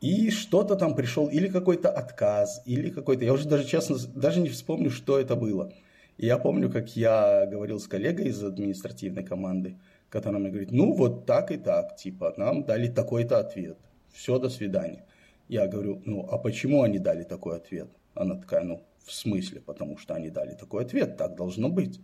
и 0.00 0.30
что-то 0.30 0.76
там 0.76 0.94
пришел, 0.94 1.26
или 1.26 1.48
какой-то 1.48 1.90
отказ, 1.90 2.62
или 2.64 2.90
какой-то, 2.90 3.24
я 3.24 3.32
уже 3.32 3.48
даже 3.48 3.66
честно, 3.66 3.96
даже 4.14 4.40
не 4.40 4.48
вспомню, 4.48 4.90
что 4.90 5.18
это 5.18 5.34
было. 5.34 5.72
И 6.20 6.26
я 6.26 6.36
помню, 6.36 6.70
как 6.70 6.96
я 6.96 7.46
говорил 7.46 7.80
с 7.80 7.88
коллегой 7.88 8.26
из 8.26 8.44
административной 8.44 9.24
команды, 9.24 9.78
которая 10.10 10.38
мне 10.38 10.50
говорит, 10.50 10.70
ну 10.70 10.92
вот 10.92 11.24
так 11.24 11.50
и 11.50 11.56
так, 11.56 11.96
типа, 11.96 12.34
нам 12.36 12.64
дали 12.64 12.88
такой-то 12.88 13.38
ответ, 13.38 13.78
все, 14.12 14.38
до 14.38 14.50
свидания. 14.50 15.06
Я 15.48 15.66
говорю, 15.66 16.02
ну 16.04 16.28
а 16.30 16.36
почему 16.36 16.82
они 16.82 16.98
дали 16.98 17.22
такой 17.24 17.56
ответ? 17.56 17.88
Она 18.12 18.34
такая, 18.34 18.64
ну 18.64 18.82
в 19.02 19.12
смысле, 19.12 19.62
потому 19.62 19.96
что 19.96 20.12
они 20.12 20.28
дали 20.28 20.52
такой 20.52 20.84
ответ, 20.84 21.16
так 21.16 21.36
должно 21.36 21.70
быть. 21.70 22.02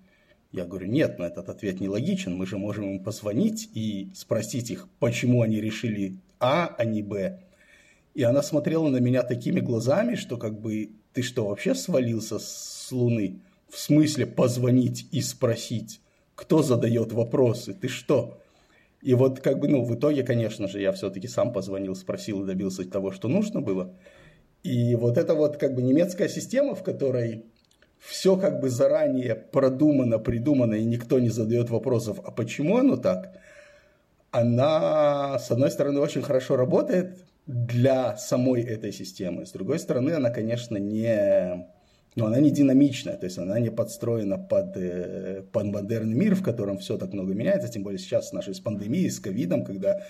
Я 0.51 0.64
говорю, 0.64 0.87
нет, 0.87 1.19
но 1.19 1.27
этот 1.27 1.51
ответ 1.51 1.81
не 1.81 1.91
логичен, 1.91 2.35
мы 2.35 2.47
же 2.47 2.57
можем 2.57 2.85
им 2.93 3.05
позвонить 3.05 3.69
и 3.75 4.11
спросить 4.14 4.71
их, 4.71 4.89
почему 4.99 5.43
они 5.43 5.61
решили 5.61 6.17
А, 6.41 6.75
а 6.79 6.87
не 6.87 7.03
Б, 7.03 7.39
и 8.14 8.23
она 8.23 8.41
смотрела 8.41 8.89
на 8.89 8.97
меня 8.97 9.23
такими 9.23 9.61
глазами, 9.61 10.14
что 10.14 10.39
как 10.39 10.59
бы 10.59 10.93
ты 11.12 11.21
что, 11.21 11.49
вообще 11.49 11.75
свалился 11.75 12.39
с 12.39 12.89
Луны? 12.91 13.43
В 13.69 13.79
смысле 13.79 14.27
позвонить 14.27 15.09
и 15.12 15.21
спросить, 15.21 16.01
кто 16.35 16.62
задает 16.62 17.12
вопросы, 17.12 17.75
ты 17.75 17.89
что? 17.89 18.41
И 19.03 19.14
вот 19.14 19.41
как 19.41 19.59
бы, 19.59 19.69
ну, 19.69 19.85
в 19.85 19.95
итоге, 19.95 20.23
конечно 20.23 20.69
же, 20.69 20.81
я 20.81 20.93
все-таки 20.93 21.29
сам 21.29 21.53
позвонил, 21.53 21.95
спросил 21.95 22.43
и 22.43 22.47
добился 22.47 22.89
того, 22.89 23.11
что 23.11 23.29
нужно 23.29 23.61
было. 23.61 23.95
И 24.62 24.95
вот 24.95 25.19
это 25.19 25.35
вот 25.35 25.59
как 25.59 25.75
бы 25.75 25.83
немецкая 25.83 26.29
система, 26.29 26.75
в 26.75 26.83
которой 26.83 27.45
все 27.99 28.37
как 28.37 28.61
бы 28.61 28.69
заранее 28.69 29.35
продумано, 29.35 30.19
придумано, 30.19 30.75
и 30.75 30.85
никто 30.85 31.19
не 31.19 31.31
задает 31.31 31.71
вопросов, 31.71 32.21
а 32.25 32.31
почему 32.31 32.79
оно 32.79 32.97
так, 32.97 33.37
она, 34.31 35.39
с 35.39 35.51
одной 35.51 35.71
стороны, 35.71 36.01
очень 36.01 36.23
хорошо 36.23 36.57
работает, 36.57 37.17
для 37.47 38.17
самой 38.17 38.62
этой 38.62 38.93
системы. 38.93 39.47
С 39.47 39.53
другой 39.53 39.79
стороны, 39.79 40.11
она, 40.11 40.31
конечно, 40.31 40.77
не, 40.77 41.67
ну, 42.17 42.25
она 42.25 42.41
не 42.41 42.51
динамичная, 42.51 43.17
то 43.17 43.27
есть 43.27 43.39
она 43.39 43.61
не 43.61 43.71
подстроена 43.71 44.39
под, 44.39 44.77
э, 44.77 45.43
под 45.53 45.67
модерный 45.67 46.14
мир, 46.14 46.35
в 46.35 46.43
котором 46.43 46.79
все 46.79 46.97
так 46.97 47.12
много 47.12 47.35
меняется, 47.35 47.69
тем 47.69 47.83
более 47.83 47.99
сейчас 47.99 48.31
с 48.31 48.33
нашей 48.33 48.55
с 48.55 48.61
пандемией, 48.61 49.11
с 49.11 49.21
ковидом, 49.21 49.64
когда 49.64 50.03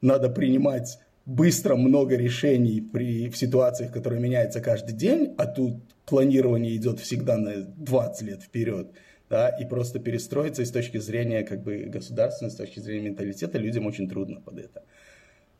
надо 0.00 0.30
принимать 0.30 0.98
быстро 1.26 1.76
много 1.76 2.16
решений 2.16 2.80
при, 2.80 3.28
в 3.28 3.36
ситуациях, 3.36 3.92
которые 3.92 4.20
меняются 4.20 4.62
каждый 4.62 4.94
день, 4.94 5.34
а 5.36 5.46
тут 5.46 5.74
планирование 6.06 6.74
идет 6.74 7.00
всегда 7.00 7.36
на 7.36 7.62
20 7.62 8.22
лет 8.22 8.42
вперед, 8.42 8.90
да, 9.28 9.50
и 9.50 9.66
просто 9.66 9.98
перестроиться 9.98 10.62
и 10.62 10.64
с 10.64 10.70
точки 10.70 10.96
зрения 10.96 11.42
как 11.42 11.62
бы 11.62 11.84
государственной, 11.84 12.50
с 12.50 12.56
точки 12.56 12.80
зрения 12.80 13.10
менталитета 13.10 13.58
людям 13.58 13.84
очень 13.84 14.08
трудно 14.08 14.40
под 14.40 14.58
это. 14.58 14.84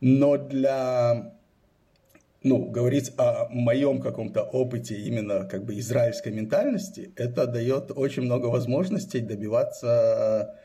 Но 0.00 0.38
для 0.38 1.34
ну, 2.44 2.66
говорить 2.66 3.12
о 3.16 3.48
моем 3.50 4.00
каком-то 4.00 4.42
опыте 4.42 4.96
именно 4.96 5.44
как 5.44 5.64
бы 5.64 5.78
израильской 5.78 6.32
ментальности, 6.32 7.12
это 7.16 7.46
дает 7.46 7.92
очень 7.94 8.22
много 8.22 8.46
возможностей 8.46 9.20
добиваться 9.20 10.56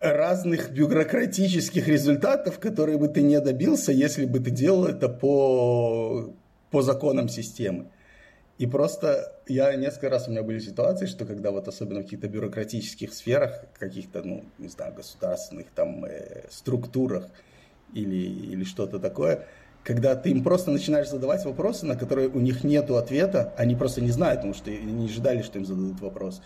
разных 0.00 0.72
бюрократических 0.72 1.86
результатов, 1.88 2.58
которые 2.58 2.98
бы 2.98 3.08
ты 3.08 3.22
не 3.22 3.40
добился, 3.40 3.92
если 3.92 4.26
бы 4.26 4.40
ты 4.40 4.50
делал 4.50 4.86
это 4.86 5.08
по, 5.08 6.34
по 6.70 6.82
законам 6.82 7.28
системы. 7.28 7.86
И 8.58 8.66
просто 8.66 9.40
я 9.48 9.74
несколько 9.76 10.10
раз 10.10 10.28
у 10.28 10.30
меня 10.30 10.42
были 10.42 10.58
ситуации, 10.58 11.06
что 11.06 11.24
когда 11.24 11.50
вот 11.50 11.68
особенно 11.68 12.00
в 12.00 12.04
каких-то 12.04 12.28
бюрократических 12.28 13.14
сферах, 13.14 13.64
каких-то, 13.78 14.22
ну, 14.22 14.44
не 14.58 14.68
знаю, 14.68 14.94
государственных 14.94 15.66
там 15.74 16.04
э, 16.04 16.44
структурах, 16.50 17.28
или, 17.94 18.16
или 18.16 18.64
что-то 18.64 18.98
такое, 18.98 19.46
когда 19.84 20.14
ты 20.14 20.30
им 20.30 20.42
просто 20.42 20.70
начинаешь 20.70 21.08
задавать 21.08 21.44
вопросы, 21.44 21.86
на 21.86 21.96
которые 21.96 22.28
у 22.28 22.40
них 22.40 22.64
нет 22.64 22.90
ответа, 22.90 23.52
они 23.56 23.74
просто 23.74 24.00
не 24.00 24.10
знают, 24.10 24.40
потому 24.40 24.54
что 24.54 24.70
не 24.70 25.06
ожидали, 25.06 25.42
что 25.42 25.58
им 25.58 25.64
зададут 25.64 26.00
вопрос. 26.00 26.40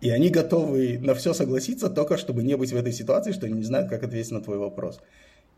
И 0.00 0.10
они 0.10 0.28
готовы 0.28 0.98
на 0.98 1.14
все 1.14 1.32
согласиться, 1.32 1.88
только 1.88 2.18
чтобы 2.18 2.42
не 2.42 2.56
быть 2.56 2.72
в 2.72 2.76
этой 2.76 2.92
ситуации, 2.92 3.32
что 3.32 3.46
они 3.46 3.54
не 3.54 3.64
знают, 3.64 3.88
как 3.88 4.02
ответить 4.02 4.32
на 4.32 4.40
твой 4.40 4.58
вопрос. 4.58 5.00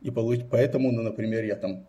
И 0.03 0.11
получ... 0.11 0.41
поэтому, 0.51 0.93
ну, 0.93 1.03
например, 1.03 1.45
я 1.45 1.57
там 1.57 1.87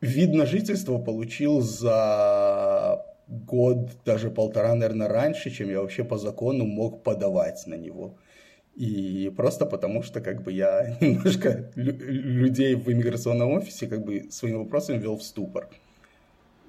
вид 0.00 0.32
на 0.32 0.46
жительство 0.46 0.98
получил 0.98 1.60
за 1.60 3.04
год, 3.28 3.90
даже 4.04 4.30
полтора, 4.30 4.74
наверное, 4.74 5.08
раньше, 5.08 5.50
чем 5.50 5.70
я 5.70 5.80
вообще 5.80 6.04
по 6.04 6.18
закону 6.18 6.64
мог 6.64 7.02
подавать 7.02 7.64
на 7.66 7.74
него. 7.74 8.16
И 8.76 9.32
просто 9.36 9.66
потому, 9.66 10.02
что 10.02 10.20
как 10.20 10.42
бы 10.42 10.52
я 10.52 10.96
немножко 11.00 11.70
людей 11.74 12.74
в 12.74 12.90
иммиграционном 12.90 13.50
офисе 13.52 13.86
как 13.86 14.04
бы 14.04 14.30
своим 14.30 14.58
вопросом 14.58 14.98
ввел 14.98 15.16
в 15.16 15.22
ступор. 15.22 15.68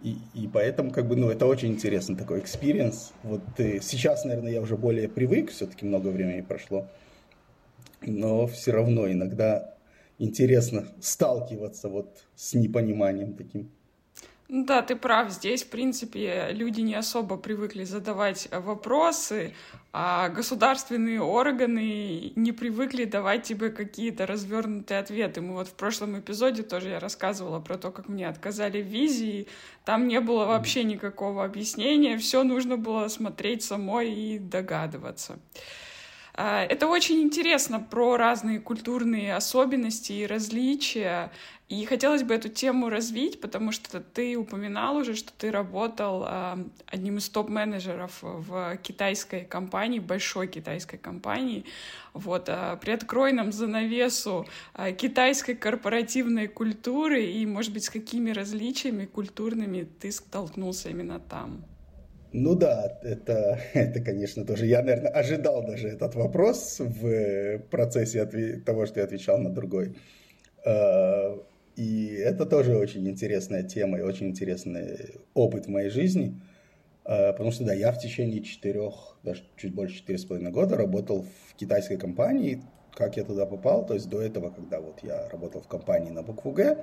И, 0.04 0.18
и 0.34 0.48
поэтому, 0.48 0.92
как 0.92 1.08
бы, 1.08 1.16
ну, 1.16 1.30
это 1.30 1.46
очень 1.46 1.70
интересный 1.70 2.16
такой 2.16 2.40
experience. 2.40 3.14
Вот 3.22 3.44
э, 3.60 3.80
сейчас, 3.82 4.26
наверное, 4.26 4.52
я 4.52 4.62
уже 4.62 4.76
более 4.76 5.08
привык, 5.08 5.52
все-таки 5.52 5.86
много 5.86 6.08
времени 6.08 6.42
прошло. 6.42 6.88
Но 8.02 8.48
все 8.48 8.72
равно 8.72 9.12
иногда 9.12 9.76
интересно 10.18 10.86
сталкиваться 11.02 11.88
вот 11.88 12.26
с 12.36 12.56
непониманием 12.56 13.36
таким. 13.36 13.70
Да, 14.54 14.82
ты 14.82 14.98
прав. 14.98 15.32
Здесь, 15.32 15.64
в 15.64 15.70
принципе, 15.70 16.50
люди 16.52 16.82
не 16.82 16.94
особо 16.94 17.38
привыкли 17.38 17.86
задавать 17.86 18.50
вопросы, 18.52 19.54
а 19.94 20.28
государственные 20.28 21.22
органы 21.22 22.34
не 22.36 22.52
привыкли 22.52 23.06
давать 23.06 23.44
тебе 23.44 23.70
какие-то 23.70 24.26
развернутые 24.26 25.00
ответы. 25.00 25.40
Мы 25.40 25.54
вот 25.54 25.70
в 25.70 25.74
прошлом 25.74 26.20
эпизоде 26.20 26.64
тоже 26.64 26.90
я 26.90 27.00
рассказывала 27.00 27.62
про 27.62 27.78
то, 27.78 27.92
как 27.92 28.10
мне 28.10 28.28
отказали 28.28 28.82
в 28.82 28.88
визе, 28.88 29.48
там 29.86 30.06
не 30.10 30.20
было 30.20 30.44
вообще 30.46 30.84
никакого 30.84 31.46
объяснения, 31.46 32.18
все 32.18 32.44
нужно 32.44 32.76
было 32.76 33.08
смотреть 33.08 33.64
самой 33.64 34.12
и 34.14 34.38
догадываться. 34.38 35.40
А, 36.34 36.64
это 36.64 36.88
очень 36.88 37.22
интересно 37.22 37.80
про 37.80 38.18
разные 38.18 38.60
культурные 38.60 39.36
особенности 39.36 40.14
и 40.14 40.26
различия. 40.26 41.32
И 41.72 41.86
хотелось 41.86 42.24
бы 42.24 42.34
эту 42.36 42.50
тему 42.50 42.90
развить, 42.90 43.40
потому 43.40 43.72
что 43.72 44.02
ты 44.02 44.36
упоминал 44.36 44.98
уже, 44.98 45.16
что 45.16 45.32
ты 45.38 45.52
работал 45.52 46.26
э, 46.28 46.66
одним 46.86 47.18
из 47.18 47.30
топ-менеджеров 47.30 48.18
в 48.22 48.76
китайской 48.84 49.46
компании, 49.46 50.00
большой 50.00 50.48
китайской 50.48 50.98
компании. 50.98 51.64
Вот, 52.14 52.50
э, 52.50 52.78
приоткрой 52.82 53.32
нам 53.32 53.54
занавесу 53.54 54.46
э, 54.76 54.92
китайской 54.92 55.56
корпоративной 55.56 56.48
культуры 56.50 57.24
и, 57.24 57.46
может 57.46 57.72
быть, 57.72 57.86
с 57.86 57.90
какими 57.90 58.32
различиями 58.32 59.06
культурными 59.06 59.88
ты 60.02 60.12
столкнулся 60.12 60.90
именно 60.90 61.22
там. 61.22 61.64
Ну 62.34 62.54
да, 62.56 63.00
это, 63.02 63.62
это, 63.74 64.02
конечно, 64.02 64.44
тоже. 64.44 64.66
Я, 64.66 64.82
наверное, 64.82 65.12
ожидал 65.12 65.66
даже 65.66 65.88
этот 65.88 66.16
вопрос 66.16 66.80
в 66.80 67.60
процессе 67.70 68.26
того, 68.66 68.86
что 68.88 69.00
я 69.00 69.06
отвечал 69.06 69.38
на 69.38 69.50
другой. 69.50 69.96
Э, 70.66 71.38
и 71.82 72.14
это 72.14 72.46
тоже 72.46 72.78
очень 72.78 73.10
интересная 73.10 73.64
тема 73.64 73.98
и 73.98 74.02
очень 74.02 74.28
интересный 74.28 75.16
опыт 75.34 75.66
в 75.66 75.70
моей 75.70 75.90
жизни. 75.90 76.40
Э, 77.06 77.32
потому 77.32 77.50
что, 77.50 77.64
да, 77.64 77.74
я 77.74 77.92
в 77.92 77.98
течение 77.98 78.44
четырех, 78.44 79.18
даже 79.24 79.42
чуть 79.58 79.74
больше 79.74 79.96
четырех 79.96 80.22
с 80.22 80.26
половиной 80.26 80.52
года 80.52 80.78
работал 80.78 81.24
в 81.24 81.56
китайской 81.56 81.98
компании. 81.98 82.62
Как 82.94 83.18
я 83.18 83.24
туда 83.24 83.48
попал? 83.48 83.84
То 83.84 83.96
есть 83.96 84.10
до 84.10 84.22
этого, 84.22 84.52
когда 84.52 84.80
вот 84.80 85.00
я 85.02 85.28
работал 85.30 85.62
в 85.62 85.68
компании 85.68 86.12
на 86.12 86.22
букву 86.22 86.52
«Г», 86.52 86.78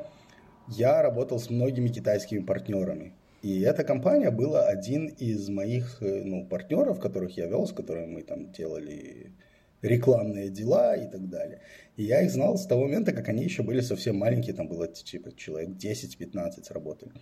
я 0.66 1.00
работал 1.00 1.38
с 1.38 1.48
многими 1.48 1.88
китайскими 1.90 2.40
партнерами. 2.40 3.12
И 3.42 3.60
эта 3.60 3.84
компания 3.84 4.32
была 4.32 4.66
один 4.66 5.06
из 5.06 5.48
моих 5.48 6.02
э, 6.02 6.24
ну, 6.24 6.44
партнеров, 6.44 6.98
которых 6.98 7.36
я 7.36 7.46
вел, 7.46 7.68
с 7.68 7.72
которыми 7.72 8.14
мы 8.14 8.22
там 8.22 8.50
делали 8.50 9.30
рекламные 9.82 10.50
дела 10.50 10.96
и 10.96 11.08
так 11.10 11.28
далее. 11.28 11.60
И 11.96 12.04
я 12.04 12.22
их 12.22 12.30
знал 12.30 12.56
с 12.56 12.66
того 12.66 12.84
момента, 12.84 13.12
как 13.12 13.28
они 13.28 13.44
еще 13.44 13.62
были 13.62 13.80
совсем 13.80 14.16
маленькие, 14.16 14.54
там 14.54 14.68
было 14.68 14.86
типа 14.88 15.34
человек 15.36 15.70
10-15 15.70 16.72
работали. 16.72 17.12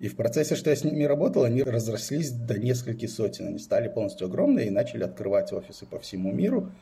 И 0.00 0.08
в 0.08 0.16
процессе, 0.16 0.56
что 0.56 0.70
я 0.70 0.76
с 0.76 0.84
ними 0.84 1.04
работал, 1.04 1.44
они 1.44 1.62
разрослись 1.62 2.30
до 2.30 2.58
нескольких 2.58 3.10
сотен. 3.10 3.46
Они 3.46 3.58
стали 3.58 3.88
полностью 3.88 4.26
огромные 4.26 4.66
и 4.66 4.70
начали 4.70 5.04
открывать 5.04 5.52
офисы 5.52 5.86
по 5.86 6.00
всему 6.00 6.32
миру. 6.32 6.72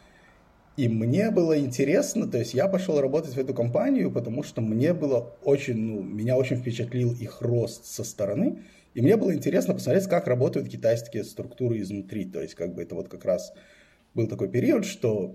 И 0.78 0.88
мне 0.88 1.30
было 1.30 1.58
интересно, 1.58 2.26
то 2.26 2.38
есть 2.38 2.54
я 2.54 2.66
пошел 2.66 2.98
работать 2.98 3.34
в 3.34 3.38
эту 3.38 3.52
компанию, 3.52 4.10
потому 4.10 4.42
что 4.42 4.62
мне 4.62 4.94
было 4.94 5.36
очень, 5.42 5.76
ну, 5.76 6.02
меня 6.02 6.38
очень 6.38 6.56
впечатлил 6.56 7.12
их 7.12 7.42
рост 7.42 7.84
со 7.84 8.04
стороны. 8.04 8.60
И 8.94 9.02
мне 9.02 9.16
было 9.16 9.34
интересно 9.34 9.74
посмотреть, 9.74 10.06
как 10.06 10.26
работают 10.26 10.70
китайские 10.70 11.24
структуры 11.24 11.78
изнутри. 11.80 12.24
То 12.24 12.40
есть, 12.40 12.54
как 12.54 12.74
бы 12.74 12.82
это 12.82 12.94
вот 12.94 13.10
как 13.10 13.26
раз 13.26 13.52
был 14.14 14.28
такой 14.28 14.48
период, 14.48 14.84
что 14.84 15.34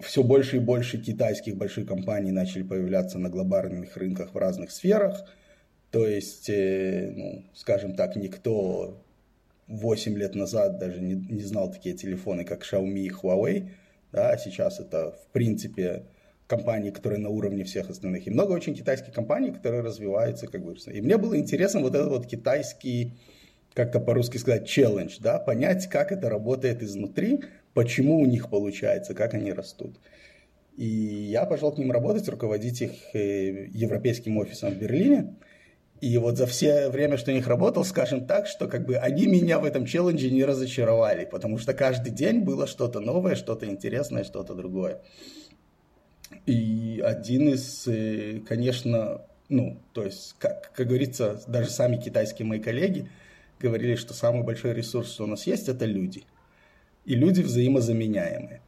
все 0.00 0.22
больше 0.22 0.56
и 0.56 0.60
больше 0.60 0.98
китайских 0.98 1.56
больших 1.56 1.86
компаний 1.86 2.32
начали 2.32 2.62
появляться 2.62 3.18
на 3.18 3.28
глобальных 3.28 3.96
рынках 3.96 4.34
в 4.34 4.38
разных 4.38 4.70
сферах. 4.70 5.24
То 5.90 6.06
есть, 6.06 6.48
э, 6.48 7.12
ну, 7.14 7.44
скажем 7.54 7.94
так, 7.94 8.16
никто 8.16 9.02
8 9.68 10.16
лет 10.16 10.34
назад 10.34 10.78
даже 10.78 11.00
не, 11.00 11.14
не 11.14 11.42
знал 11.42 11.70
такие 11.70 11.94
телефоны, 11.94 12.44
как 12.44 12.62
Xiaomi 12.62 13.00
и 13.00 13.10
Huawei. 13.10 13.70
Да, 14.10 14.30
а 14.30 14.38
сейчас 14.38 14.80
это, 14.80 15.12
в 15.12 15.32
принципе, 15.32 16.04
компаний, 16.46 16.90
которые 16.90 17.18
на 17.20 17.30
уровне 17.30 17.64
всех 17.64 17.88
остальных. 17.88 18.26
И 18.26 18.30
много 18.30 18.52
очень 18.52 18.74
китайских 18.74 19.14
компаний, 19.14 19.52
которые 19.52 19.82
развиваются, 19.82 20.46
как 20.46 20.64
бы. 20.64 20.74
И 20.92 21.00
мне 21.00 21.16
было 21.16 21.36
интересно 21.36 21.80
вот 21.80 21.94
этот 21.94 22.08
вот 22.08 22.26
китайский, 22.26 23.12
как-то 23.74 24.00
по-русски 24.00 24.38
сказать, 24.38 24.66
челлендж, 24.66 25.16
да, 25.20 25.38
понять, 25.38 25.88
как 25.88 26.12
это 26.12 26.28
работает 26.28 26.82
изнутри, 26.82 27.42
почему 27.74 28.20
у 28.20 28.26
них 28.26 28.50
получается, 28.50 29.14
как 29.14 29.34
они 29.34 29.52
растут. 29.52 29.98
И 30.76 30.86
я 30.86 31.44
пошел 31.44 31.72
к 31.72 31.78
ним 31.78 31.92
работать, 31.92 32.28
руководить 32.28 32.80
их 32.82 32.92
э, 33.14 33.66
европейским 33.72 34.38
офисом 34.38 34.72
в 34.72 34.78
Берлине. 34.78 35.36
И 36.00 36.18
вот 36.18 36.36
за 36.36 36.46
все 36.46 36.88
время, 36.88 37.16
что 37.16 37.30
я 37.30 37.36
них 37.36 37.46
работал, 37.46 37.84
скажем 37.84 38.26
так, 38.26 38.46
что 38.46 38.66
как 38.66 38.86
бы 38.86 38.96
они 38.96 39.26
меня 39.26 39.58
в 39.58 39.64
этом 39.64 39.86
челлендже 39.86 40.30
не 40.30 40.44
разочаровали, 40.44 41.26
потому 41.26 41.58
что 41.58 41.74
каждый 41.74 42.10
день 42.10 42.40
было 42.40 42.66
что-то 42.66 43.00
новое, 43.00 43.36
что-то 43.36 43.66
интересное, 43.66 44.24
что-то 44.24 44.54
другое. 44.54 45.00
И 46.46 47.00
один 47.04 47.50
из, 47.50 47.86
э, 47.86 48.40
конечно, 48.48 49.22
ну, 49.48 49.80
то 49.92 50.04
есть, 50.04 50.34
как, 50.38 50.72
как 50.72 50.88
говорится, 50.88 51.40
даже 51.46 51.70
сами 51.70 51.98
китайские 51.98 52.46
мои 52.46 52.58
коллеги 52.58 53.08
говорили, 53.62 53.94
что 53.94 54.14
самый 54.14 54.42
большой 54.42 54.74
ресурс, 54.74 55.12
что 55.12 55.24
у 55.24 55.26
нас 55.26 55.46
есть, 55.46 55.68
это 55.68 55.84
люди. 55.84 56.24
И 57.04 57.14
люди 57.14 57.40
взаимозаменяемые. 57.40 58.60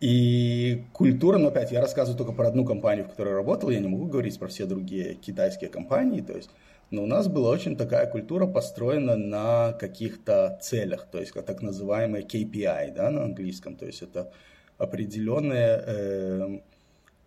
И 0.00 0.84
культура, 0.92 1.38
но 1.38 1.48
опять, 1.48 1.72
я 1.72 1.80
рассказываю 1.80 2.18
только 2.18 2.32
про 2.32 2.48
одну 2.48 2.64
компанию, 2.64 3.06
в 3.06 3.08
которой 3.08 3.34
работал, 3.34 3.70
я 3.70 3.80
не 3.80 3.88
могу 3.88 4.06
говорить 4.06 4.38
про 4.38 4.48
все 4.48 4.66
другие 4.66 5.14
китайские 5.14 5.70
компании, 5.70 6.20
то 6.20 6.34
есть, 6.34 6.50
но 6.90 7.04
у 7.04 7.06
нас 7.06 7.28
была 7.28 7.50
очень 7.50 7.76
такая 7.76 8.06
культура 8.06 8.46
построена 8.46 9.16
на 9.16 9.72
каких-то 9.72 10.58
целях, 10.60 11.06
то 11.10 11.20
есть, 11.20 11.32
так 11.32 11.62
называемые 11.62 12.24
KPI, 12.24 12.92
да, 12.94 13.10
на 13.10 13.24
английском, 13.24 13.76
то 13.76 13.86
есть, 13.86 14.02
это 14.02 14.30
определенные 14.76 15.82
э, 15.86 16.58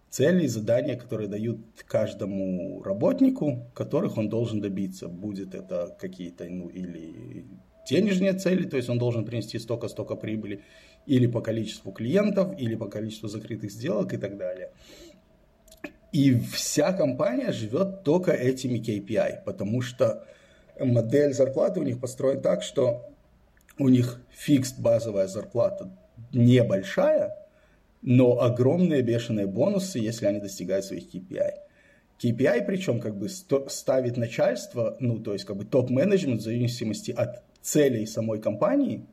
цели 0.10 0.46
и 0.46 0.48
задания, 0.48 0.96
которые 0.96 1.28
дают 1.28 1.60
каждому 1.86 2.82
работнику, 2.84 3.72
которых 3.74 4.18
он 4.18 4.30
должен 4.30 4.62
добиться. 4.62 5.08
Будет 5.08 5.56
это 5.56 5.96
какие-то, 6.00 6.46
ну, 6.46 6.68
или 6.68 7.46
денежные 7.90 8.34
цели, 8.34 8.68
то 8.68 8.78
есть 8.78 8.90
он 8.90 8.98
должен 8.98 9.26
принести 9.26 9.60
столько-столько 9.60 10.16
прибыли, 10.16 10.64
или 11.06 11.28
по 11.28 11.42
количеству 11.42 11.92
клиентов, 11.92 12.54
или 12.60 12.76
по 12.76 12.88
количеству 12.88 13.30
закрытых 13.30 13.72
сделок 13.72 14.14
и 14.14 14.18
так 14.18 14.38
далее. 14.38 14.72
И 16.12 16.38
вся 16.40 16.94
компания 16.94 17.52
живет 17.52 18.04
только 18.04 18.32
этими 18.32 18.80
KPI, 18.80 19.44
потому 19.46 19.82
что 19.82 20.26
модель 20.80 21.34
зарплаты 21.34 21.80
у 21.80 21.84
них 21.84 22.00
построена 22.00 22.42
так, 22.42 22.64
что 22.64 23.10
у 23.78 23.90
них 23.90 24.22
фикс 24.32 24.74
базовая 24.74 25.28
зарплата 25.28 25.90
небольшая, 26.34 27.36
но 28.02 28.42
огромные 28.42 29.02
бешеные 29.02 29.48
бонусы, 29.48 30.00
если 30.00 30.26
они 30.26 30.40
достигают 30.40 30.86
своих 30.86 31.14
KPI. 31.14 31.52
KPI 32.22 32.66
причем 32.66 33.00
как 33.00 33.18
бы 33.18 33.30
ставит 33.30 34.18
начальство, 34.18 34.98
ну 35.00 35.20
то 35.20 35.34
есть 35.34 35.46
как 35.46 35.58
бы 35.58 35.66
топ-менеджмент 35.66 36.42
в 36.42 36.44
зависимости 36.44 37.12
от 37.12 37.44
целей 37.62 38.06
самой 38.06 38.40
компании. 38.40 39.06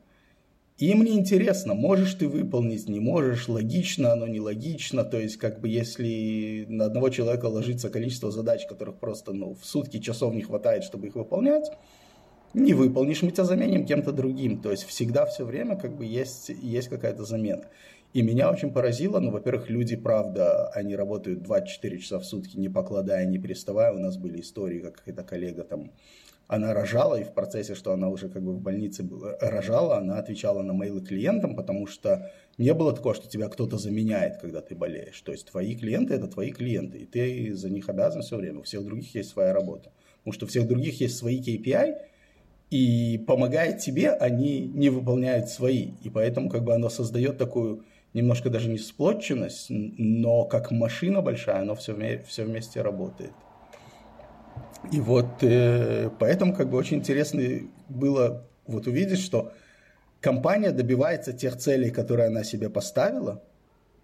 Им 0.77 1.05
не 1.05 1.13
интересно, 1.13 1.73
можешь 1.73 2.15
ты 2.15 2.27
выполнить, 2.27 2.89
не 2.89 2.99
можешь, 2.99 3.47
логично 3.47 4.11
оно, 4.11 4.27
не 4.27 4.41
логично. 4.41 5.05
То 5.05 5.17
есть, 5.17 5.37
как 5.37 5.61
бы, 5.61 5.69
если 5.69 6.65
на 6.67 6.85
одного 6.85 7.09
человека 7.09 7.45
ложится 7.45 7.89
количество 7.89 8.29
задач, 8.29 8.65
которых 8.67 8.97
просто 8.97 9.31
ну, 9.31 9.53
в 9.53 9.65
сутки 9.65 9.99
часов 9.99 10.33
не 10.33 10.41
хватает, 10.41 10.83
чтобы 10.83 11.07
их 11.07 11.15
выполнять, 11.15 11.71
не 12.53 12.73
выполнишь, 12.73 13.21
мы 13.21 13.31
тебя 13.31 13.45
заменим 13.45 13.85
кем-то 13.85 14.11
другим. 14.11 14.61
То 14.61 14.71
есть, 14.71 14.83
всегда 14.83 15.25
все 15.25 15.45
время 15.45 15.77
как 15.77 15.95
бы 15.95 16.03
есть, 16.05 16.49
есть 16.49 16.89
какая-то 16.89 17.23
замена. 17.23 17.63
И 18.15 18.21
меня 18.21 18.49
очень 18.49 18.71
поразило, 18.71 19.19
ну, 19.19 19.29
во-первых, 19.29 19.69
люди, 19.69 19.97
правда, 19.97 20.69
они 20.69 20.95
работают 20.95 21.43
24 21.43 21.99
часа 21.99 22.17
в 22.17 22.23
сутки, 22.23 22.55
не 22.55 22.69
покладая, 22.69 23.25
не 23.25 23.37
переставая. 23.37 23.91
У 23.91 23.99
нас 23.99 24.15
были 24.15 24.39
истории, 24.39 24.79
как 24.79 24.95
какая-то 24.95 25.23
коллега 25.23 25.65
там, 25.65 25.91
она 26.47 26.73
рожала, 26.73 27.19
и 27.19 27.25
в 27.25 27.33
процессе, 27.33 27.75
что 27.75 27.91
она 27.91 28.07
уже 28.07 28.29
как 28.29 28.41
бы 28.41 28.53
в 28.53 28.61
больнице 28.61 29.05
рожала, 29.41 29.97
она 29.97 30.17
отвечала 30.17 30.61
на 30.61 30.71
мейлы 30.71 31.01
клиентам, 31.01 31.57
потому 31.57 31.87
что 31.87 32.31
не 32.57 32.73
было 32.73 32.95
такого, 32.95 33.15
что 33.15 33.27
тебя 33.27 33.49
кто-то 33.49 33.77
заменяет, 33.77 34.37
когда 34.37 34.61
ты 34.61 34.75
болеешь. 34.75 35.19
То 35.19 35.33
есть 35.33 35.51
твои 35.51 35.75
клиенты– 35.75 36.13
это 36.15 36.27
твои 36.27 36.51
клиенты, 36.51 36.99
и 36.99 37.05
ты 37.05 37.53
за 37.53 37.69
них 37.69 37.89
обязан 37.89 38.21
все 38.21 38.37
время. 38.37 38.59
У 38.59 38.63
всех 38.63 38.85
других 38.85 39.13
есть 39.13 39.31
своя 39.31 39.51
работа. 39.51 39.91
Потому 40.19 40.33
что 40.33 40.45
у 40.45 40.47
всех 40.47 40.69
других 40.69 41.01
есть 41.01 41.17
свои 41.17 41.41
KPI, 41.41 41.97
и 42.69 43.21
помогая 43.27 43.77
тебе, 43.77 44.11
они 44.11 44.67
не 44.67 44.89
выполняют 44.89 45.49
свои. 45.49 45.89
И 46.01 46.09
поэтому 46.09 46.49
как 46.49 46.63
бы 46.63 46.73
оно 46.73 46.87
создает 46.87 47.37
такую 47.37 47.83
немножко 48.15 48.49
даже 48.49 48.69
не 48.69 48.77
сплотченность, 48.77 49.67
но 49.69 50.45
как 50.45 50.71
машина 50.71 51.21
большая, 51.21 51.61
оно 51.61 51.75
все, 51.75 52.23
все 52.25 52.45
вместе 52.45 52.81
работает. 52.81 53.33
И 54.91 55.01
вот 55.01 55.27
э, 55.41 56.09
поэтому 56.17 56.55
как 56.55 56.69
бы 56.69 56.77
очень 56.77 56.97
интересно 56.97 57.41
было 57.89 58.47
вот 58.67 58.87
увидеть, 58.87 59.19
что 59.19 59.51
компания 60.21 60.71
добивается 60.71 61.33
тех 61.33 61.57
целей, 61.57 61.91
которые 61.91 62.27
она 62.27 62.43
себе 62.45 62.69
поставила, 62.69 63.43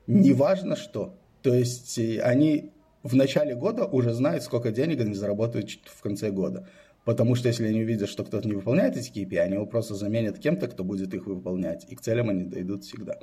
неважно 0.08 0.76
что. 0.76 1.18
То 1.42 1.54
есть 1.54 1.98
э, 1.98 2.20
они 2.20 2.72
в 3.04 3.16
начале 3.16 3.56
года 3.56 3.86
уже 3.86 4.14
знают, 4.14 4.44
сколько 4.44 4.72
денег 4.72 5.00
они 5.00 5.14
заработают 5.14 5.70
в 5.86 6.02
конце 6.02 6.32
года. 6.32 6.68
Потому 7.06 7.36
что 7.36 7.48
если 7.48 7.66
они 7.66 7.82
увидят, 7.82 8.10
что 8.10 8.26
кто-то 8.26 8.46
не 8.46 8.56
выполняет 8.56 8.98
эти 8.98 9.10
KPI, 9.10 9.40
они 9.40 9.54
его 9.54 9.66
просто 9.66 9.96
заменят 9.96 10.38
кем-то, 10.38 10.68
кто 10.68 10.84
будет 10.84 11.14
их 11.14 11.28
выполнять. 11.28 11.86
И 11.90 11.96
к 11.96 12.02
целям 12.02 12.30
они 12.30 12.44
дойдут 12.44 12.84
всегда. 12.84 13.18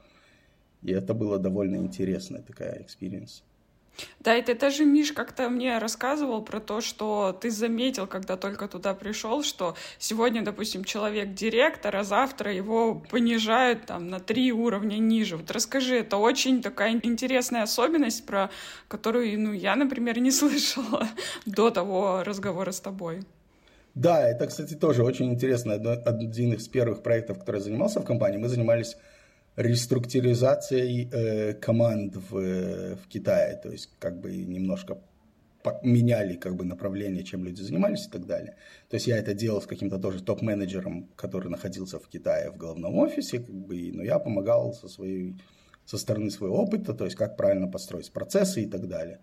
И 0.82 0.92
это 0.92 1.14
было 1.14 1.38
довольно 1.38 1.76
интересная 1.76 2.42
такая 2.42 2.82
experience. 2.82 3.42
Да, 4.20 4.36
и 4.36 4.42
ты 4.42 4.54
даже, 4.54 4.84
Миш, 4.84 5.12
как-то 5.12 5.48
мне 5.48 5.78
рассказывал 5.78 6.42
про 6.42 6.60
то, 6.60 6.80
что 6.80 7.36
ты 7.40 7.50
заметил, 7.50 8.06
когда 8.06 8.36
только 8.36 8.68
туда 8.68 8.94
пришел, 8.94 9.42
что 9.42 9.74
сегодня, 9.98 10.42
допустим, 10.42 10.84
человек 10.84 11.34
директор, 11.34 11.96
а 11.96 12.04
завтра 12.04 12.52
его 12.52 12.94
понижают 12.94 13.86
там 13.86 14.08
на 14.08 14.20
три 14.20 14.52
уровня 14.52 14.98
ниже. 14.98 15.36
Вот 15.36 15.50
расскажи, 15.50 15.96
это 15.96 16.16
очень 16.16 16.62
такая 16.62 16.92
интересная 17.02 17.62
особенность, 17.62 18.24
про 18.26 18.50
которую, 18.88 19.40
ну, 19.40 19.52
я, 19.52 19.74
например, 19.76 20.20
не 20.20 20.30
слышала 20.30 21.08
до 21.46 21.70
того 21.70 22.22
разговора 22.24 22.72
с 22.72 22.80
тобой. 22.80 23.22
Да, 23.94 24.28
это, 24.28 24.46
кстати, 24.46 24.74
тоже 24.74 25.02
очень 25.02 25.32
интересно. 25.32 25.74
Один 25.74 26.52
из 26.52 26.68
первых 26.68 27.02
проектов, 27.02 27.40
который 27.40 27.60
занимался 27.60 28.00
в 28.00 28.04
компании, 28.04 28.38
мы 28.38 28.48
занимались 28.48 28.96
реструктуризацией 29.58 31.08
э, 31.10 31.54
команд 31.54 32.14
в, 32.16 32.94
в 32.94 33.08
Китае, 33.08 33.56
то 33.56 33.70
есть 33.70 33.90
как 33.98 34.20
бы 34.20 34.30
немножко 34.30 34.98
меняли 35.82 36.36
как 36.36 36.54
бы 36.54 36.64
направление, 36.64 37.24
чем 37.24 37.44
люди 37.44 37.60
занимались 37.60 38.06
и 38.06 38.10
так 38.10 38.24
далее. 38.24 38.54
То 38.88 38.94
есть 38.94 39.08
я 39.08 39.18
это 39.18 39.34
делал 39.34 39.60
с 39.60 39.66
каким-то 39.66 39.98
тоже 39.98 40.22
топ-менеджером, 40.22 41.08
который 41.16 41.50
находился 41.50 41.98
в 41.98 42.08
Китае 42.08 42.50
в 42.50 42.56
головном 42.56 42.96
офисе, 42.98 43.40
как 43.40 43.54
бы, 43.54 43.90
но 43.92 44.04
я 44.04 44.18
помогал 44.20 44.72
со 44.72 44.88
своей 44.88 45.34
со 45.84 45.98
стороны 45.98 46.30
своего 46.30 46.58
опыта, 46.58 46.94
то 46.94 47.04
есть 47.04 47.16
как 47.16 47.36
правильно 47.36 47.66
построить 47.66 48.12
процессы 48.12 48.62
и 48.62 48.66
так 48.66 48.86
далее. 48.86 49.18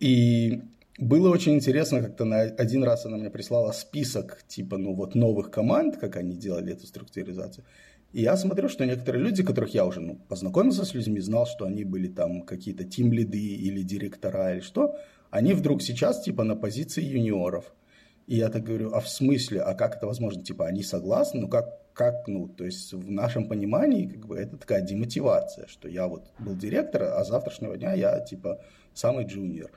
И 0.00 0.62
было 0.96 1.28
очень 1.28 1.54
интересно, 1.54 2.00
как-то 2.00 2.24
на 2.24 2.40
один 2.40 2.84
раз 2.84 3.04
она 3.04 3.18
мне 3.18 3.30
прислала 3.30 3.72
список 3.72 4.42
типа, 4.48 4.78
ну 4.78 4.94
вот 4.94 5.14
новых 5.14 5.50
команд, 5.50 5.98
как 5.98 6.16
они 6.16 6.36
делали 6.36 6.72
эту 6.72 6.86
структуризацию. 6.86 7.64
И 8.12 8.22
я 8.22 8.36
смотрю, 8.36 8.68
что 8.68 8.86
некоторые 8.86 9.22
люди, 9.22 9.42
которых 9.42 9.74
я 9.74 9.84
уже 9.84 10.00
ну, 10.00 10.16
познакомился 10.28 10.84
с 10.84 10.94
людьми, 10.94 11.20
знал, 11.20 11.46
что 11.46 11.66
они 11.66 11.84
были 11.84 12.08
там 12.08 12.42
какие-то 12.42 12.84
тим-лиды 12.84 13.38
или 13.38 13.82
директора 13.82 14.54
или 14.54 14.60
что, 14.60 14.96
они 15.30 15.52
вдруг 15.52 15.82
сейчас 15.82 16.22
типа 16.22 16.42
на 16.42 16.56
позиции 16.56 17.02
юниоров. 17.02 17.72
И 18.26 18.36
я 18.36 18.48
так 18.48 18.62
говорю, 18.62 18.92
а 18.92 19.00
в 19.00 19.08
смысле, 19.08 19.60
а 19.60 19.74
как 19.74 19.96
это 19.96 20.06
возможно? 20.06 20.42
Типа 20.42 20.66
они 20.66 20.82
согласны, 20.82 21.40
ну 21.40 21.48
как, 21.48 21.92
как, 21.92 22.28
ну, 22.28 22.48
то 22.48 22.64
есть 22.64 22.92
в 22.92 23.10
нашем 23.10 23.48
понимании 23.48 24.06
как 24.06 24.26
бы 24.26 24.38
это 24.38 24.56
такая 24.56 24.82
демотивация, 24.82 25.66
что 25.66 25.88
я 25.88 26.06
вот 26.06 26.30
был 26.38 26.54
директор, 26.54 27.02
а 27.02 27.24
завтрашнего 27.24 27.76
дня 27.76 27.92
я 27.92 28.20
типа 28.20 28.62
самый 28.94 29.26
джуниор. 29.26 29.70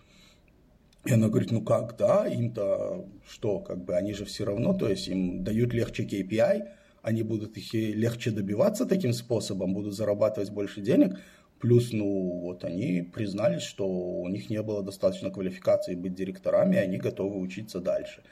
И 1.05 1.13
она 1.13 1.29
говорит, 1.29 1.51
ну 1.51 1.61
как, 1.63 1.97
да, 1.97 2.27
им-то 2.27 3.07
что, 3.27 3.59
как 3.59 3.84
бы 3.84 3.95
они 3.95 4.13
же 4.13 4.23
все 4.25 4.45
равно, 4.45 4.73
то 4.73 4.88
есть 4.88 5.07
им 5.07 5.43
дают 5.43 5.73
легче 5.73 6.03
KPI, 6.03 6.67
они 7.02 7.24
будут 7.24 7.58
их 7.58 7.74
легче 7.74 8.32
добиваться 8.32 8.86
таким 8.86 9.14
способом, 9.14 9.74
будут 9.74 9.93
зарабатывать 9.93 10.52
больше 10.52 10.82
денег, 10.82 11.18
плюс, 11.60 11.93
ну, 11.93 12.41
вот 12.41 12.64
они 12.64 13.02
признались, 13.02 13.62
что 13.62 13.88
у 13.88 14.28
них 14.28 14.49
не 14.49 14.62
было 14.62 14.84
достаточно 14.84 15.30
квалификации 15.30 15.95
быть 15.95 16.14
директорами, 16.14 16.76
и 16.76 16.80
они 16.80 16.97
готовы 16.97 17.39
учиться 17.39 17.80
дальше. 17.80 18.24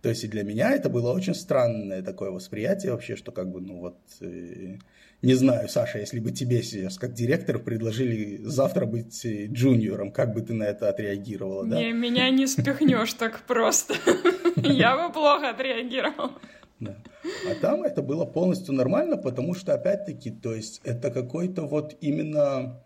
То 0.00 0.08
есть 0.08 0.24
и 0.24 0.28
для 0.28 0.44
меня 0.44 0.72
это 0.72 0.88
было 0.88 1.12
очень 1.12 1.34
странное 1.34 2.02
такое 2.02 2.30
восприятие 2.30 2.92
вообще, 2.92 3.16
что 3.16 3.32
как 3.32 3.50
бы, 3.50 3.60
ну 3.60 3.80
вот, 3.80 3.98
э, 4.20 4.76
не 5.22 5.34
знаю, 5.34 5.68
Саша, 5.68 5.98
если 5.98 6.20
бы 6.20 6.30
тебе 6.30 6.62
сейчас 6.62 6.98
как 6.98 7.14
директор 7.14 7.58
предложили 7.58 8.38
завтра 8.44 8.86
быть 8.86 9.24
э, 9.24 9.46
джуниором, 9.46 10.12
как 10.12 10.32
бы 10.34 10.40
ты 10.42 10.54
на 10.54 10.62
это 10.62 10.88
отреагировала, 10.88 11.66
да? 11.66 11.80
Не, 11.80 11.92
меня 11.92 12.30
не 12.30 12.46
спихнешь 12.46 13.12
так 13.14 13.40
просто. 13.40 13.94
Я 14.56 14.96
бы 14.96 15.12
плохо 15.12 15.50
отреагировал. 15.50 16.30
А 17.50 17.54
там 17.60 17.82
это 17.82 18.02
было 18.02 18.24
полностью 18.24 18.74
нормально, 18.74 19.16
потому 19.16 19.54
что, 19.54 19.74
опять-таки, 19.74 20.30
то 20.30 20.54
есть 20.54 20.80
это 20.84 21.10
какой-то 21.10 21.62
вот 21.66 21.96
именно... 22.00 22.82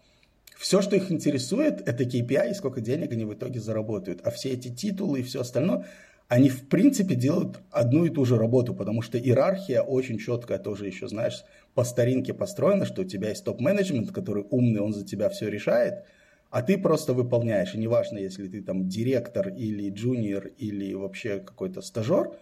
Все, 0.56 0.80
что 0.80 0.94
их 0.94 1.10
интересует, 1.10 1.86
это 1.88 2.04
KPI 2.04 2.50
и 2.50 2.54
сколько 2.54 2.80
денег 2.80 3.12
они 3.12 3.24
в 3.24 3.34
итоге 3.34 3.58
заработают. 3.58 4.20
А 4.24 4.30
все 4.30 4.50
эти 4.50 4.68
титулы 4.68 5.20
и 5.20 5.22
все 5.22 5.40
остальное, 5.40 5.86
они 6.28 6.48
в 6.48 6.68
принципе 6.68 7.14
делают 7.14 7.58
одну 7.70 8.04
и 8.04 8.10
ту 8.10 8.24
же 8.24 8.38
работу, 8.38 8.74
потому 8.74 9.02
что 9.02 9.18
иерархия 9.18 9.82
очень 9.82 10.18
четкая 10.18 10.58
тоже 10.58 10.86
еще, 10.86 11.08
знаешь, 11.08 11.44
по 11.74 11.84
старинке 11.84 12.32
построена, 12.32 12.86
что 12.86 13.02
у 13.02 13.04
тебя 13.04 13.30
есть 13.30 13.44
топ-менеджмент, 13.44 14.12
который 14.12 14.46
умный, 14.50 14.80
он 14.80 14.92
за 14.92 15.04
тебя 15.04 15.28
все 15.30 15.48
решает, 15.48 16.04
а 16.50 16.62
ты 16.62 16.78
просто 16.78 17.12
выполняешь. 17.12 17.74
И 17.74 17.78
неважно, 17.78 18.18
если 18.18 18.46
ты 18.46 18.62
там 18.62 18.88
директор 18.88 19.48
или 19.48 19.90
джуниор 19.90 20.46
или 20.58 20.94
вообще 20.94 21.40
какой-то 21.40 21.80
стажер, 21.80 22.32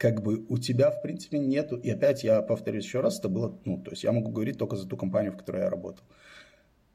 как 0.00 0.22
бы 0.22 0.46
у 0.48 0.56
тебя, 0.56 0.90
в 0.90 1.02
принципе, 1.02 1.38
нету. 1.38 1.76
И 1.76 1.90
опять 1.90 2.24
я 2.24 2.40
повторюсь 2.40 2.86
еще 2.86 3.00
раз, 3.00 3.18
это 3.18 3.28
было, 3.28 3.60
ну, 3.66 3.76
то 3.76 3.90
есть 3.90 4.02
я 4.02 4.12
могу 4.12 4.30
говорить 4.30 4.56
только 4.56 4.76
за 4.76 4.88
ту 4.88 4.96
компанию, 4.96 5.30
в 5.30 5.36
которой 5.36 5.60
я 5.60 5.68
работал. 5.68 6.06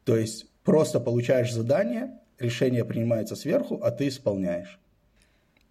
То 0.06 0.18
есть 0.18 0.50
просто 0.64 1.00
получаешь 1.00 1.54
задание, 1.54 2.20
решение 2.40 2.84
принимается 2.84 3.36
сверху, 3.36 3.80
а 3.84 3.92
ты 3.92 4.08
исполняешь. 4.08 4.80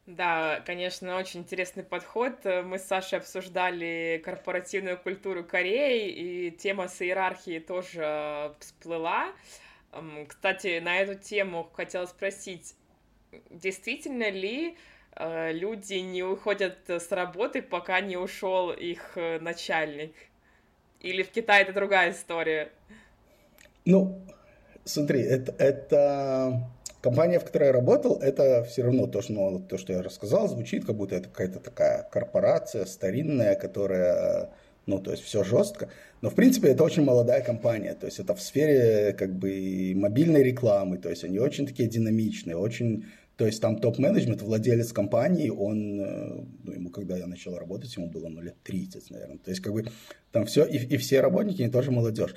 Да, 0.07 0.61
конечно, 0.64 1.16
очень 1.16 1.41
интересный 1.41 1.82
подход. 1.82 2.35
Мы 2.45 2.78
с 2.78 2.85
Сашей 2.85 3.18
обсуждали 3.18 4.22
корпоративную 4.24 4.97
культуру 4.97 5.43
Кореи, 5.43 6.11
и 6.11 6.51
тема 6.53 6.87
с 6.87 7.03
иерархией 7.03 7.59
тоже 7.59 8.55
всплыла. 8.61 9.32
Кстати, 10.28 10.78
на 10.78 10.99
эту 10.99 11.18
тему 11.18 11.68
хотела 11.72 12.07
спросить, 12.07 12.76
действительно 13.51 14.30
ли 14.30 14.76
люди 15.16 15.94
не 15.94 16.22
уходят 16.22 16.78
с 16.88 17.10
работы, 17.12 17.62
пока 17.62 18.00
не 18.00 18.16
ушел 18.16 18.70
их 18.70 19.16
э, 19.16 19.38
начальник? 19.40 20.12
Или 21.00 21.22
в 21.22 21.30
Китае 21.30 21.62
это 21.62 21.72
другая 21.72 22.12
история? 22.12 22.70
Ну, 23.84 24.18
смотри, 24.84 25.20
это, 25.20 25.54
это 25.58 26.68
компания, 27.02 27.38
в 27.38 27.44
которой 27.44 27.66
я 27.66 27.72
работал, 27.72 28.18
это 28.20 28.64
все 28.64 28.82
равно 28.82 29.06
то, 29.06 29.20
что, 29.20 29.32
ну, 29.34 29.60
то, 29.60 29.76
что 29.76 29.92
я 29.92 30.02
рассказал, 30.02 30.48
звучит, 30.48 30.86
как 30.86 30.96
будто 30.96 31.16
это 31.16 31.28
какая-то 31.28 31.60
такая 31.60 32.08
корпорация 32.10 32.86
старинная, 32.86 33.54
которая, 33.56 34.48
ну, 34.86 34.98
то 34.98 35.10
есть 35.10 35.22
все 35.22 35.44
жестко. 35.44 35.90
Но, 36.22 36.30
в 36.30 36.34
принципе, 36.34 36.68
это 36.68 36.82
очень 36.82 37.04
молодая 37.04 37.42
компания, 37.42 37.92
то 37.92 38.06
есть 38.06 38.18
это 38.18 38.34
в 38.34 38.40
сфере, 38.40 39.12
как 39.12 39.34
бы, 39.34 39.92
мобильной 39.94 40.42
рекламы, 40.42 40.96
то 40.96 41.10
есть 41.10 41.24
они 41.24 41.38
очень 41.38 41.66
такие 41.66 41.86
динамичные, 41.86 42.56
очень 42.56 43.04
то 43.37 43.47
есть 43.47 43.61
там 43.61 43.78
топ-менеджмент, 43.78 44.43
владелец 44.43 44.93
компании, 44.93 45.49
он, 45.49 46.01
э, 46.01 46.45
ну, 46.62 46.72
ему, 46.72 46.91
когда 46.91 47.16
я 47.16 47.26
начал 47.26 47.57
работать, 47.57 47.97
ему 47.97 48.09
было 48.09 48.28
ну, 48.28 48.41
лет 48.41 48.57
30, 48.62 49.11
наверное. 49.11 49.39
То 49.39 49.51
есть, 49.51 49.61
как 49.61 49.72
бы, 49.72 49.87
там 50.30 50.47
все, 50.47 50.64
и, 50.64 50.76
и 50.76 50.97
все 50.99 51.20
работники, 51.20 51.62
они 51.62 51.70
тоже 51.72 51.91
молодежь. 51.91 52.35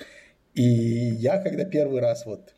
И 0.55 0.63
я, 0.63 1.37
когда 1.37 1.65
первый 1.65 2.01
раз 2.01 2.25
вот 2.25 2.55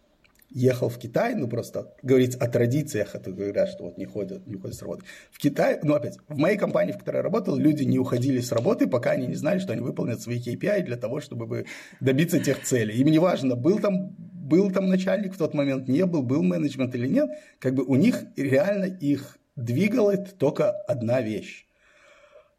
ехал 0.52 0.90
в 0.90 0.98
Китай, 0.98 1.36
ну 1.36 1.48
просто 1.48 1.94
говорить 2.02 2.36
о 2.36 2.48
традициях, 2.48 3.14
это 3.14 3.32
говорят, 3.32 3.70
что 3.70 3.84
вот 3.84 3.98
не 3.98 4.06
ходят, 4.06 4.48
не 4.48 4.56
ходят 4.56 4.76
с 4.76 4.82
работы. 4.82 5.04
В 5.32 5.38
Китае, 5.38 5.80
ну 5.84 5.94
опять, 5.94 6.18
в 6.28 6.38
моей 6.38 6.58
компании, 6.58 6.92
в 6.92 6.98
которой 6.98 7.18
я 7.18 7.24
работал, 7.24 7.56
люди 7.56 7.84
не 7.84 8.00
уходили 8.00 8.40
с 8.40 8.52
работы, 8.52 8.88
пока 8.88 9.12
они 9.12 9.28
не 9.28 9.36
знали, 9.36 9.60
что 9.60 9.74
они 9.74 9.82
выполнят 9.82 10.22
свои 10.22 10.40
KPI 10.40 10.84
для 10.84 10.98
того, 10.98 11.20
чтобы 11.20 11.66
добиться 12.00 12.40
тех 12.40 12.64
целей. 12.64 12.96
Им 12.96 13.08
не 13.08 13.20
важно, 13.20 13.56
был 13.56 13.80
там, 13.80 14.16
был 14.50 14.72
там 14.72 14.88
начальник 14.88 15.34
в 15.36 15.38
тот 15.38 15.54
момент, 15.54 15.88
не 15.88 16.06
был, 16.06 16.24
был 16.24 16.44
менеджмент 16.44 16.96
или 16.96 17.08
нет, 17.08 17.30
как 17.60 17.76
бы 17.76 17.84
у 17.84 17.96
них 17.96 18.24
реально 18.36 18.86
их 18.86 19.38
двигала 19.56 20.18
только 20.18 20.72
одна 20.72 21.22
вещь. 21.22 21.66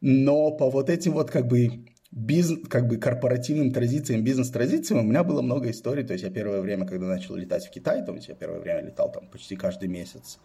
Но 0.01 0.51
по 0.53 0.71
вот 0.71 0.89
этим 0.89 1.13
вот 1.13 1.31
как 1.31 1.47
бы 1.47 1.85
бизнес, 2.11 2.67
как 2.69 2.89
бы 2.89 2.97
корпоративным 2.97 3.73
традициям, 3.73 4.25
бизнес-традициям 4.25 5.01
у 5.01 5.03
меня 5.03 5.23
было 5.25 5.43
много 5.43 5.71
историй. 5.71 6.05
То 6.05 6.15
есть 6.15 6.25
я 6.25 6.31
первое 6.31 6.61
время, 6.61 6.87
когда 6.87 7.07
начал 7.07 7.37
летать 7.37 7.67
в 7.67 7.71
Китай, 7.71 8.05
то 8.05 8.15
есть 8.15 8.29
я 8.29 8.35
первое 8.35 8.61
время 8.61 8.83
летал 8.83 9.13
там 9.13 9.29
почти 9.29 9.57
каждый 9.57 9.89
месяц, 9.89 10.39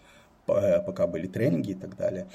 пока 0.46 1.08
были 1.08 1.28
тренинги 1.28 1.72
и 1.72 1.76
так 1.76 1.96
далее. 1.96 2.28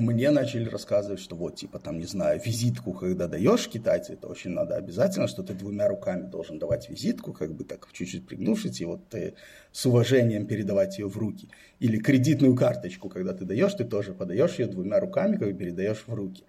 Мне 0.00 0.30
начали 0.30 0.66
рассказывать, 0.68 1.20
что 1.20 1.36
вот, 1.36 1.56
типа, 1.56 1.78
там, 1.78 1.98
не 1.98 2.06
знаю, 2.06 2.40
визитку, 2.42 2.92
когда 2.94 3.28
даешь 3.28 3.68
китайцу, 3.68 4.14
это 4.14 4.28
очень 4.28 4.50
надо 4.50 4.76
обязательно, 4.76 5.28
что 5.28 5.42
ты 5.42 5.52
двумя 5.52 5.88
руками 5.88 6.22
должен 6.22 6.58
давать 6.58 6.88
визитку, 6.88 7.34
как 7.34 7.54
бы 7.54 7.64
так 7.64 7.86
чуть-чуть 7.92 8.26
пригнувшись, 8.26 8.80
и 8.80 8.86
вот 8.86 9.08
ты 9.10 9.34
с 9.72 9.84
уважением 9.84 10.46
передавать 10.46 10.98
ее 10.98 11.06
в 11.06 11.16
руки. 11.18 11.48
Или 11.80 11.98
кредитную 11.98 12.56
карточку, 12.56 13.10
когда 13.10 13.34
ты 13.34 13.44
даешь, 13.44 13.74
ты 13.74 13.84
тоже 13.84 14.14
подаешь 14.14 14.58
ее 14.58 14.66
двумя 14.66 15.00
руками, 15.00 15.36
как 15.36 15.48
бы 15.48 15.54
передаешь 15.54 16.04
в 16.06 16.14
руки. 16.14 16.44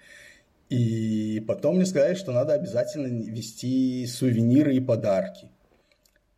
И 0.70 1.44
потом 1.46 1.76
мне 1.76 1.86
сказали, 1.86 2.16
что 2.16 2.32
надо 2.32 2.54
обязательно 2.54 3.08
вести 3.08 4.08
сувениры 4.08 4.74
и 4.74 4.80
подарки. 4.80 5.50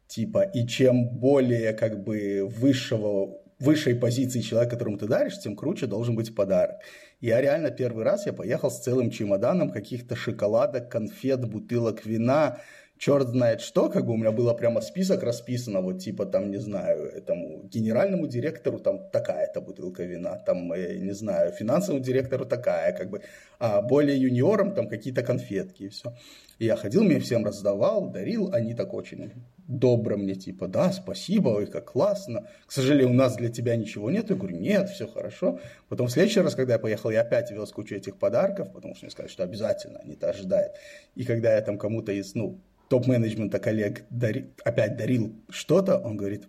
Типа, 0.07 0.41
и 0.41 0.65
чем 0.65 1.07
более 1.07 1.73
как 1.73 2.03
бы 2.03 2.47
высшего, 2.47 3.37
высшей 3.59 3.93
позиции 3.93 4.41
человек, 4.41 4.71
которому 4.71 4.97
ты 4.97 5.07
даришь, 5.07 5.39
тем 5.39 5.55
круче 5.55 5.85
должен 5.85 6.15
быть 6.15 6.35
подарок. 6.35 6.77
Я 7.23 7.39
реально 7.39 7.71
первый 7.71 8.03
раз 8.03 8.25
я 8.25 8.33
поехал 8.33 8.69
с 8.69 8.81
целым 8.81 9.09
чемоданом 9.09 9.71
каких-то 9.71 10.13
шоколадок, 10.13 10.91
конфет, 10.91 11.45
бутылок 11.45 12.05
вина, 12.05 12.59
черт 13.03 13.27
знает 13.27 13.59
что, 13.59 13.89
как 13.89 14.05
бы 14.05 14.13
у 14.13 14.17
меня 14.17 14.31
было 14.31 14.53
прямо 14.53 14.79
список 14.79 15.23
расписано, 15.23 15.81
вот 15.81 15.99
типа 15.99 16.25
там, 16.25 16.51
не 16.51 16.57
знаю, 16.57 17.11
этому 17.11 17.63
генеральному 17.63 18.27
директору 18.27 18.79
там 18.79 19.09
такая-то 19.11 19.59
бутылка 19.59 20.03
вина, 20.03 20.37
там, 20.37 20.71
э, 20.71 20.95
не 20.95 21.11
знаю, 21.11 21.51
финансовому 21.51 22.01
директору 22.01 22.45
такая, 22.45 22.93
как 22.93 23.09
бы, 23.09 23.21
а 23.59 23.81
более 23.81 24.17
юниорам 24.17 24.73
там 24.73 24.87
какие-то 24.87 25.21
конфетки 25.21 25.83
и 25.83 25.89
все. 25.89 26.15
И 26.59 26.65
я 26.65 26.77
ходил, 26.77 27.03
мне 27.03 27.19
всем 27.19 27.45
раздавал, 27.45 28.09
дарил, 28.09 28.53
они 28.53 28.73
так 28.73 28.93
очень 28.93 29.33
добро 29.67 30.15
мне, 30.15 30.35
типа, 30.35 30.67
да, 30.67 30.93
спасибо, 30.93 31.49
ой, 31.49 31.67
как 31.67 31.91
классно. 31.91 32.47
К 32.65 32.71
сожалению, 32.71 33.09
у 33.09 33.17
нас 33.17 33.35
для 33.35 33.49
тебя 33.49 33.75
ничего 33.75 34.11
нет. 34.11 34.29
Я 34.29 34.35
говорю, 34.37 34.57
нет, 34.57 34.89
все 34.89 35.07
хорошо. 35.07 35.59
Потом 35.89 36.07
в 36.07 36.11
следующий 36.11 36.39
раз, 36.41 36.55
когда 36.55 36.73
я 36.73 36.79
поехал, 36.79 37.09
я 37.09 37.21
опять 37.21 37.51
вез 37.51 37.71
кучу 37.71 37.95
этих 37.95 38.17
подарков, 38.17 38.71
потому 38.71 38.95
что 38.95 39.05
мне 39.05 39.11
сказали, 39.11 39.31
что 39.31 39.43
обязательно 39.43 39.99
они 39.99 40.13
это 40.13 40.29
ожидают. 40.29 40.73
И 41.15 41.25
когда 41.25 41.53
я 41.53 41.61
там 41.61 41.77
кому-то 41.77 42.11
из, 42.11 42.35
ну, 42.35 42.61
топ-менеджмента 42.89 43.59
коллег 43.59 44.03
дари, 44.09 44.51
опять 44.63 44.97
дарил 44.97 45.35
что-то, 45.49 45.97
он 45.97 46.17
говорит, 46.17 46.47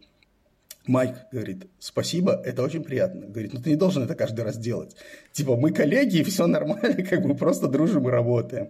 Майк 0.87 1.17
говорит, 1.33 1.67
спасибо, 1.79 2.43
это 2.45 2.63
очень 2.63 2.85
приятно. 2.85 3.27
Говорит, 3.27 3.55
ну 3.55 3.63
ты 3.63 3.71
не 3.71 3.77
должен 3.77 4.03
это 4.03 4.15
каждый 4.15 4.45
раз 4.45 4.59
делать. 4.59 4.95
Типа, 5.33 5.57
мы 5.57 5.73
коллеги, 5.73 6.19
и 6.19 6.23
все 6.23 6.47
нормально, 6.47 7.03
как 7.09 7.23
бы 7.23 7.35
просто 7.35 7.69
дружим 7.69 8.07
и 8.07 8.11
работаем. 8.11 8.69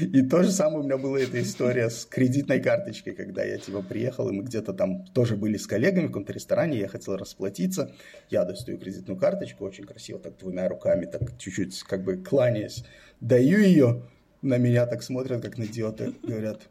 И 0.00 0.22
то 0.22 0.42
же 0.42 0.50
самое 0.50 0.80
у 0.80 0.82
меня 0.82 0.98
была 0.98 1.20
эта 1.20 1.40
история 1.40 1.90
с 1.90 2.06
кредитной 2.06 2.60
карточкой, 2.60 3.14
когда 3.14 3.44
я 3.44 3.58
типа 3.58 3.82
приехал, 3.82 4.28
и 4.30 4.32
мы 4.32 4.42
где-то 4.42 4.72
там 4.72 5.04
тоже 5.06 5.36
были 5.36 5.56
с 5.56 5.68
коллегами 5.68 6.06
в 6.06 6.08
каком-то 6.08 6.32
ресторане, 6.32 6.78
я 6.78 6.88
хотел 6.88 7.16
расплатиться, 7.16 7.92
я 8.30 8.44
достаю 8.44 8.76
кредитную 8.76 9.16
карточку, 9.16 9.64
очень 9.64 9.84
красиво, 9.84 10.18
так 10.18 10.36
двумя 10.38 10.68
руками, 10.68 11.06
так 11.06 11.38
чуть-чуть 11.38 11.84
как 11.84 12.02
бы 12.02 12.16
кланяясь, 12.16 12.84
даю 13.20 13.60
ее, 13.60 14.02
на 14.42 14.58
меня 14.58 14.86
так 14.86 15.04
смотрят, 15.04 15.40
как 15.40 15.56
на 15.56 15.64
идиота, 15.64 16.12
говорят, 16.24 16.62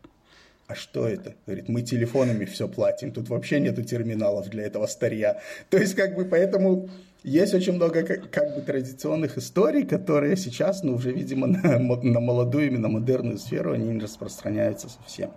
а 0.68 0.76
что 0.76 1.08
это? 1.08 1.36
Говорит, 1.46 1.70
мы 1.70 1.82
телефонами 1.82 2.46
все 2.46 2.68
платим, 2.68 3.12
тут 3.12 3.30
вообще 3.30 3.60
нету 3.60 3.84
терминалов 3.84 4.50
для 4.50 4.64
этого 4.64 4.88
старья. 4.88 5.42
То 5.70 5.78
есть, 5.78 5.96
как 5.96 6.16
бы, 6.16 6.26
поэтому 6.26 6.90
есть 7.24 7.54
очень 7.54 7.74
много 7.74 8.04
как, 8.04 8.30
как 8.32 8.56
бы 8.56 8.62
традиционных 8.62 9.38
историй, 9.38 9.86
которые 9.86 10.38
сейчас, 10.38 10.84
ну, 10.84 10.96
уже, 10.96 11.12
видимо, 11.12 11.48
на, 11.48 11.78
на 11.80 12.20
молодую, 12.20 12.68
именно 12.68 12.88
модерную 12.88 13.38
сферу, 13.38 13.74
они 13.74 13.90
не 13.90 14.00
распространяются 14.00 14.90
совсем. 14.90 15.32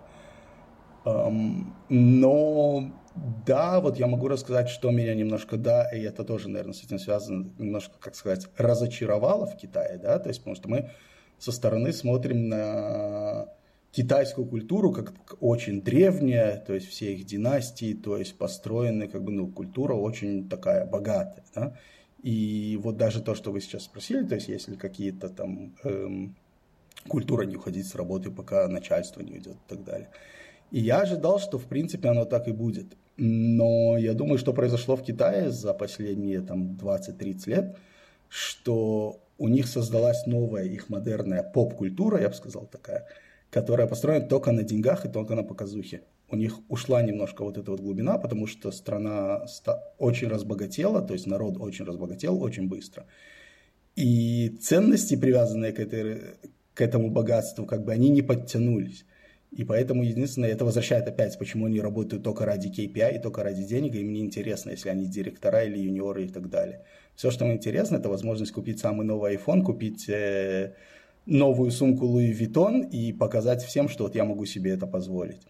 Um, 1.05 1.67
но 1.87 2.91
да, 3.45 3.79
вот 3.79 3.97
я 3.97 4.07
могу 4.07 4.27
рассказать, 4.27 4.69
что 4.69 4.91
меня 4.91 5.15
немножко, 5.15 5.57
да, 5.57 5.89
и 5.89 6.01
это 6.01 6.23
тоже, 6.23 6.49
наверное, 6.49 6.73
с 6.73 6.83
этим 6.83 6.99
связано, 6.99 7.49
немножко, 7.57 7.95
как 7.99 8.15
сказать, 8.15 8.47
разочаровало 8.57 9.45
в 9.45 9.55
Китае, 9.55 9.97
да, 9.97 10.19
то 10.19 10.29
есть, 10.29 10.41
потому 10.41 10.55
что 10.55 10.69
мы 10.69 10.91
со 11.37 11.51
стороны 11.51 11.93
смотрим 11.93 12.49
на 12.49 13.47
китайскую 13.97 14.45
культуру 14.45 14.91
как 14.91 15.13
очень 15.39 15.81
древняя, 15.81 16.57
то 16.57 16.75
есть 16.75 16.87
все 16.87 17.15
их 17.15 17.25
династии, 17.25 17.95
то 17.95 18.15
есть 18.15 18.37
построены, 18.37 19.07
как 19.07 19.23
бы, 19.23 19.31
ну, 19.31 19.47
культура 19.47 19.95
очень 19.95 20.47
такая 20.47 20.85
богатая, 20.85 21.43
да? 21.55 21.73
И 22.21 22.79
вот 22.83 22.97
даже 22.97 23.23
то, 23.23 23.33
что 23.33 23.51
вы 23.51 23.59
сейчас 23.59 23.85
спросили, 23.85 24.23
то 24.23 24.35
есть 24.35 24.49
если 24.49 24.75
какие-то 24.75 25.29
там 25.29 25.73
эм, 25.83 26.35
культура 27.07 27.41
не 27.41 27.55
уходить 27.55 27.87
с 27.87 27.95
работы, 27.95 28.29
пока 28.29 28.67
начальство 28.67 29.21
не 29.21 29.31
уйдет 29.31 29.55
и 29.55 29.69
так 29.69 29.83
далее. 29.83 30.09
И 30.69 30.79
я 30.79 31.01
ожидал, 31.01 31.39
что 31.39 31.57
в 31.57 31.65
принципе 31.65 32.09
оно 32.09 32.25
так 32.25 32.47
и 32.47 32.51
будет. 32.51 32.95
Но 33.17 33.97
я 33.97 34.13
думаю, 34.13 34.37
что 34.37 34.53
произошло 34.53 34.95
в 34.95 35.01
Китае 35.01 35.49
за 35.49 35.73
последние 35.73 36.41
там 36.41 36.77
20-30 36.79 37.49
лет, 37.49 37.77
что 38.29 39.19
у 39.39 39.47
них 39.47 39.67
создалась 39.67 40.27
новая 40.27 40.65
их 40.65 40.89
модерная 40.89 41.41
поп-культура, 41.41 42.21
я 42.21 42.29
бы 42.29 42.35
сказал 42.35 42.67
такая, 42.67 43.07
которая 43.49 43.87
построена 43.87 44.27
только 44.27 44.51
на 44.51 44.63
деньгах 44.63 45.05
и 45.05 45.09
только 45.09 45.35
на 45.35 45.43
показухе. 45.43 46.01
У 46.29 46.35
них 46.35 46.59
ушла 46.67 47.01
немножко 47.01 47.43
вот 47.43 47.57
эта 47.57 47.71
вот 47.71 47.79
глубина, 47.79 48.17
потому 48.17 48.47
что 48.47 48.71
страна 48.71 49.45
очень 49.97 50.27
разбогатела, 50.27 51.01
то 51.01 51.13
есть 51.13 51.25
народ 51.25 51.57
очень 51.57 51.85
разбогател 51.85 52.41
очень 52.41 52.67
быстро. 52.67 53.05
И 53.95 54.49
ценности, 54.61 55.15
привязанные 55.15 55.71
к, 55.71 55.79
этой, 55.79 56.21
к 56.73 56.81
этому 56.81 57.09
богатству, 57.09 57.65
как 57.65 57.85
бы 57.85 57.93
они 57.93 58.09
не 58.09 58.21
подтянулись. 58.21 59.05
И 59.51 59.63
поэтому 59.63 60.03
единственное, 60.03 60.49
это 60.49 60.65
возвращает 60.65 61.07
опять, 61.07 61.39
почему 61.39 61.65
они 61.65 61.79
работают 61.79 62.23
только 62.23 62.45
ради 62.45 62.67
KPI 62.67 63.15
и 63.15 63.21
только 63.21 63.43
ради 63.43 63.63
денег, 63.63 63.95
и 63.95 64.01
им 64.01 64.11
не 64.11 64.19
интересно, 64.19 64.71
если 64.71 64.89
они 64.89 65.07
директора 65.07 65.63
или 65.63 65.79
юниоры 65.79 66.25
и 66.25 66.27
так 66.27 66.49
далее. 66.49 66.83
Все, 67.15 67.31
что 67.31 67.45
им 67.45 67.53
интересно, 67.53 67.95
это 67.95 68.09
возможность 68.09 68.51
купить 68.51 68.79
самый 68.79 69.05
новый 69.05 69.35
iPhone, 69.35 69.63
купить 69.63 70.09
э, 70.09 70.73
новую 71.27 71.71
сумку 71.71 72.05
Louis 72.05 72.31
Vuitton 72.31 72.89
и 72.89 73.13
показать 73.13 73.63
всем, 73.63 73.89
что 73.89 74.05
вот 74.05 74.15
я 74.15 74.23
могу 74.23 74.45
себе 74.45 74.71
это 74.71 74.87
позволить. 74.87 75.41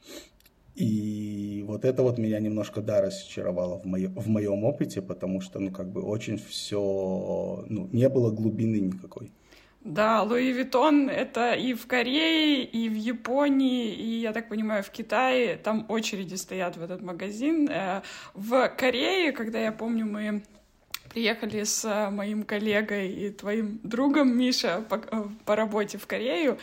И 0.75 1.63
вот 1.67 1.85
это 1.85 2.03
вот 2.03 2.19
меня 2.19 2.39
немножко, 2.39 2.81
да, 2.81 3.01
разочаровало 3.01 3.79
в, 3.79 3.85
моё, 3.85 4.09
в 4.09 4.27
моем 4.27 4.63
опыте, 4.63 5.01
потому 5.01 5.41
что, 5.41 5.59
ну, 5.59 5.71
как 5.71 5.89
бы 5.91 6.01
очень 6.01 6.37
все, 6.37 7.65
ну, 7.67 7.89
не 7.91 8.09
было 8.09 8.29
глубины 8.29 8.79
никакой. 8.79 9.31
Да, 9.81 10.21
Луи 10.21 10.51
Виттон— 10.51 11.09
это 11.09 11.53
и 11.53 11.73
в 11.73 11.87
Корее, 11.87 12.63
и 12.63 12.89
в 12.89 12.95
Японии, 12.95 13.91
и, 13.93 14.19
я 14.19 14.33
так 14.33 14.49
понимаю, 14.49 14.83
в 14.83 14.89
Китае. 14.89 15.55
Там 15.55 15.85
очереди 15.89 16.35
стоят 16.35 16.77
в 16.77 16.83
этот 16.83 17.01
магазин. 17.01 17.69
Э, 17.69 18.01
в 18.33 18.67
Корее, 18.77 19.31
когда, 19.31 19.59
я 19.59 19.71
помню, 19.71 20.05
мы 20.05 20.43
приехали 21.09 21.63
с 21.63 21.85
э, 21.85 22.09
моим 22.09 22.43
коллегой 22.43 23.11
и 23.11 23.29
твоим 23.29 23.79
другом 23.83 24.37
Миша 24.37 24.83
по, 24.89 24.95
э, 24.95 25.23
по 25.45 25.55
работе 25.55 25.97
в 25.97 26.07
Корею. 26.07 26.57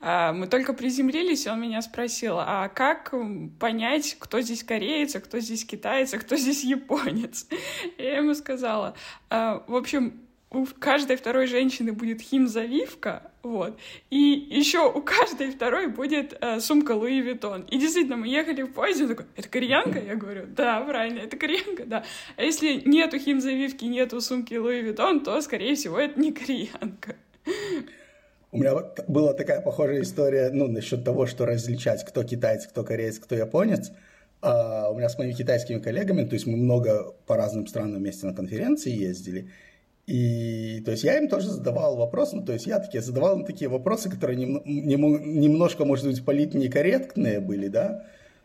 Э, 0.00 0.32
мы 0.32 0.46
только 0.46 0.72
приземлились, 0.72 1.46
и 1.46 1.50
он 1.50 1.60
меня 1.60 1.82
спросил, 1.82 2.36
а 2.38 2.68
как 2.68 3.14
понять, 3.58 4.16
кто 4.18 4.40
здесь 4.40 4.64
кореец, 4.64 5.16
а 5.16 5.20
кто 5.20 5.38
здесь 5.40 5.64
китаец, 5.64 6.14
а 6.14 6.18
кто 6.18 6.36
здесь 6.36 6.64
японец? 6.64 7.46
Я 7.98 8.18
ему 8.18 8.34
сказала, 8.34 8.94
в 9.30 9.74
общем, 9.74 10.25
у 10.56 10.66
каждой 10.78 11.16
второй 11.16 11.46
женщины 11.46 11.92
будет 11.92 12.22
химзавивка, 12.22 13.30
вот, 13.42 13.78
и 14.10 14.16
еще 14.50 14.90
у 14.90 15.02
каждой 15.02 15.50
второй 15.50 15.88
будет 15.88 16.36
э, 16.40 16.60
сумка 16.60 16.92
Луи 16.92 17.20
Виттон. 17.20 17.62
И 17.70 17.78
действительно, 17.78 18.16
мы 18.16 18.28
ехали 18.28 18.62
в 18.62 18.72
поезде, 18.72 19.04
он 19.04 19.08
такой, 19.10 19.26
это 19.36 19.48
кореянка? 19.48 20.00
Я 20.00 20.16
говорю, 20.16 20.46
да, 20.48 20.80
правильно, 20.80 21.20
это 21.20 21.36
кореянка, 21.36 21.84
да. 21.84 22.04
А 22.36 22.42
если 22.42 22.82
нету 22.86 23.18
химзавивки, 23.18 23.84
нету 23.84 24.20
сумки 24.20 24.54
Луи 24.54 24.80
Виттон, 24.80 25.22
то, 25.22 25.40
скорее 25.42 25.74
всего, 25.74 25.98
это 25.98 26.18
не 26.18 26.32
кореянка. 26.32 27.16
У 28.50 28.58
меня 28.58 28.72
была 29.06 29.34
такая 29.34 29.60
похожая 29.60 30.00
история, 30.00 30.50
ну, 30.50 30.68
насчет 30.68 31.04
того, 31.04 31.26
что 31.26 31.44
различать, 31.44 32.04
кто 32.04 32.24
китаец, 32.24 32.66
кто 32.66 32.84
кореец, 32.84 33.18
кто 33.18 33.34
японец. 33.34 33.92
А 34.40 34.90
у 34.90 34.96
меня 34.96 35.08
с 35.08 35.18
моими 35.18 35.32
китайскими 35.32 35.78
коллегами, 35.78 36.24
то 36.24 36.34
есть 36.34 36.46
мы 36.46 36.56
много 36.56 37.14
по 37.26 37.36
разным 37.36 37.66
странам 37.66 37.96
вместе 37.96 38.26
на 38.26 38.34
конференции 38.34 38.90
ездили, 38.90 39.50
и 40.06 40.80
то 40.84 40.92
есть 40.92 41.02
я 41.02 41.18
им 41.18 41.28
тоже 41.28 41.50
задавал 41.50 41.96
вопросы, 41.96 42.36
ну, 42.36 42.44
то 42.44 42.52
есть 42.52 42.66
я 42.66 42.78
такие 42.78 43.02
задавал 43.02 43.38
им 43.38 43.44
такие 43.44 43.68
вопросы, 43.68 44.08
которые 44.08 44.36
нем, 44.36 44.62
нем, 44.64 45.40
немножко, 45.40 45.84
может 45.84 46.06
быть, 46.06 46.24
политнекорректные 46.24 47.40
были, 47.40 47.66
да, 47.68 48.04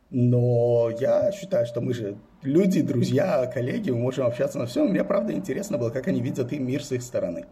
но 0.10 0.90
я 1.00 1.32
считаю, 1.32 1.66
что 1.66 1.80
мы 1.80 1.94
же 1.94 2.18
люди, 2.42 2.82
друзья, 2.82 3.46
коллеги, 3.46 3.92
мы 3.92 4.00
можем 4.00 4.26
общаться 4.26 4.60
на 4.60 4.66
все. 4.66 4.84
Мне, 4.84 5.06
правда, 5.06 5.32
интересно 5.32 5.78
было, 5.78 5.90
как 5.90 6.08
они 6.10 6.22
видят 6.22 6.52
и 6.52 6.60
мир 6.60 6.84
с 6.84 6.92
их 6.92 7.02
стороны. 7.02 7.46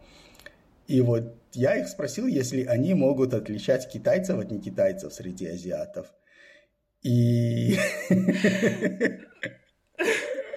И 0.86 1.00
вот 1.00 1.36
я 1.54 1.76
их 1.78 1.88
спросил, 1.88 2.26
если 2.26 2.64
они 2.64 2.92
могут 2.92 3.32
отличать 3.32 3.90
китайцев 3.90 4.38
от 4.38 4.50
некитайцев 4.50 5.12
среди 5.14 5.46
азиатов. 5.46 6.12
И... 7.02 7.76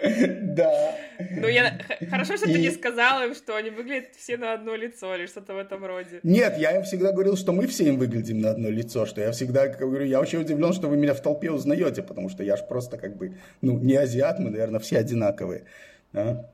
Да. 0.54 0.96
Ну, 1.38 1.48
я... 1.48 1.80
Хорошо, 2.10 2.38
что 2.38 2.50
и... 2.50 2.54
ты 2.54 2.60
не 2.60 2.72
сказал 2.72 3.24
им, 3.24 3.34
что 3.34 3.56
они 3.56 3.70
выглядят 3.70 4.16
все 4.18 4.38
на 4.38 4.54
одно 4.54 4.76
лицо 4.76 5.16
или 5.16 5.26
что-то 5.26 5.54
в 5.54 5.58
этом 5.58 5.86
роде. 5.86 6.20
Нет, 6.24 6.58
я 6.58 6.76
им 6.76 6.84
всегда 6.84 7.12
говорил, 7.12 7.38
что 7.38 7.54
мы 7.54 7.68
все 7.68 7.86
им 7.86 7.98
выглядим 7.98 8.40
на 8.40 8.52
одно 8.52 8.70
лицо, 8.70 9.06
что 9.06 9.22
я 9.22 9.32
всегда 9.32 9.68
говорю, 9.68 10.06
я 10.06 10.20
очень 10.20 10.42
удивлен, 10.42 10.74
что 10.74 10.90
вы 10.90 10.98
меня 10.98 11.14
в 11.14 11.22
толпе 11.22 11.52
узнаете, 11.52 12.04
потому 12.04 12.30
что 12.30 12.44
я 12.44 12.58
же 12.58 12.64
просто 12.64 12.98
как 12.98 13.16
бы, 13.16 13.38
ну, 13.62 13.78
не 13.80 13.96
азиат, 13.96 14.40
мы, 14.40 14.50
наверное, 14.50 14.80
все 14.80 14.98
одинаковые. 14.98 15.64
Да? 16.12 16.52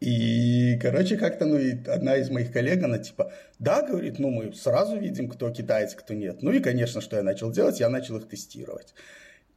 И, 0.00 0.78
короче, 0.82 1.16
как-то, 1.16 1.46
ну, 1.46 1.56
и 1.56 1.72
одна 1.86 2.16
из 2.16 2.28
моих 2.28 2.52
коллег, 2.52 2.82
она 2.82 2.98
типа, 2.98 3.32
да, 3.58 3.82
говорит, 3.82 4.18
ну, 4.18 4.30
мы 4.30 4.52
сразу 4.52 4.98
видим, 4.98 5.28
кто 5.28 5.50
китаец, 5.50 5.94
кто 5.94 6.14
нет. 6.14 6.42
Ну, 6.42 6.50
и, 6.50 6.60
конечно, 6.60 7.00
что 7.00 7.16
я 7.16 7.22
начал 7.22 7.50
делать, 7.50 7.80
я 7.80 7.88
начал 7.88 8.16
их 8.16 8.28
тестировать. 8.28 8.94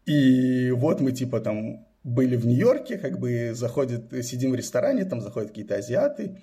И 0.05 0.71
вот 0.71 1.01
мы, 1.01 1.11
типа, 1.11 1.41
там 1.41 1.86
были 2.07 2.37
в 2.37 2.47
Нью-Йорке, 2.47 2.97
как 2.97 3.19
бы 3.19 3.51
заходит, 3.53 4.25
сидим 4.25 4.51
в 4.51 4.55
ресторане, 4.55 5.03
там 5.03 5.19
заходят 5.19 5.49
какие-то 5.49 5.75
азиаты, 5.75 6.37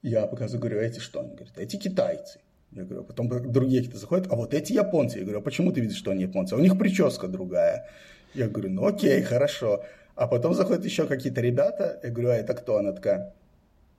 я 0.00 0.26
показываю, 0.26 0.60
говорю, 0.62 0.80
эти 0.80 0.98
что? 0.98 1.20
Они 1.20 1.34
говорят, 1.34 1.58
эти 1.58 1.76
китайцы. 1.76 2.40
Я 2.72 2.84
говорю, 2.84 3.04
потом 3.04 3.28
другие 3.28 3.82
какие-то 3.82 3.98
заходят, 3.98 4.32
а 4.32 4.34
вот 4.34 4.54
эти 4.54 4.72
японцы. 4.72 5.18
Я 5.18 5.24
говорю, 5.24 5.40
а 5.40 5.42
почему 5.42 5.72
ты 5.72 5.82
видишь, 5.82 5.98
что 5.98 6.10
они 6.10 6.22
японцы? 6.22 6.54
А 6.54 6.56
у 6.56 6.60
них 6.60 6.78
прическа 6.78 7.28
другая. 7.28 7.86
Я 8.32 8.48
говорю, 8.48 8.70
ну 8.70 8.86
окей, 8.86 9.20
хорошо. 9.20 9.84
А 10.14 10.26
потом 10.26 10.54
заходят 10.54 10.86
еще 10.86 11.06
какие-то 11.06 11.42
ребята, 11.42 12.00
я 12.02 12.08
говорю, 12.08 12.30
а 12.30 12.36
это 12.36 12.54
кто? 12.54 12.78
Она 12.78 12.92
такая, 12.92 13.34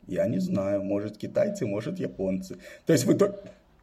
я 0.07 0.27
не 0.27 0.39
знаю, 0.39 0.81
может 0.83 1.17
китайцы, 1.17 1.67
может 1.67 1.99
японцы. 1.99 2.57
То 2.87 2.93
есть 2.93 3.05
в 3.05 3.13
итоге, 3.13 3.35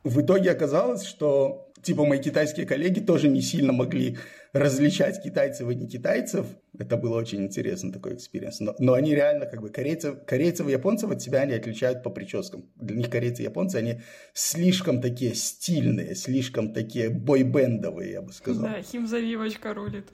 в 0.03 0.21
итоге 0.21 0.51
оказалось, 0.51 1.05
что 1.05 1.72
типа 1.83 2.05
мои 2.05 2.21
китайские 2.21 2.67
коллеги 2.67 3.01
тоже 3.01 3.29
не 3.29 3.43
сильно 3.43 3.73
могли 3.73 4.19
различать 4.53 5.23
китайцев 5.23 5.69
и 5.71 5.75
не 5.75 5.89
китайцев. 5.89 6.47
Это 6.79 6.97
было 6.97 7.19
очень 7.19 7.43
интересно, 7.43 7.93
такой 7.93 8.15
experience. 8.15 8.61
Но, 8.61 8.75
но 8.79 8.93
они 8.95 9.15
реально, 9.15 9.47
как 9.47 9.61
бы, 9.61 9.71
корейцев, 9.71 10.25
корейцев 10.27 10.69
и 10.69 10.73
японцев 10.73 11.11
от 11.11 11.23
себя 11.23 11.41
они 11.41 11.55
отличают 11.55 12.03
по 12.03 12.11
прическам. 12.11 12.71
Для 12.77 12.97
них 12.97 13.11
корейцы 13.11 13.43
и 13.43 13.45
японцы, 13.45 13.77
они 13.77 14.01
слишком 14.35 15.01
такие 15.01 15.35
стильные, 15.35 16.15
слишком 16.15 16.73
такие 16.73 17.11
бойбендовые, 17.11 18.13
я 18.13 18.23
бы 18.23 18.33
сказал. 18.33 18.65
Да, 18.65 18.83
химзавивочка 18.83 19.75
рулит. 19.75 20.07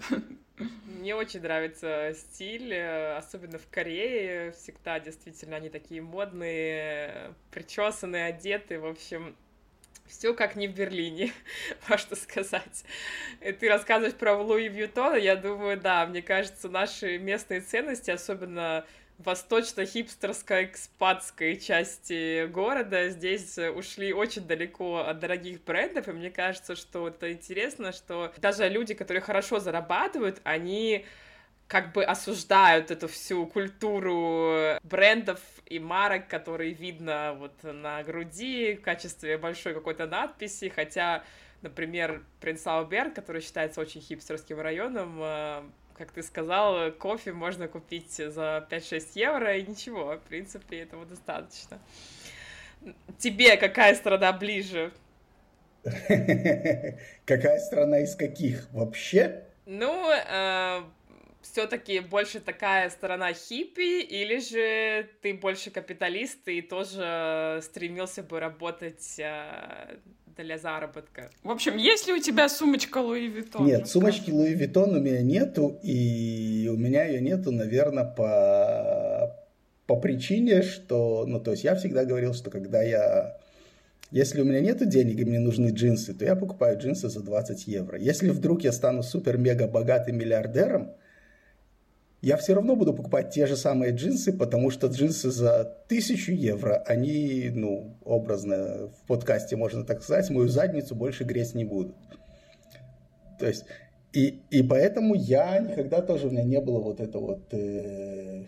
Мне 0.99 1.15
очень 1.15 1.41
нравится 1.41 2.13
стиль, 2.17 2.73
э, 2.73 3.17
особенно 3.17 3.59
в 3.59 3.69
Корее. 3.71 4.53
Всегда 4.53 4.99
действительно 4.99 5.57
они 5.57 5.69
такие 5.69 6.03
модные, 6.03 7.35
причесанные, 7.53 8.27
одеты. 8.27 8.81
В 8.81 8.87
общем, 8.87 9.37
Все 10.09 10.35
как 10.35 10.57
не 10.57 10.69
в 10.69 10.75
Берлине, 10.75 11.33
можно 11.89 12.17
сказать. 12.17 12.85
И 13.41 13.53
ты 13.53 13.69
рассказываешь 13.69 14.15
про 14.15 14.37
Луи 14.37 14.69
Вьютона, 14.69 15.17
я 15.17 15.37
думаю, 15.37 15.79
да, 15.79 16.07
мне 16.07 16.23
кажется, 16.23 16.69
наши 16.69 17.19
местные 17.19 17.61
ценности, 17.61 18.11
особенно 18.11 18.85
восточно-хипстерской 19.19 20.67
экспатской 20.67 21.57
части 21.57 22.47
города 22.47 23.09
здесь 23.11 23.59
ушли 23.59 24.13
очень 24.13 24.47
далеко 24.47 24.99
от 24.99 25.19
дорогих 25.19 25.63
брендов, 25.65 26.09
и 26.09 26.13
мне 26.13 26.31
кажется, 26.31 26.77
что 26.77 27.09
это 27.09 27.33
интересно, 27.33 27.93
что 27.93 28.33
даже 28.39 28.69
люди, 28.69 28.95
которые 28.95 29.21
хорошо 29.21 29.59
зарабатывают, 29.59 30.41
они 30.45 31.05
как 31.69 31.93
бы 31.93 32.03
осуждают 32.03 32.91
эту 32.91 33.09
всю 33.09 33.47
культуру 33.47 34.79
брендов 34.83 35.41
и 35.67 35.79
марок, 35.79 36.27
которые 36.27 36.73
видно 36.73 37.37
вот 37.39 37.63
на 37.63 38.03
груди 38.03 38.75
в 38.75 38.81
качестве 38.81 39.37
большой 39.37 39.75
какой-то 39.75 40.07
надписи, 40.07 40.73
хотя, 40.75 41.23
например, 41.61 42.23
Принц 42.41 42.67
Ауберг, 42.67 43.15
который 43.15 43.43
считается 43.43 43.83
очень 43.83 44.01
хипстерским 44.01 44.59
районом, 44.59 45.19
э, 45.21 45.63
как 45.93 46.11
ты 46.11 46.23
сказал, 46.23 46.91
кофе 46.93 47.35
можно 47.35 47.69
купить 47.69 48.13
за 48.13 48.67
5-6 48.71 49.11
евро, 49.15 49.55
и 49.55 49.67
ничего, 49.67 50.17
в 50.17 50.23
принципе, 50.23 50.81
этого 50.81 51.05
достаточно. 51.05 51.79
Тебе 53.19 53.59
какая 53.59 53.95
страна 53.95 54.33
ближе? 54.33 54.91
Какая 55.85 57.59
страна 57.61 58.01
из 58.01 58.15
каких 58.17 58.69
вообще? 58.73 59.45
Ну, 59.65 60.11
э, 60.11 60.83
все-таки 61.53 62.01
больше 62.01 62.41
такая 62.41 62.91
сторона 62.91 63.33
хиппи, 63.33 64.03
или 64.03 64.39
же 64.39 65.09
ты 65.23 65.35
больше 65.35 65.71
капиталист 65.71 66.47
и 66.49 66.63
тоже 66.63 67.61
стремился 67.63 68.23
бы 68.23 68.41
работать 68.41 69.19
э, 69.19 69.97
для 70.37 70.59
заработка. 70.59 71.31
В 71.43 71.51
общем, 71.51 71.77
есть 71.77 72.07
ли 72.07 72.13
у 72.13 72.21
тебя 72.21 72.49
сумочка 72.49 72.99
Louis 72.99 73.29
Vuitton? 73.29 73.67
Нет, 73.67 73.89
сумочки 73.89 74.31
Louis 74.31 74.55
Vuitton 74.55 74.97
у 74.97 75.01
меня 75.01 75.23
нету, 75.23 75.79
и 75.83 76.71
у 76.73 76.77
меня 76.77 77.05
ее 77.05 77.21
нету, 77.21 77.51
наверное, 77.51 78.05
по, 78.05 79.37
по 79.87 79.97
причине, 79.97 80.63
что, 80.63 81.25
ну, 81.27 81.41
то 81.41 81.53
есть 81.53 81.65
я 81.65 81.75
всегда 81.75 82.05
говорил, 82.05 82.35
что 82.35 82.51
когда 82.51 82.83
я, 82.83 83.39
если 84.11 84.41
у 84.43 84.45
меня 84.45 84.61
нету 84.61 84.87
денег 84.87 85.19
и 85.19 85.25
мне 85.25 85.41
нужны 85.41 85.71
джинсы, 85.71 86.15
то 86.15 86.25
я 86.25 86.37
покупаю 86.37 86.79
джинсы 86.79 87.09
за 87.09 87.21
20 87.21 87.67
евро. 87.67 87.99
Если 87.99 88.31
вдруг 88.31 88.63
я 88.63 88.73
стану 88.73 89.03
супер-мега 89.03 89.67
богатым 89.67 90.19
миллиардером, 90.19 90.93
я 92.21 92.37
все 92.37 92.55
равно 92.55 92.75
буду 92.75 92.93
покупать 92.95 93.31
те 93.31 93.47
же 93.47 93.57
самые 93.57 93.93
джинсы, 93.93 94.33
потому 94.33 94.71
что 94.71 94.89
джинсы 94.89 95.31
за 95.31 95.65
тысячу 95.89 96.33
евро, 96.33 96.83
они, 96.87 97.51
ну, 97.55 97.97
образно, 98.05 98.89
в 98.89 99.07
подкасте 99.07 99.57
можно 99.57 99.85
так 99.85 100.03
сказать, 100.03 100.31
мою 100.31 100.49
задницу 100.49 100.97
больше 100.97 101.25
греть 101.25 101.55
не 101.55 101.65
будут. 101.65 101.97
То 103.39 103.47
есть, 103.47 103.65
и, 104.13 104.41
и 104.51 104.63
поэтому 104.63 105.15
я 105.15 105.61
никогда 105.61 106.03
тоже, 106.03 106.27
у 106.27 106.31
меня 106.31 106.43
не 106.43 106.61
было 106.61 106.81
вот 106.81 107.01
это 107.01 107.19
вот 107.21 107.55
э, 107.55 108.47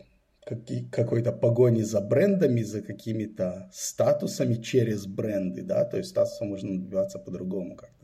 какой-то 0.90 1.32
погони 1.32 1.82
за 1.82 2.00
брендами, 2.00 2.62
за 2.62 2.82
какими-то 2.82 3.70
статусами 3.72 4.54
через 4.54 5.06
бренды, 5.06 5.62
да, 5.62 5.84
то 5.84 5.96
есть 5.96 6.10
статуса 6.10 6.44
можно 6.44 6.76
добиваться 6.76 7.20
по-другому 7.20 7.76
как 7.76 7.99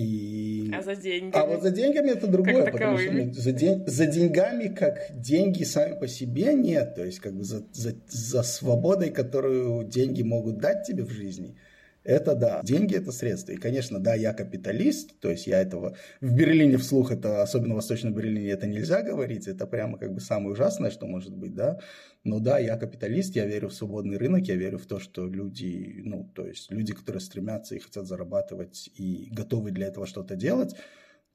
и... 0.00 0.72
А 0.72 0.82
за 0.82 0.96
деньги? 0.96 1.32
А 1.34 1.44
вот 1.44 1.62
за 1.62 1.70
деньгами 1.70 2.10
это 2.10 2.26
другое, 2.26 2.70
потому 2.70 2.98
что 2.98 3.12
ну, 3.12 3.32
за, 3.32 3.52
день... 3.52 3.84
за 3.86 4.06
деньгами 4.06 4.68
как 4.68 5.10
деньги 5.12 5.64
сами 5.64 5.98
по 5.98 6.08
себе 6.08 6.54
нет, 6.54 6.94
то 6.94 7.04
есть 7.04 7.20
как 7.20 7.34
бы 7.34 7.44
за, 7.44 7.62
за, 7.72 7.94
за 8.08 8.42
свободой, 8.42 9.10
которую 9.10 9.84
деньги 9.84 10.22
могут 10.22 10.58
дать 10.58 10.86
тебе 10.86 11.04
в 11.04 11.10
жизни– 11.10 11.56
это 12.04 12.34
да. 12.34 12.60
Деньги 12.62 12.94
это 12.96 13.12
средства. 13.12 13.52
И, 13.52 13.56
конечно, 13.56 13.98
да, 13.98 14.14
я 14.14 14.32
капиталист, 14.32 15.18
то 15.20 15.30
есть 15.30 15.46
я 15.46 15.60
этого... 15.60 15.96
В 16.20 16.32
Берлине 16.34 16.78
вслух 16.78 17.12
это, 17.12 17.42
особенно 17.42 17.74
в 17.74 17.76
Восточном 17.76 18.14
Берлине, 18.14 18.50
это 18.50 18.66
нельзя 18.66 19.02
говорить, 19.02 19.46
это 19.46 19.66
прямо 19.66 19.98
как 19.98 20.14
бы 20.14 20.20
самое 20.20 20.52
ужасное, 20.52 20.90
что 20.90 21.06
может 21.06 21.36
быть, 21.36 21.54
да. 21.54 21.78
Но 22.24 22.38
да, 22.38 22.58
я 22.58 22.76
капиталист, 22.76 23.36
я 23.36 23.46
верю 23.46 23.68
в 23.68 23.74
свободный 23.74 24.16
рынок, 24.16 24.46
я 24.46 24.56
верю 24.56 24.78
в 24.78 24.86
то, 24.86 24.98
что 24.98 25.26
люди, 25.26 26.02
ну, 26.04 26.30
то 26.34 26.46
есть 26.46 26.70
люди, 26.70 26.92
которые 26.92 27.20
стремятся 27.20 27.74
и 27.74 27.78
хотят 27.78 28.06
зарабатывать 28.06 28.90
и 28.94 29.28
готовы 29.30 29.70
для 29.70 29.86
этого 29.86 30.06
что-то 30.06 30.36
делать, 30.36 30.74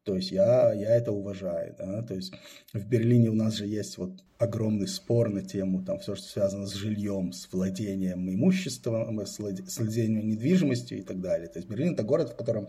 то 0.05 0.15
есть 0.15 0.31
я, 0.31 0.71
я 0.73 0.95
это 0.95 1.11
уважаю. 1.11 1.75
Да? 1.77 2.03
То 2.03 2.13
есть 2.13 2.31
в 2.73 2.87
Берлине 2.87 3.29
у 3.31 3.33
нас 3.33 3.55
же 3.55 3.65
есть 3.65 3.97
вот 3.97 4.11
огромный 4.37 4.87
спор 4.87 5.29
на 5.29 5.41
тему 5.41 5.83
там 5.83 5.97
все, 5.97 6.15
что 6.15 6.27
связано 6.27 6.67
с 6.67 6.73
жильем, 6.73 7.33
с 7.33 7.51
владением 7.51 8.29
имуществом, 8.29 9.19
с 9.25 9.39
владением 9.39 10.29
недвижимостью 10.29 10.99
и 10.99 11.01
так 11.01 11.19
далее. 11.19 11.47
То 11.47 11.57
есть 11.57 11.67
Берлин 11.67 11.93
это 11.93 12.03
город, 12.03 12.29
в 12.29 12.35
котором 12.35 12.67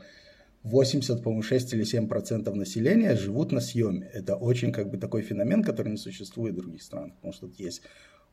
80, 0.63 1.23
по-моему, 1.23 1.43
6 1.43 1.75
или 1.75 1.85
7 1.85 2.09
процентов 2.09 2.55
населения 2.55 3.15
живут 3.15 3.53
на 3.53 3.61
съеме. 3.61 4.11
Это 4.15 4.37
очень 4.37 4.73
как 4.73 4.91
бы 4.91 4.97
такой 4.97 5.21
феномен, 5.21 5.63
который 5.63 5.91
не 5.91 5.99
существует 5.99 6.55
в 6.55 6.59
других 6.59 6.83
странах, 6.83 7.15
потому 7.17 7.35
что 7.35 7.49
тут 7.49 7.61
есть 7.61 7.83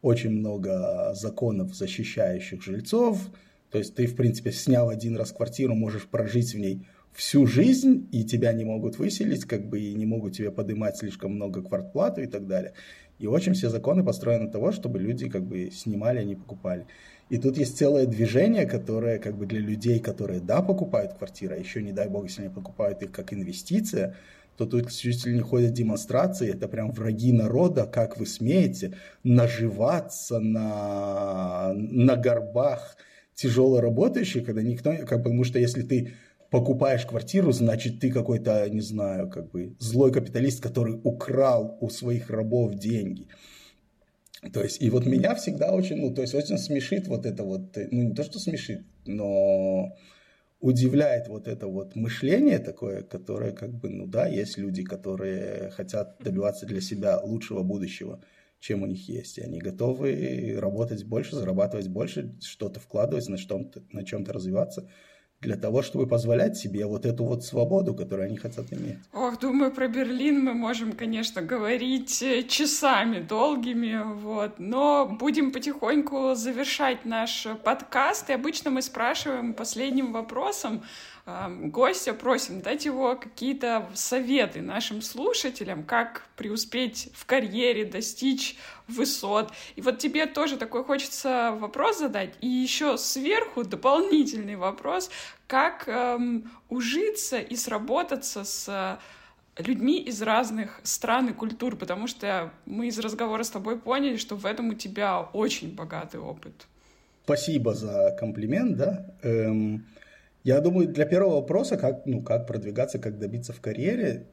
очень 0.02 0.32
много 0.32 1.12
законов, 1.14 1.76
защищающих 1.76 2.64
жильцов. 2.64 3.20
То 3.70 3.80
есть 3.80 3.96
ты, 3.96 4.08
в 4.08 4.16
принципе, 4.16 4.54
снял 4.54 4.90
один 4.90 5.18
раз 5.18 5.34
квартиру, 5.34 5.76
можешь 5.76 6.08
прожить 6.08 6.54
в 6.54 6.58
ней 6.58 6.88
всю 7.14 7.46
жизнь, 7.46 8.08
и 8.12 8.24
тебя 8.24 8.54
не 8.54 8.66
могут 8.66 8.98
выселить, 8.98 9.46
как 9.46 9.68
бы, 9.68 9.80
и 9.80 9.94
не 9.94 10.06
могут 10.06 10.34
тебе 10.34 10.52
поднимать 10.52 10.98
слишком 10.98 11.34
много 11.34 11.62
квартплату 11.62 12.22
и 12.22 12.28
так 12.28 12.48
далее. 12.48 12.74
И 13.20 13.28
очень 13.28 13.54
все 13.54 13.70
законы 13.70 14.04
построены 14.04 14.50
того, 14.50 14.72
чтобы 14.72 15.00
люди 15.00 15.30
как 15.30 15.44
бы 15.44 15.70
снимали, 15.72 16.20
а 16.20 16.24
не 16.24 16.36
покупали. 16.36 16.88
И 17.30 17.38
тут 17.38 17.58
есть 17.58 17.78
целое 17.78 18.06
движение, 18.06 18.66
которое 18.66 19.20
как 19.20 19.38
бы 19.38 19.46
для 19.46 19.60
людей, 19.60 20.00
которые, 20.00 20.42
да, 20.42 20.62
покупают 20.62 21.14
квартиры, 21.14 21.56
а 21.56 21.60
еще, 21.60 21.82
не 21.82 21.92
дай 21.92 22.10
бог, 22.10 22.26
если 22.26 22.44
они 22.44 22.54
покупают 22.54 23.02
их 23.02 23.12
как 23.12 23.34
инвестиция, 23.34 24.16
то 24.58 24.66
тут 24.66 24.92
чуть 24.92 25.26
ли 25.26 25.34
не 25.34 25.42
ходят 25.42 25.74
демонстрации, 25.74 26.54
это 26.54 26.68
прям 26.68 26.92
враги 26.92 27.32
народа, 27.32 27.86
как 27.86 28.18
вы 28.18 28.26
смеете 28.26 28.98
наживаться 29.24 30.40
на, 30.40 31.74
на 31.74 32.16
горбах 32.16 32.98
тяжело 33.34 33.82
работающих, 33.82 34.46
когда 34.46 34.62
никто, 34.62 34.94
как, 35.08 35.24
потому 35.24 35.44
что 35.44 35.58
если 35.58 35.82
ты 35.82 36.14
покупаешь 36.54 37.08
квартиру, 37.08 37.52
значит, 37.52 38.00
ты 38.00 38.12
какой-то, 38.12 38.70
не 38.70 38.82
знаю, 38.82 39.28
как 39.28 39.50
бы 39.50 39.76
злой 39.80 40.12
капиталист, 40.12 40.62
который 40.62 41.02
украл 41.04 41.80
у 41.82 41.90
своих 41.90 42.30
рабов 42.30 42.76
деньги. 42.76 43.28
То 44.54 44.62
есть, 44.62 44.80
и 44.80 44.92
вот 44.92 45.08
меня 45.08 45.34
всегда 45.34 45.72
очень, 45.72 45.96
ну, 45.96 46.14
то 46.14 46.22
есть, 46.22 46.36
очень 46.36 46.60
смешит 46.60 47.08
вот 47.08 47.26
это 47.26 47.44
вот, 47.44 47.76
ну, 47.90 48.04
не 48.04 48.14
то, 48.14 48.24
что 48.24 48.38
смешит, 48.38 48.84
но 49.08 49.98
удивляет 50.60 51.28
вот 51.28 51.48
это 51.48 51.66
вот 51.66 51.96
мышление 51.96 52.60
такое, 52.60 53.02
которое 53.02 53.52
как 53.52 53.74
бы, 53.74 53.90
ну 53.90 54.06
да, 54.06 54.28
есть 54.28 54.60
люди, 54.60 54.84
которые 54.84 55.72
хотят 55.72 56.18
добиваться 56.20 56.68
для 56.68 56.82
себя 56.82 57.20
лучшего 57.20 57.64
будущего, 57.64 58.22
чем 58.60 58.84
у 58.84 58.86
них 58.86 59.10
есть, 59.10 59.40
и 59.40 59.42
они 59.42 59.58
готовы 59.58 60.56
работать 60.60 61.04
больше, 61.04 61.36
зарабатывать 61.36 61.88
больше, 61.88 62.36
что-то 62.42 62.80
вкладывать, 62.80 63.28
на, 63.28 63.38
что-то, 63.38 63.82
на 63.92 64.06
чем-то 64.06 64.34
развиваться– 64.34 64.88
для 65.44 65.56
того, 65.56 65.82
чтобы 65.82 66.08
позволять 66.08 66.58
себе 66.58 66.86
вот 66.86 67.06
эту 67.06 67.24
вот 67.26 67.44
свободу, 67.44 67.94
которую 67.94 68.28
они 68.28 68.38
хотят 68.38 68.66
иметь. 68.72 68.98
Ох, 69.14 69.40
думаю, 69.40 69.72
про 69.72 69.88
Берлин 69.88 70.44
мы 70.44 70.54
можем, 70.54 70.94
конечно, 70.94 71.42
говорить 71.42 72.22
э, 72.22 72.44
часами 72.44 73.20
долгими, 73.20 74.02
вот, 74.22 74.54
но 74.58 75.06
будем 75.06 75.52
потихоньку 75.52 76.36
завершать 76.36 77.06
наш 77.06 77.48
подкаст, 77.64 78.30
и 78.30 78.34
обычно 78.34 78.72
мы 78.72 78.82
спрашиваем 78.82 79.54
последним 79.54 80.14
вопросом, 80.14 80.84
гостя, 81.26 82.14
просим 82.14 82.62
дать 82.62 82.86
его 82.86 83.16
какие-то 83.16 83.90
советы 83.94 84.62
нашим 84.62 85.02
слушателям, 85.02 85.84
как 85.84 86.28
преуспеть 86.36 87.10
в 87.14 87.26
карьере, 87.26 87.86
достичь 87.86 88.58
высот. 88.88 89.52
И 89.76 89.82
вот 89.82 90.00
тебе 90.00 90.26
тоже 90.26 90.58
такой 90.58 90.84
хочется 90.84 91.56
вопрос 91.58 92.00
задать, 92.00 92.34
и 92.42 92.48
еще 92.48 92.98
сверху 92.98 93.64
дополнительный 93.64 94.58
вопрос, 94.58 95.10
как 95.48 95.88
эм, 95.88 96.52
ужиться 96.70 97.40
и 97.40 97.56
сработаться 97.56 98.44
с 98.44 99.00
людьми 99.58 100.02
из 100.02 100.22
разных 100.22 100.82
стран 100.84 101.30
и 101.30 101.34
культур, 101.34 101.78
потому 101.78 102.08
что 102.08 102.52
мы 102.66 102.88
из 102.88 103.00
разговора 103.00 103.44
с 103.44 103.50
тобой 103.50 103.80
поняли, 103.80 104.18
что 104.18 104.36
в 104.36 104.46
этом 104.46 104.70
у 104.70 104.74
тебя 104.74 105.22
очень 105.22 105.74
богатый 105.74 106.20
опыт. 106.20 106.54
Спасибо 107.24 107.74
за 107.74 108.16
комплимент, 108.20 108.76
да. 108.76 109.06
Эм, 109.22 109.86
я 110.44 110.60
думаю, 110.62 110.88
для 110.88 111.06
первого 111.06 111.36
вопроса, 111.36 111.78
как, 111.78 112.06
ну, 112.06 112.22
как 112.22 112.48
продвигаться, 112.48 113.00
как 113.00 113.18
добиться 113.18 113.54
в 113.54 113.62
карьере, 113.62 114.28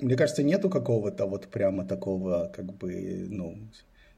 мне 0.00 0.16
кажется, 0.16 0.42
нету 0.42 0.68
какого-то 0.68 1.26
вот 1.26 1.46
прямо 1.46 1.84
такого, 1.86 2.50
как 2.54 2.66
бы, 2.76 3.26
ну, 3.28 3.58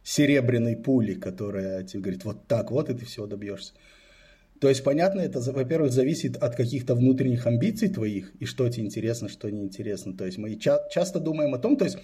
серебряной 0.02 0.76
пули, 0.76 1.14
которая 1.14 1.82
тебе 1.82 2.02
говорит, 2.02 2.24
вот 2.24 2.46
так 2.46 2.70
вот, 2.70 2.88
и 2.88 2.94
ты 2.94 3.04
всего 3.04 3.26
добьешься. 3.26 3.74
То 4.60 4.70
есть, 4.70 4.82
понятно, 4.84 5.20
это, 5.20 5.40
во-первых, 5.52 5.92
зависит 5.92 6.36
от 6.36 6.56
каких-то 6.56 6.94
внутренних 6.94 7.46
амбиций 7.46 7.88
твоих, 7.88 8.32
и 8.40 8.46
что 8.46 8.68
тебе 8.70 8.86
интересно, 8.86 9.28
что 9.28 9.50
неинтересно. 9.50 10.16
То 10.16 10.24
есть, 10.24 10.38
мы 10.38 10.54
ча- 10.56 10.88
часто 10.90 11.20
думаем 11.20 11.54
о 11.54 11.58
том, 11.58 11.76
то 11.76 11.84
есть, 11.84 11.98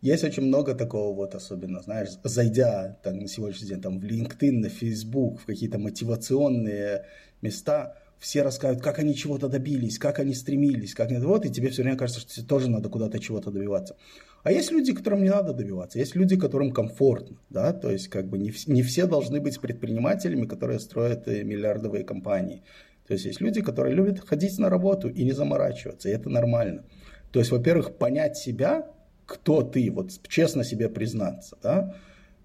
есть 0.00 0.24
очень 0.24 0.44
много 0.44 0.74
такого 0.74 1.14
вот, 1.14 1.34
особенно, 1.34 1.82
знаешь, 1.82 2.08
зайдя 2.22 2.96
там, 3.02 3.18
на 3.18 3.28
сегодняшний 3.28 3.68
день 3.68 3.82
там, 3.82 3.98
в 3.98 4.04
LinkedIn, 4.04 4.52
на 4.52 4.68
Facebook, 4.70 5.40
в 5.40 5.44
какие-то 5.44 5.78
мотивационные 5.78 7.04
места, 7.42 7.96
все 8.18 8.42
рассказывают, 8.42 8.82
как 8.82 8.98
они 8.98 9.14
чего-то 9.14 9.48
добились, 9.48 9.98
как 9.98 10.18
они 10.18 10.34
стремились, 10.34 10.94
как 10.94 11.10
они 11.10 11.24
вот, 11.24 11.46
и 11.46 11.50
тебе 11.50 11.68
все 11.70 11.82
время 11.82 11.96
кажется, 11.96 12.20
что 12.20 12.32
тебе 12.32 12.46
тоже 12.46 12.70
надо 12.70 12.88
куда-то 12.88 13.18
чего-то 13.18 13.50
добиваться. 13.50 13.96
А 14.42 14.52
есть 14.52 14.70
люди, 14.70 14.92
которым 14.92 15.22
не 15.22 15.30
надо 15.30 15.52
добиваться, 15.52 15.98
есть 15.98 16.14
люди, 16.14 16.36
которым 16.36 16.72
комфортно, 16.72 17.38
да, 17.50 17.72
то 17.72 17.90
есть 17.90 18.08
как 18.08 18.28
бы 18.28 18.38
не, 18.38 18.52
не 18.66 18.82
все 18.82 19.06
должны 19.06 19.40
быть 19.40 19.60
предпринимателями, 19.60 20.46
которые 20.46 20.80
строят 20.80 21.28
э, 21.28 21.42
миллиардовые 21.42 22.04
компании. 22.04 22.62
То 23.06 23.14
есть 23.14 23.24
есть 23.24 23.40
люди, 23.40 23.62
которые 23.62 23.94
любят 23.94 24.20
ходить 24.20 24.58
на 24.58 24.68
работу 24.68 25.08
и 25.08 25.24
не 25.24 25.32
заморачиваться, 25.32 26.08
и 26.08 26.12
это 26.12 26.28
нормально. 26.28 26.84
То 27.32 27.38
есть, 27.38 27.50
во-первых, 27.50 27.96
понять 27.96 28.36
себя, 28.36 28.90
кто 29.26 29.62
ты, 29.62 29.90
вот 29.90 30.10
честно 30.28 30.64
себе 30.64 30.88
признаться, 30.88 31.56
да, 31.62 31.94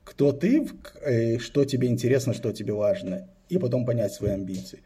кто 0.04 0.32
ты, 0.32 0.68
э, 1.02 1.38
что 1.40 1.66
тебе 1.66 1.88
интересно, 1.88 2.34
что 2.34 2.52
тебе 2.52 2.74
важно, 2.74 3.30
и 3.50 3.58
потом 3.58 3.86
понять 3.86 4.14
свои 4.14 4.32
амбиции. 4.32 4.84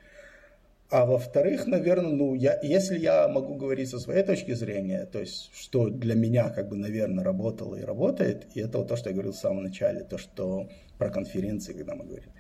А 0.90 1.06
во-вторых, 1.06 1.68
наверное, 1.68 2.12
ну, 2.12 2.34
я, 2.34 2.58
если 2.62 2.98
я 2.98 3.28
могу 3.28 3.56
говорить 3.56 3.90
со 3.90 4.00
своей 4.00 4.24
точки 4.24 4.54
зрения, 4.54 5.06
то 5.06 5.20
есть, 5.20 5.52
что 5.54 5.90
для 5.90 6.16
меня, 6.16 6.50
как 6.50 6.70
бы, 6.70 6.78
наверное, 6.78 7.26
работало 7.26 7.76
и 7.76 7.84
работает, 7.84 8.48
и 8.56 8.62
это 8.62 8.78
вот 8.78 8.88
то, 8.88 8.96
что 8.96 9.10
я 9.10 9.14
говорил 9.14 9.34
в 9.34 9.38
самом 9.38 9.64
начале, 9.64 10.06
то, 10.06 10.18
что 10.18 10.70
про 10.98 11.10
конференции, 11.10 11.74
когда 11.74 11.96
мы 11.96 12.06
говорим, 12.06 12.32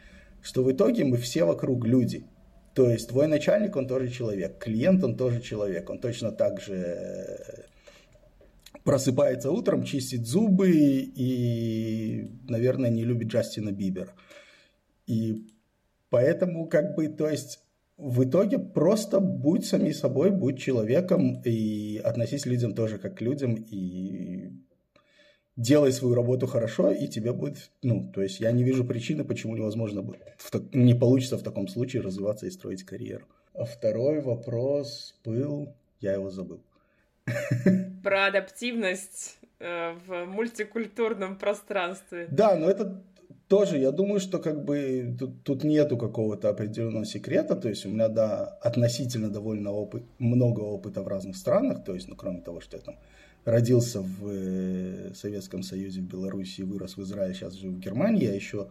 что 0.42 0.64
в 0.64 0.72
итоге 0.72 1.04
мы 1.04 1.18
все 1.18 1.44
вокруг 1.44 1.86
люди. 1.86 2.26
То 2.74 2.90
есть, 2.90 3.10
твой 3.10 3.28
начальник, 3.28 3.76
он 3.76 3.86
тоже 3.86 4.10
человек, 4.10 4.60
клиент, 4.60 5.04
он 5.04 5.18
тоже 5.18 5.42
человек, 5.42 5.90
он 5.90 6.00
точно 6.00 6.32
так 6.32 6.62
же 6.62 7.66
просыпается 8.86 9.52
утром, 9.52 9.84
чистит 9.84 10.26
зубы 10.26 10.72
и, 10.72 12.30
наверное, 12.48 12.90
не 12.90 13.04
любит 13.04 13.28
Джастина 13.28 13.74
Бибера. 13.74 14.14
И 15.06 15.48
поэтому, 16.10 16.68
как 16.68 16.96
бы, 16.96 17.10
то 17.10 17.28
есть, 17.30 17.67
в 17.98 18.24
итоге 18.24 18.60
просто 18.60 19.20
будь 19.20 19.66
сами 19.66 19.92
собой, 19.92 20.32
будь 20.32 20.60
человеком 20.60 21.42
и 21.42 21.98
относись 21.98 22.44
к 22.44 22.48
людям 22.48 22.74
тоже 22.74 23.00
как 23.00 23.18
к 23.18 23.22
людям 23.22 23.56
и 23.56 24.52
делай 25.56 25.92
свою 25.92 26.14
работу 26.14 26.46
хорошо, 26.46 26.92
и 26.92 27.08
тебе 27.08 27.34
будет, 27.34 27.72
ну, 27.82 28.12
то 28.14 28.22
есть 28.22 28.40
я 28.40 28.52
не 28.52 28.64
вижу 28.64 28.86
причины, 28.86 29.26
почему 29.26 29.56
невозможно 29.56 30.04
будет, 30.04 30.22
не 30.74 30.94
получится 30.94 31.38
в 31.38 31.44
таком 31.44 31.68
случае 31.68 32.04
развиваться 32.04 32.46
и 32.46 32.52
строить 32.52 32.84
карьеру. 32.84 33.26
А 33.54 33.66
второй 33.66 34.22
вопрос 34.22 35.20
был, 35.26 35.76
я 36.00 36.14
его 36.14 36.30
забыл. 36.30 36.64
Про 38.04 38.28
адаптивность 38.28 39.40
э, 39.60 39.94
в 40.06 40.26
мультикультурном 40.26 41.38
пространстве. 41.38 42.28
Да, 42.30 42.56
но 42.56 42.70
это 42.70 43.04
тоже, 43.48 43.78
я 43.78 43.92
думаю, 43.92 44.20
что 44.20 44.40
как 44.40 44.64
бы 44.66 45.16
тут, 45.18 45.44
тут 45.44 45.64
нету 45.64 45.98
какого-то 45.98 46.50
определенного 46.50 47.06
секрета, 47.06 47.56
то 47.56 47.70
есть 47.70 47.86
у 47.86 47.90
меня, 47.90 48.10
да, 48.10 48.44
относительно 48.62 49.30
довольно 49.30 49.72
опыт, 49.72 50.04
много 50.20 50.62
опыта 50.62 51.02
в 51.02 51.08
разных 51.08 51.38
странах, 51.38 51.84
то 51.84 51.94
есть, 51.94 52.08
ну, 52.08 52.16
кроме 52.16 52.42
того, 52.42 52.60
что 52.60 52.78
я 52.78 52.84
там 52.84 52.96
родился 53.46 54.02
в 54.02 54.28
э, 54.28 55.14
Советском 55.16 55.64
Союзе, 55.64 56.02
в 56.02 56.06
Беларуси, 56.06 56.64
вырос 56.64 56.98
в 56.98 57.02
Израиле, 57.04 57.34
сейчас 57.34 57.54
живу 57.54 57.76
в 57.76 57.80
Германии, 57.80 58.26
я 58.26 58.34
еще 58.34 58.68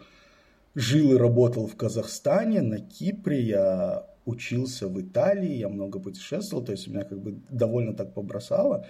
жил 0.74 1.14
и 1.14 1.16
работал 1.16 1.66
в 1.66 1.76
Казахстане, 1.76 2.60
на 2.60 2.78
Кипре, 2.78 3.40
я 3.40 4.06
учился 4.26 4.88
в 4.88 5.00
Италии, 5.00 5.54
я 5.54 5.70
много 5.70 5.98
путешествовал, 5.98 6.62
то 6.62 6.72
есть 6.72 6.88
меня 6.88 7.04
как 7.04 7.18
бы 7.18 7.38
довольно 7.48 7.94
так 7.94 8.12
побросало. 8.12 8.86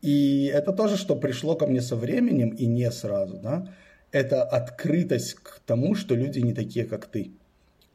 И 0.00 0.46
это 0.46 0.72
тоже, 0.72 0.96
что 0.96 1.14
пришло 1.16 1.56
ко 1.56 1.66
мне 1.66 1.82
со 1.82 1.96
временем 1.96 2.50
и 2.50 2.64
не 2.64 2.90
сразу, 2.90 3.36
да, 3.36 3.68
это 4.12 4.42
открытость 4.42 5.34
к 5.34 5.60
тому, 5.66 5.94
что 5.94 6.14
люди 6.14 6.40
не 6.40 6.52
такие, 6.52 6.84
как 6.84 7.06
ты. 7.06 7.32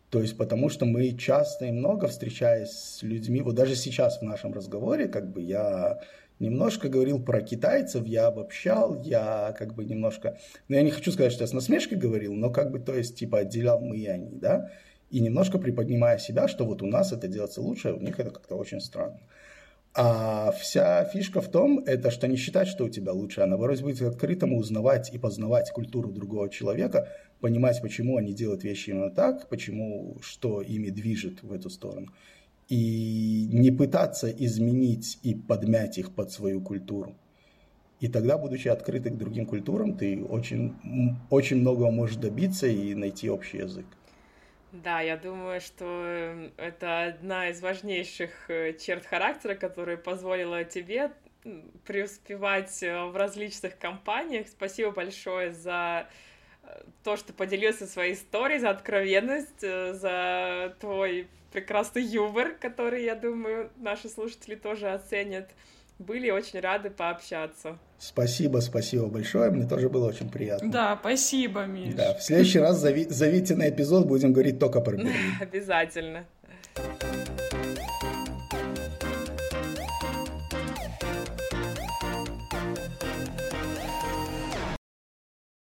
То 0.09 0.21
есть 0.21 0.37
потому 0.37 0.69
что 0.69 0.85
мы 0.85 1.11
часто 1.17 1.65
и 1.65 1.71
много 1.71 2.07
встречаясь 2.07 2.69
с 2.71 3.03
людьми, 3.03 3.41
вот 3.41 3.55
даже 3.55 3.75
сейчас 3.75 4.19
в 4.19 4.21
нашем 4.21 4.53
разговоре, 4.53 5.07
как 5.07 5.31
бы 5.31 5.41
я 5.41 5.99
немножко 6.39 6.89
говорил 6.89 7.21
про 7.21 7.41
китайцев, 7.41 8.05
я 8.05 8.27
обобщал, 8.27 9.01
я 9.03 9.53
как 9.57 9.73
бы 9.73 9.83
немножко, 9.83 10.37
ну 10.67 10.75
я 10.75 10.83
не 10.83 10.91
хочу 10.91 11.11
сказать, 11.11 11.31
что 11.31 11.43
я 11.43 11.47
с 11.47 11.53
насмешкой 11.53 11.97
говорил, 11.97 12.33
но 12.33 12.49
как 12.49 12.71
бы, 12.71 12.79
то 12.79 12.93
есть, 12.93 13.15
типа, 13.15 13.39
отделял 13.39 13.79
мы 13.79 13.97
и 13.97 14.07
они, 14.07 14.35
да, 14.35 14.71
и 15.09 15.19
немножко 15.19 15.59
приподнимая 15.59 16.17
себя, 16.17 16.47
что 16.47 16.65
вот 16.65 16.81
у 16.81 16.87
нас 16.87 17.11
это 17.11 17.27
делается 17.27 17.61
лучше, 17.61 17.89
а 17.89 17.93
у 17.93 17.99
них 17.99 18.19
это 18.19 18.31
как-то 18.31 18.55
очень 18.55 18.81
странно. 18.81 19.19
А 19.97 20.51
вся 20.51 21.05
фишка 21.05 21.39
в 21.39 21.47
том, 21.47 21.79
это 21.79 22.11
что 22.11 22.27
не 22.27 22.35
считать, 22.35 22.67
что 22.67 22.83
у 22.83 22.89
тебя 22.89 23.13
лучше, 23.13 23.39
а 23.39 23.45
наоборот 23.45 23.81
быть 23.81 24.01
открытым, 24.01 24.53
узнавать 24.53 25.13
и 25.13 25.17
познавать 25.17 25.71
культуру 25.71 26.11
другого 26.11 26.49
человека, 26.49 27.07
понимать, 27.39 27.81
почему 27.81 28.17
они 28.17 28.33
делают 28.33 28.65
вещи 28.65 28.89
именно 28.89 29.09
так, 29.09 29.47
почему, 29.47 30.17
что 30.21 30.61
ими 30.61 30.89
движет 30.89 31.43
в 31.43 31.53
эту 31.53 31.69
сторону. 31.69 32.07
И 32.67 33.47
не 33.53 33.71
пытаться 33.71 34.29
изменить 34.29 35.17
и 35.23 35.33
подмять 35.33 35.97
их 35.97 36.13
под 36.13 36.29
свою 36.29 36.59
культуру. 36.59 37.15
И 38.01 38.09
тогда, 38.09 38.37
будучи 38.37 38.67
открыты 38.67 39.11
к 39.11 39.17
другим 39.17 39.45
культурам, 39.45 39.97
ты 39.97 40.21
очень, 40.21 40.73
очень 41.29 41.57
многого 41.57 41.89
можешь 41.89 42.17
добиться 42.17 42.67
и 42.67 42.93
найти 42.95 43.29
общий 43.29 43.59
язык. 43.59 43.85
Да, 44.83 44.99
я 44.99 45.15
думаю, 45.15 45.61
что 45.61 45.85
эм, 45.85 46.53
это 46.57 47.05
одна 47.05 47.49
из 47.49 47.61
важнейших 47.61 48.49
э, 48.49 48.73
черт 48.73 49.05
характера, 49.05 49.55
которая 49.55 49.95
позволила 49.95 50.65
тебе 50.65 51.11
преуспевать 51.85 52.83
э, 52.83 53.05
в 53.05 53.15
различных 53.15 53.77
компаниях. 53.77 54.47
Спасибо 54.49 54.91
большое 54.91 55.53
за 55.53 56.09
э, 56.63 56.81
то, 57.05 57.15
что 57.15 57.31
поделился 57.31 57.87
своей 57.87 58.15
историей, 58.15 58.59
за 58.59 58.71
откровенность, 58.71 59.61
за 59.61 60.75
твой 60.81 61.27
прекрасный 61.53 62.03
юмор, 62.03 62.51
который, 62.59 63.05
я 63.05 63.15
думаю, 63.15 63.71
наши 63.77 64.09
слушатели 64.09 64.55
тоже 64.55 64.89
оценят. 64.91 65.49
Были 65.99 66.31
очень 66.31 66.59
рады 66.59 66.89
пообщаться. 66.89 67.79
Спасибо, 67.99 68.59
спасибо 68.59 69.07
большое. 69.07 69.49
Мне 69.51 69.65
тоже 69.67 69.89
было 69.89 70.07
очень 70.07 70.29
приятно. 70.29 70.71
Да, 70.71 70.97
спасибо, 70.99 71.65
Миш. 71.65 71.95
Да, 71.95 72.13
в 72.13 72.21
следующий 72.21 72.59
раз 72.59 72.77
зови, 72.79 73.05
зовите 73.09 73.55
на 73.55 73.69
эпизод, 73.69 74.05
будем 74.05 74.33
говорить 74.33 74.59
только 74.59 74.81
про 74.81 74.91
Берлин. 74.97 75.13
Обязательно. 75.39 76.25